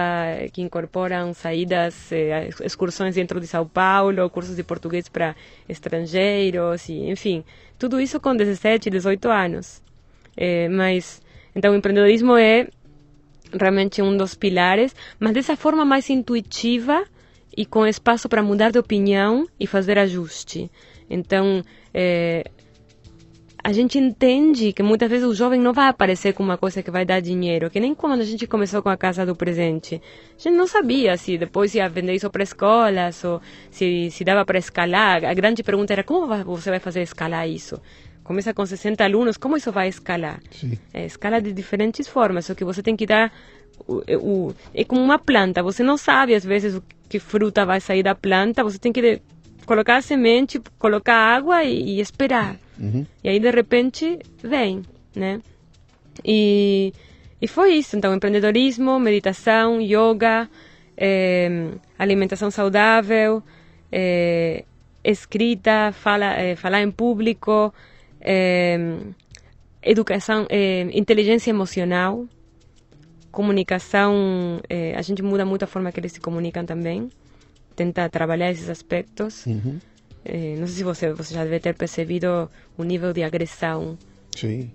[0.52, 5.34] que incorporam saídas, eh, excursões dentro de São Paulo, cursos de português para
[5.68, 7.42] estrangeiros, e, enfim,
[7.76, 9.82] tudo isso com 17, 18 anos.
[10.36, 11.20] Eh, mas,
[11.56, 12.68] então, o empreendedorismo é
[13.50, 17.02] realmente um dos pilares, mas dessa forma mais intuitiva
[17.56, 20.70] e com espaço para mudar de opinião e fazer ajuste.
[21.08, 21.62] Então,
[21.94, 22.44] é,
[23.64, 26.90] a gente entende que muitas vezes o jovem não vai aparecer com uma coisa que
[26.90, 30.00] vai dar dinheiro, que nem quando a gente começou com a Casa do Presente.
[30.38, 34.44] A gente não sabia se depois ia vender isso para escolas ou se, se dava
[34.44, 35.24] para escalar.
[35.24, 37.80] A grande pergunta era como você vai fazer escalar isso?
[38.26, 40.40] Começa com 60 alunos, como isso vai escalar?
[40.92, 43.32] É, escala de diferentes formas, só que você tem que dar
[43.86, 47.80] o, o, é como uma planta, você não sabe às vezes o que fruta vai
[47.80, 49.22] sair da planta, você tem que
[49.64, 52.56] colocar a semente, colocar água e, e esperar.
[52.80, 53.06] Uhum.
[53.22, 54.82] E aí de repente vem,
[55.14, 55.40] né?
[56.24, 56.92] E,
[57.40, 60.48] e foi isso, então empreendedorismo, meditação, yoga,
[60.96, 63.40] é, alimentação saudável,
[63.92, 64.64] é,
[65.04, 67.72] escrita, fala, é, falar em público,
[69.82, 70.46] educação,
[70.92, 72.26] inteligência emocional,
[73.30, 74.60] comunicação,
[74.96, 77.10] a gente muda muito a forma que eles se comunicam também
[77.76, 79.46] tenta trabalhar esses aspectos.
[79.46, 79.78] Uhum.
[80.24, 83.96] Eh, não sei se você, você já deve ter percebido o nível de agressão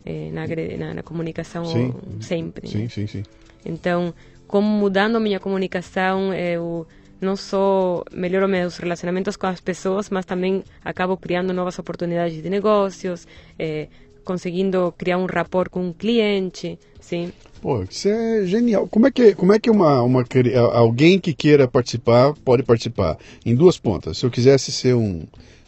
[0.05, 0.47] eh, na,
[0.77, 1.93] na, na, comunicação sim.
[2.21, 2.67] sempre.
[2.67, 3.23] Sim, sim, sim.
[3.65, 4.13] Então,
[4.47, 6.87] como mudando a minha comunicação, eu
[7.21, 12.49] não só melhoro meus relacionamentos com as pessoas, mas também acabo criando novas oportunidades de
[12.49, 13.27] negócios,
[13.59, 13.87] eh,
[14.25, 17.31] conseguindo criar um rapport com um cliente, sim.
[17.61, 18.87] Pô, isso é genial.
[18.87, 20.25] Como é que, como é que uma, uma,
[20.73, 23.17] alguém que queira participar pode participar?
[23.45, 24.17] Em duas pontas.
[24.17, 25.23] Se eu quisesse ser um,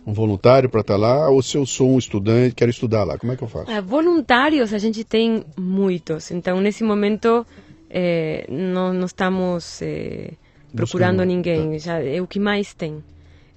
[0.06, 3.18] um voluntário para estar tá lá, ou se eu sou um estudante, quero estudar lá,
[3.18, 3.70] como é que eu faço?
[3.70, 6.32] Ah, voluntários a gente tem muitos.
[6.32, 7.46] Então, nesse momento,
[7.92, 10.32] eh, não, estamos eh,
[10.76, 11.26] procurando Buscando.
[11.26, 11.72] ninguém.
[11.72, 11.78] Tá.
[11.78, 13.04] Já é o que mais tem.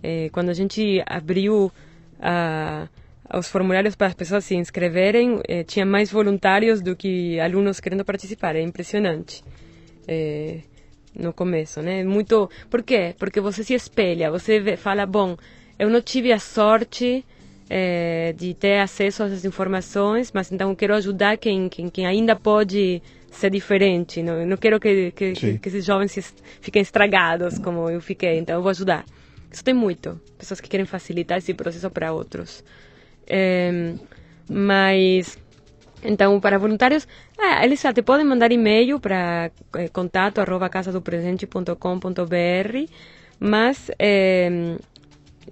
[0.02, 1.72] Eh, quando a gente abriu
[2.20, 2.88] a
[3.34, 8.04] os formulários para as pessoas se inscreverem, eh, tinha mais voluntários do que alunos querendo
[8.04, 8.54] participar.
[8.54, 9.42] É impressionante.
[10.06, 10.60] Eh,
[11.18, 12.04] no começo, né?
[12.04, 12.48] Muito.
[12.70, 13.14] Por quê?
[13.18, 15.36] Porque você se espelha, você vê, fala, bom,
[15.78, 17.24] eu não tive a sorte
[17.70, 22.36] eh, de ter acesso a essas informações, mas então quero ajudar quem, quem, quem ainda
[22.36, 23.02] pode
[23.36, 24.22] ser diferente.
[24.22, 28.56] Não, não quero que, que, que, que esses jovens fiquem estragados como eu fiquei, então
[28.56, 29.04] eu vou ajudar.
[29.50, 30.20] Isso tem muito.
[30.38, 32.62] Pessoas que querem facilitar esse processo para outros.
[33.28, 33.94] É,
[34.48, 35.38] mas
[36.02, 37.06] então, para voluntários,
[37.38, 42.92] é, eles até podem mandar e-mail para é, contato arroba casadopresente.com.br,
[43.40, 44.76] mas é,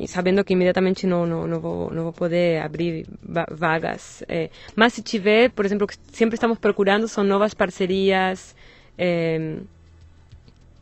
[0.07, 3.07] sabendo que imediatamente não, não, não, vou, não vou poder abrir
[3.51, 4.23] vagas.
[4.29, 8.55] É, mas se tiver, por exemplo, que sempre estamos procurando são novas parcerias,
[8.99, 9.57] é,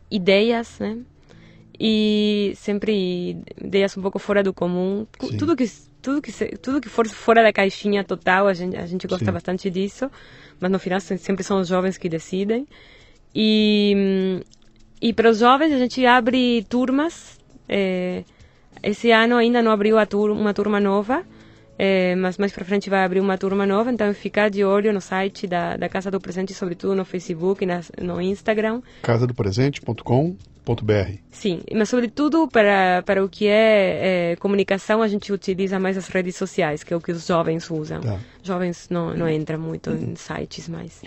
[0.09, 0.97] ideias, né?
[1.79, 5.05] E sempre ideias um pouco fora do comum.
[5.19, 5.37] Sim.
[5.37, 5.65] Tudo que
[6.01, 9.31] tudo que tudo que for fora da caixinha total a gente a gente gosta Sim.
[9.31, 10.11] bastante disso
[10.59, 12.67] mas no final sempre são os jovens que decidem
[13.33, 14.43] e
[15.01, 18.25] e para os jovens a gente abre turmas é,
[18.83, 21.23] esse ano ainda não abriu a tur uma turma nova
[21.77, 25.01] é, mas mais para frente vai abrir uma turma nova então ficar de olho no
[25.01, 30.35] site da, da Casa do Presente sobretudo no Facebook e no Instagram casadopresente.com
[30.81, 31.17] .br.
[31.29, 36.07] Sim, mas sobretudo para, para o que é, é, comunicação, a gente utiliza mais as
[36.07, 37.99] redes sociais, que é o que os jovens usam.
[37.99, 38.17] Tá.
[38.41, 41.01] Jovens não, não entram muito em sites mais.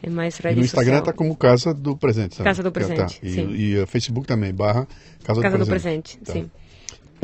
[0.00, 2.36] É mais redes e no Instagram está como Casa do Presente.
[2.36, 2.44] Sabe?
[2.44, 3.26] Casa do Presente, tá.
[3.26, 3.50] e, sim.
[3.54, 4.86] E o Facebook também, barra
[5.24, 6.18] Casa, Casa do, do Presente.
[6.18, 6.32] Tá.
[6.32, 6.50] sim.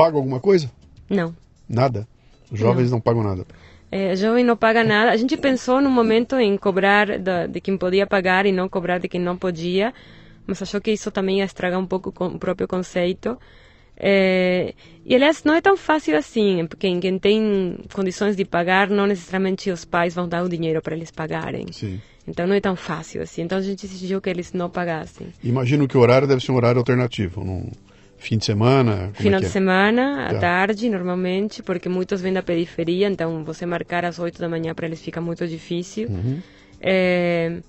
[0.00, 0.70] Paga alguma coisa?
[1.10, 1.36] Não.
[1.68, 2.08] Nada?
[2.50, 3.44] Os jovens não, não pagam nada?
[3.92, 5.10] É, jovem não paga nada.
[5.10, 8.96] A gente pensou no momento em cobrar de, de quem podia pagar e não cobrar
[8.96, 9.92] de quem não podia,
[10.46, 13.38] mas achou que isso também ia estragar um pouco o próprio conceito.
[13.94, 14.72] É,
[15.04, 19.70] e aliás, não é tão fácil assim, porque quem tem condições de pagar, não necessariamente
[19.70, 21.66] os pais vão dar o dinheiro para eles pagarem.
[21.72, 22.00] Sim.
[22.26, 23.42] Então não é tão fácil assim.
[23.42, 25.26] Então a gente decidiu que eles não pagassem.
[25.44, 27.68] Imagino que o horário deve ser um horário alternativo, num
[28.20, 29.10] fim de semana.
[29.14, 29.48] Final é de é?
[29.48, 30.40] semana, à tá.
[30.40, 34.86] tarde, normalmente, porque muitos vêm da periferia, então você marcar às 8 da manhã para
[34.86, 36.08] eles fica muito difícil.
[36.08, 36.38] Uhum.
[36.80, 37.60] É,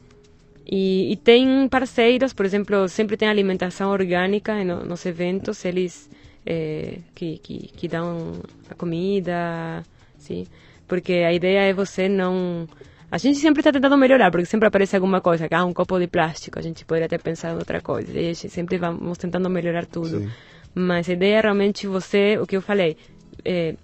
[0.67, 6.09] e, e, tem parceiros, por exemplo, sempre tem alimentação orgânica no, nos eventos, eles
[6.45, 8.33] é, que, que, que dão
[8.69, 9.83] a comida,
[10.17, 10.45] sim.
[10.87, 12.67] Porque a ideia é você não...
[13.11, 16.07] A gente sempre está tentando melhorar, porque sempre aparece alguma coisa, ah, um copo de
[16.07, 18.11] plástico, a gente poderia ter pensado em outra coisa.
[18.13, 20.21] E a gente sempre vamos tentando melhorar tudo.
[20.21, 20.29] Sim.
[20.73, 22.95] Mas a ideia é realmente você, o que eu falei,
[23.43, 23.75] é,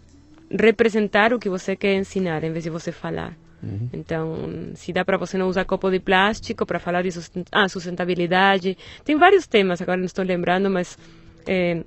[0.49, 3.35] representar o que você quer ensinar, em vez de você falar.
[3.61, 3.89] Uhum.
[3.91, 4.35] Então,
[4.75, 8.77] se dá para você não usar copo de plástico para falar de sustent ah, sustentabilidade.
[9.03, 10.97] Tem vários temas, agora não estou lembrando, mas
[11.45, 11.83] é,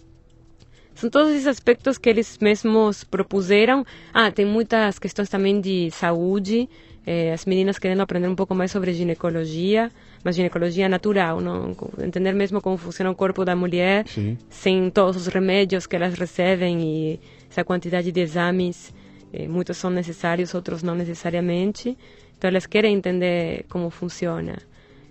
[0.94, 3.86] são todos esses aspectos que eles mesmos propuseram.
[4.12, 6.68] Ah, tem muitas questões também de saúde.
[7.06, 9.90] É, as meninas querendo aprender um pouco mais sobre ginecologia,
[10.22, 11.74] mas ginecologia natural, não?
[12.04, 14.36] entender mesmo como funciona o corpo da mulher, Sim.
[14.50, 17.20] sem todos os remédios que elas recebem e
[17.50, 18.92] essa quantidade de exames
[19.32, 21.96] eh, muitos são necessários, outros não necessariamente.
[22.36, 24.58] Então elas querem entender como funciona.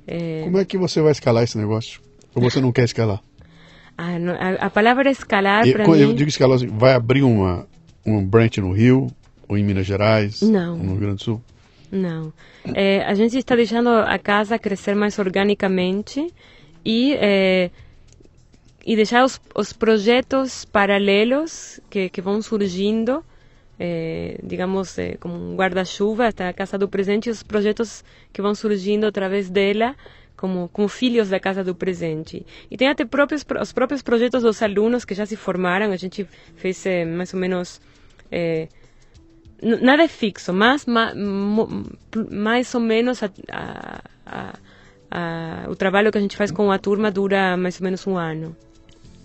[0.08, 2.02] Eh, como é que você vai escalar esse negócio?
[2.36, 3.22] Ou você não quer escalar?
[4.02, 6.00] Ah, não, a, a, palavra escalar para mim...
[6.00, 7.68] Eu digo escalar, assim, vai abrir uma,
[8.06, 9.08] um branch no Rio,
[9.46, 10.78] ou em Minas Gerais, não.
[10.78, 11.42] ou no Rio Grande do Sul?
[11.92, 12.32] Não.
[12.76, 16.32] É, a gente está deixando a casa crescer mais organicamente
[16.86, 17.72] e, é,
[18.86, 23.24] e deixar os, os projetos paralelos que, que vão surgindo
[23.80, 28.04] é, digamos, é, como um guarda-chuva até a Casa do Presente e os projetos
[28.34, 29.96] que vão surgindo através dela
[30.36, 32.46] como, como filhos da Casa do Presente.
[32.70, 36.28] E tem até próprios, os próprios projetos dos alunos que já se formaram, a gente
[36.56, 37.82] fez é, mais ou menos...
[39.62, 41.14] nada é fixo, mas mais,
[42.32, 43.30] mais ou menos a,
[44.26, 44.54] a,
[45.12, 48.18] a, o trabalho que a gente faz com a turma dura mais ou menos um
[48.18, 48.56] ano.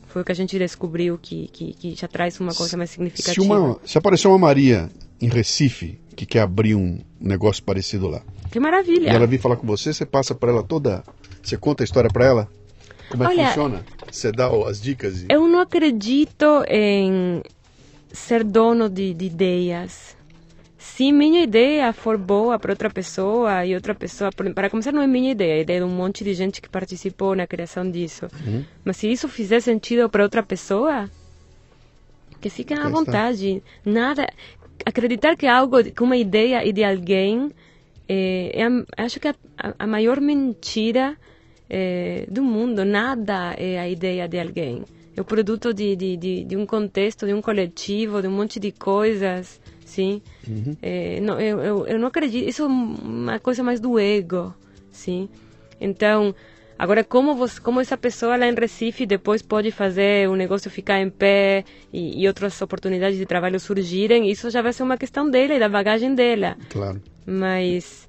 [0.06, 3.34] Foi o que a gente descobriu que, que, que já traz uma coisa mais significativa.
[3.34, 4.88] Se, uma, se aparecer uma Maria
[5.20, 8.22] em Recife que quer abrir um negócio parecido lá.
[8.50, 9.10] Que maravilha.
[9.10, 11.02] E ela vir falar com você, você passa para ela toda.
[11.42, 12.48] Você conta a história para ela?
[13.10, 13.84] Como é Olha, que funciona?
[14.10, 15.22] Você dá as dicas?
[15.22, 15.26] E...
[15.28, 17.42] Eu não acredito em
[18.12, 20.16] ser dono de, de ideias
[20.84, 25.06] se minha ideia for boa para outra pessoa e outra pessoa, para começar não é
[25.06, 28.26] minha ideia, é a ideia de um monte de gente que participou na criação disso.
[28.46, 28.64] Uhum.
[28.84, 31.10] Mas se isso fizer sentido para outra pessoa,
[32.38, 33.62] que fiquem à vontade.
[33.82, 34.28] Nada,
[34.84, 37.50] acreditar que algo, que uma ideia é de alguém,
[38.06, 41.16] é, é a, acho que é a, a maior mentira
[41.68, 42.84] é, do mundo.
[42.84, 44.84] Nada é a ideia de alguém.
[45.16, 48.60] É o produto de, de, de, de um contexto, de um coletivo, de um monte
[48.60, 49.58] de coisas
[49.94, 50.20] sim.
[50.46, 50.76] Uhum.
[50.82, 54.52] É, não, eu, eu, eu não acredito, isso é uma coisa mais do ego,
[54.90, 55.28] sim.
[55.80, 56.34] Então,
[56.78, 61.00] agora como você, como essa pessoa lá em Recife depois pode fazer o negócio ficar
[61.00, 65.30] em pé e, e outras oportunidades de trabalho surgirem, isso já vai ser uma questão
[65.30, 66.56] dela e da bagagem dela.
[66.70, 67.00] Claro.
[67.24, 68.08] Mas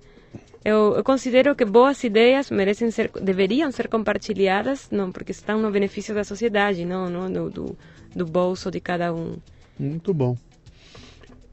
[0.64, 5.70] eu, eu, considero que boas ideias merecem ser, deveriam ser compartilhadas, não porque estão no
[5.70, 7.78] benefício da sociedade, não, não do, do,
[8.16, 9.38] do bolso de cada um.
[9.78, 10.36] Muito bom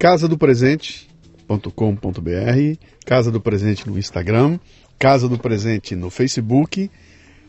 [0.03, 2.77] casadopresente.com.br,
[3.07, 4.59] Casa do Presente no Instagram,
[4.99, 6.91] Casa do Presente no Facebook.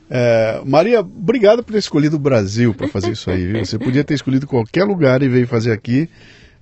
[0.08, 3.48] É, Maria, obrigado por ter escolhido o Brasil para fazer isso aí.
[3.48, 3.66] Viu?
[3.66, 6.08] Você podia ter escolhido qualquer lugar e veio fazer aqui.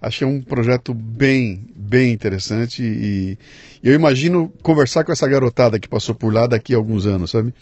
[0.02, 3.38] Achei um projeto bem, bem interessante e
[3.84, 7.54] eu imagino conversar com essa garotada que passou por lá daqui a alguns anos, sabe?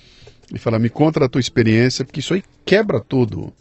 [0.53, 3.51] E falar, me conta a tua experiência, porque isso aí quebra tudo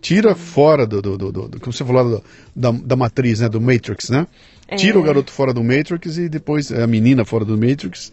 [0.00, 2.22] tira fora do, do, do, do, como você falou,
[2.54, 4.26] da, da matriz, né, do Matrix, né?
[4.66, 4.76] É.
[4.76, 8.12] Tira o garoto fora do Matrix e depois a menina fora do Matrix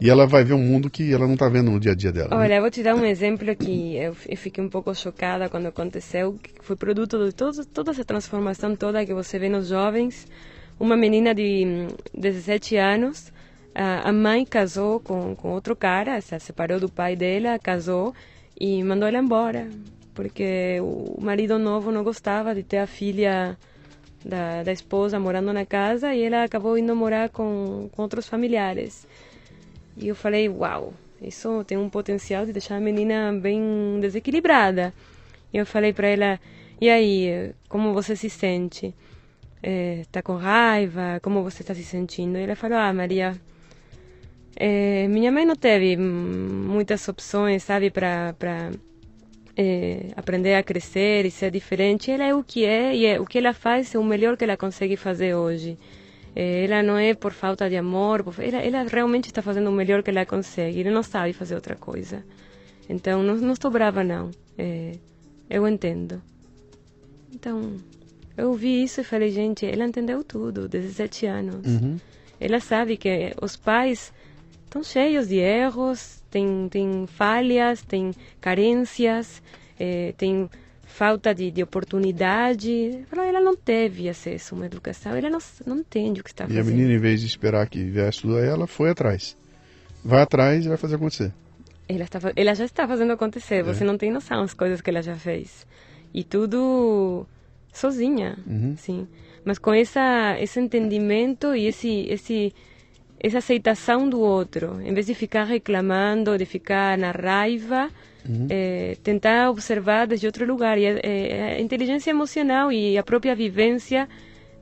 [0.00, 2.12] e ela vai ver um mundo que ela não está vendo no dia a dia
[2.12, 2.28] dela.
[2.28, 2.36] Né?
[2.36, 2.60] Olha, né?
[2.60, 6.76] vou te dar um exemplo que eu, eu, fiquei um pouco chocada quando aconteceu, foi
[6.76, 10.26] produto de todo, toda essa transformação toda que você vê nos jovens.
[10.78, 13.32] Uma menina de 17 anos,
[13.74, 18.14] a, a mãe casou com, com outro cara, se separou do pai dela, casou
[18.60, 19.68] e mandou ela embora
[20.18, 23.56] porque o marido novo não gostava de ter a filha
[24.24, 29.06] da, da esposa morando na casa e ela acabou indo morar com, com outros familiares.
[29.96, 30.92] E eu falei, uau,
[31.22, 34.92] isso tem um potencial de deixar a menina bem desequilibrada.
[35.52, 36.40] E eu falei para ela,
[36.80, 38.92] e aí, como você se sente?
[39.62, 41.20] É, com raiva?
[41.22, 42.38] Como você está se sentindo?
[42.38, 43.36] E ela falou, ah, Maria,
[44.56, 48.34] é, minha mãe não teve muitas opções, sabe, para
[49.60, 53.26] é, aprender a crescer e ser diferente, ela é o que é e é, o
[53.26, 55.76] que ela faz é o melhor que ela consegue fazer hoje.
[56.36, 59.72] É, ela não é por falta de amor, por, ela, ela, realmente está fazendo o
[59.72, 62.24] melhor que ela consegue, ela não sabe fazer outra coisa.
[62.88, 64.30] Então, não, não estou brava, não.
[64.56, 64.92] É,
[65.50, 66.22] eu entendo.
[67.34, 67.76] Então,
[68.36, 71.66] eu ouvi isso e falei, gente, ela entendeu tudo, 17 anos.
[71.66, 71.96] Uhum.
[72.40, 74.12] Ela sabe que os pais
[74.64, 79.42] estão cheios de erros, tem, tem falhas, tem carências,
[79.78, 80.48] é, tem
[80.84, 83.04] falta de, de oportunidade.
[83.12, 86.58] Ela não teve acesso a uma educação, ela não, não entende o que está fazendo.
[86.58, 89.36] E a menina, em vez de esperar que viesse tudo ela, foi atrás.
[90.04, 91.32] Vai atrás e vai fazer acontecer.
[91.88, 93.86] Ela, está, ela já está fazendo acontecer, você é.
[93.86, 95.66] não tem noção das coisas que ela já fez.
[96.12, 97.26] E tudo
[97.72, 98.74] sozinha, uhum.
[98.76, 99.06] sim.
[99.44, 102.52] Mas com essa, esse entendimento e esse, esse
[103.20, 107.90] essa aceitação do outro, em vez de ficar reclamando, de ficar na raiva,
[108.28, 108.46] uhum.
[108.48, 110.78] é, tentar observar desde outro lugar.
[110.78, 114.08] E a, é, a inteligência emocional e a própria vivência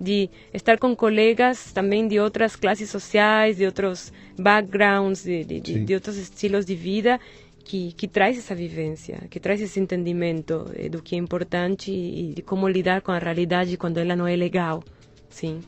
[0.00, 5.84] de estar com colegas também de outras classes sociais, de outros backgrounds, de, de, de,
[5.84, 7.18] de outros estilos de vida,
[7.64, 12.32] que, que, traz essa vivência, que traz esse entendimento eh, do que é importante e
[12.34, 14.84] de como lidar com a realidade quando ela não é legal.
[15.28, 15.60] Sim.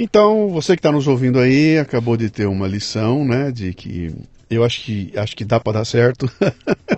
[0.00, 4.14] Então, você que está nos ouvindo aí, acabou de ter uma lição, né, de que
[4.48, 6.30] eu acho que, acho que dá para dar certo.
[6.40, 6.94] a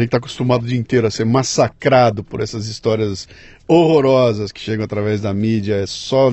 [0.00, 3.28] gente está acostumado o dia inteiro a ser massacrado por essas histórias
[3.66, 5.74] horrorosas que chegam através da mídia.
[5.74, 6.32] É só,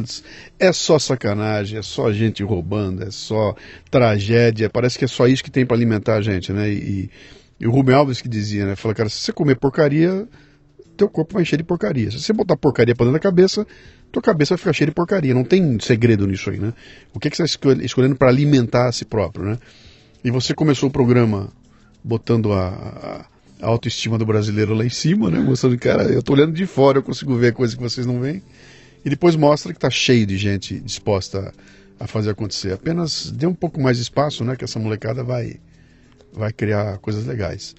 [0.60, 3.56] é só sacanagem, é só gente roubando, é só
[3.90, 4.70] tragédia.
[4.70, 6.70] Parece que é só isso que tem para alimentar a gente, né?
[6.70, 7.10] E,
[7.60, 8.76] e, o Rubem Alves que dizia, né?
[8.76, 10.28] Fala, cara, se você comer porcaria,
[10.96, 12.12] teu corpo vai encher de porcaria.
[12.12, 13.66] Se você botar porcaria para dentro da cabeça,
[14.12, 15.34] tua cabeça vai ficar cheia de porcaria.
[15.34, 16.74] Não tem segredo nisso aí, né?
[17.14, 19.58] O que, que você está escolhendo para alimentar a si próprio, né?
[20.24, 21.50] E você começou o programa
[22.04, 23.26] botando a,
[23.62, 25.40] a, autoestima do brasileiro lá em cima, né?
[25.40, 28.42] Mostrando, cara, eu tô olhando de fora, eu consigo ver coisa que vocês não veem.
[29.06, 31.54] E depois mostra que tá cheio de gente disposta
[32.00, 32.74] a fazer acontecer.
[32.74, 34.56] Apenas dê um pouco mais de espaço, né?
[34.56, 35.60] Que essa molecada vai,
[36.34, 37.76] vai criar coisas legais.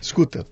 [0.00, 0.46] Escuta,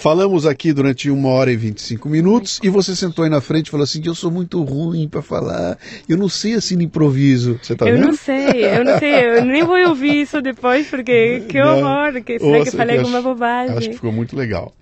[0.00, 3.70] Falamos aqui durante uma hora e 25 minutos e você sentou aí na frente e
[3.70, 5.76] falou assim: eu sou muito ruim para falar,
[6.08, 7.60] eu não sei assim no improviso.
[7.62, 8.06] Você tá eu vendo?
[8.06, 12.38] não sei, eu não sei, eu nem vou ouvir isso depois porque que horror, que
[12.38, 13.76] será que falei alguma bobagem?
[13.76, 14.72] Acho que ficou muito legal.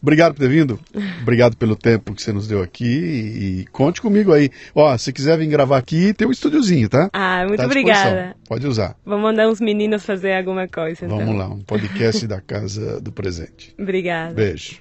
[0.00, 0.78] Obrigado por ter vindo.
[1.22, 4.50] Obrigado pelo tempo que você nos deu aqui e, conte comigo aí.
[4.74, 7.10] Ó, se quiser vir gravar aqui, tem um estúdiozinho, tá?
[7.12, 8.36] Ah, muito tá obrigada.
[8.48, 8.96] Pode usar.
[9.04, 11.06] Vou mandar uns meninos fazer alguma coisa.
[11.06, 11.36] Vamos então.
[11.36, 13.74] lá, um podcast da Casa do Presente.
[13.78, 14.34] Obrigada.
[14.34, 14.78] Beijo.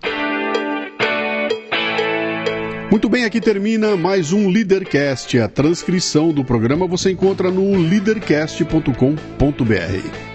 [2.91, 5.39] Muito bem, aqui termina mais um Leadercast.
[5.39, 10.34] A transcrição do programa você encontra no leadercast.com.br.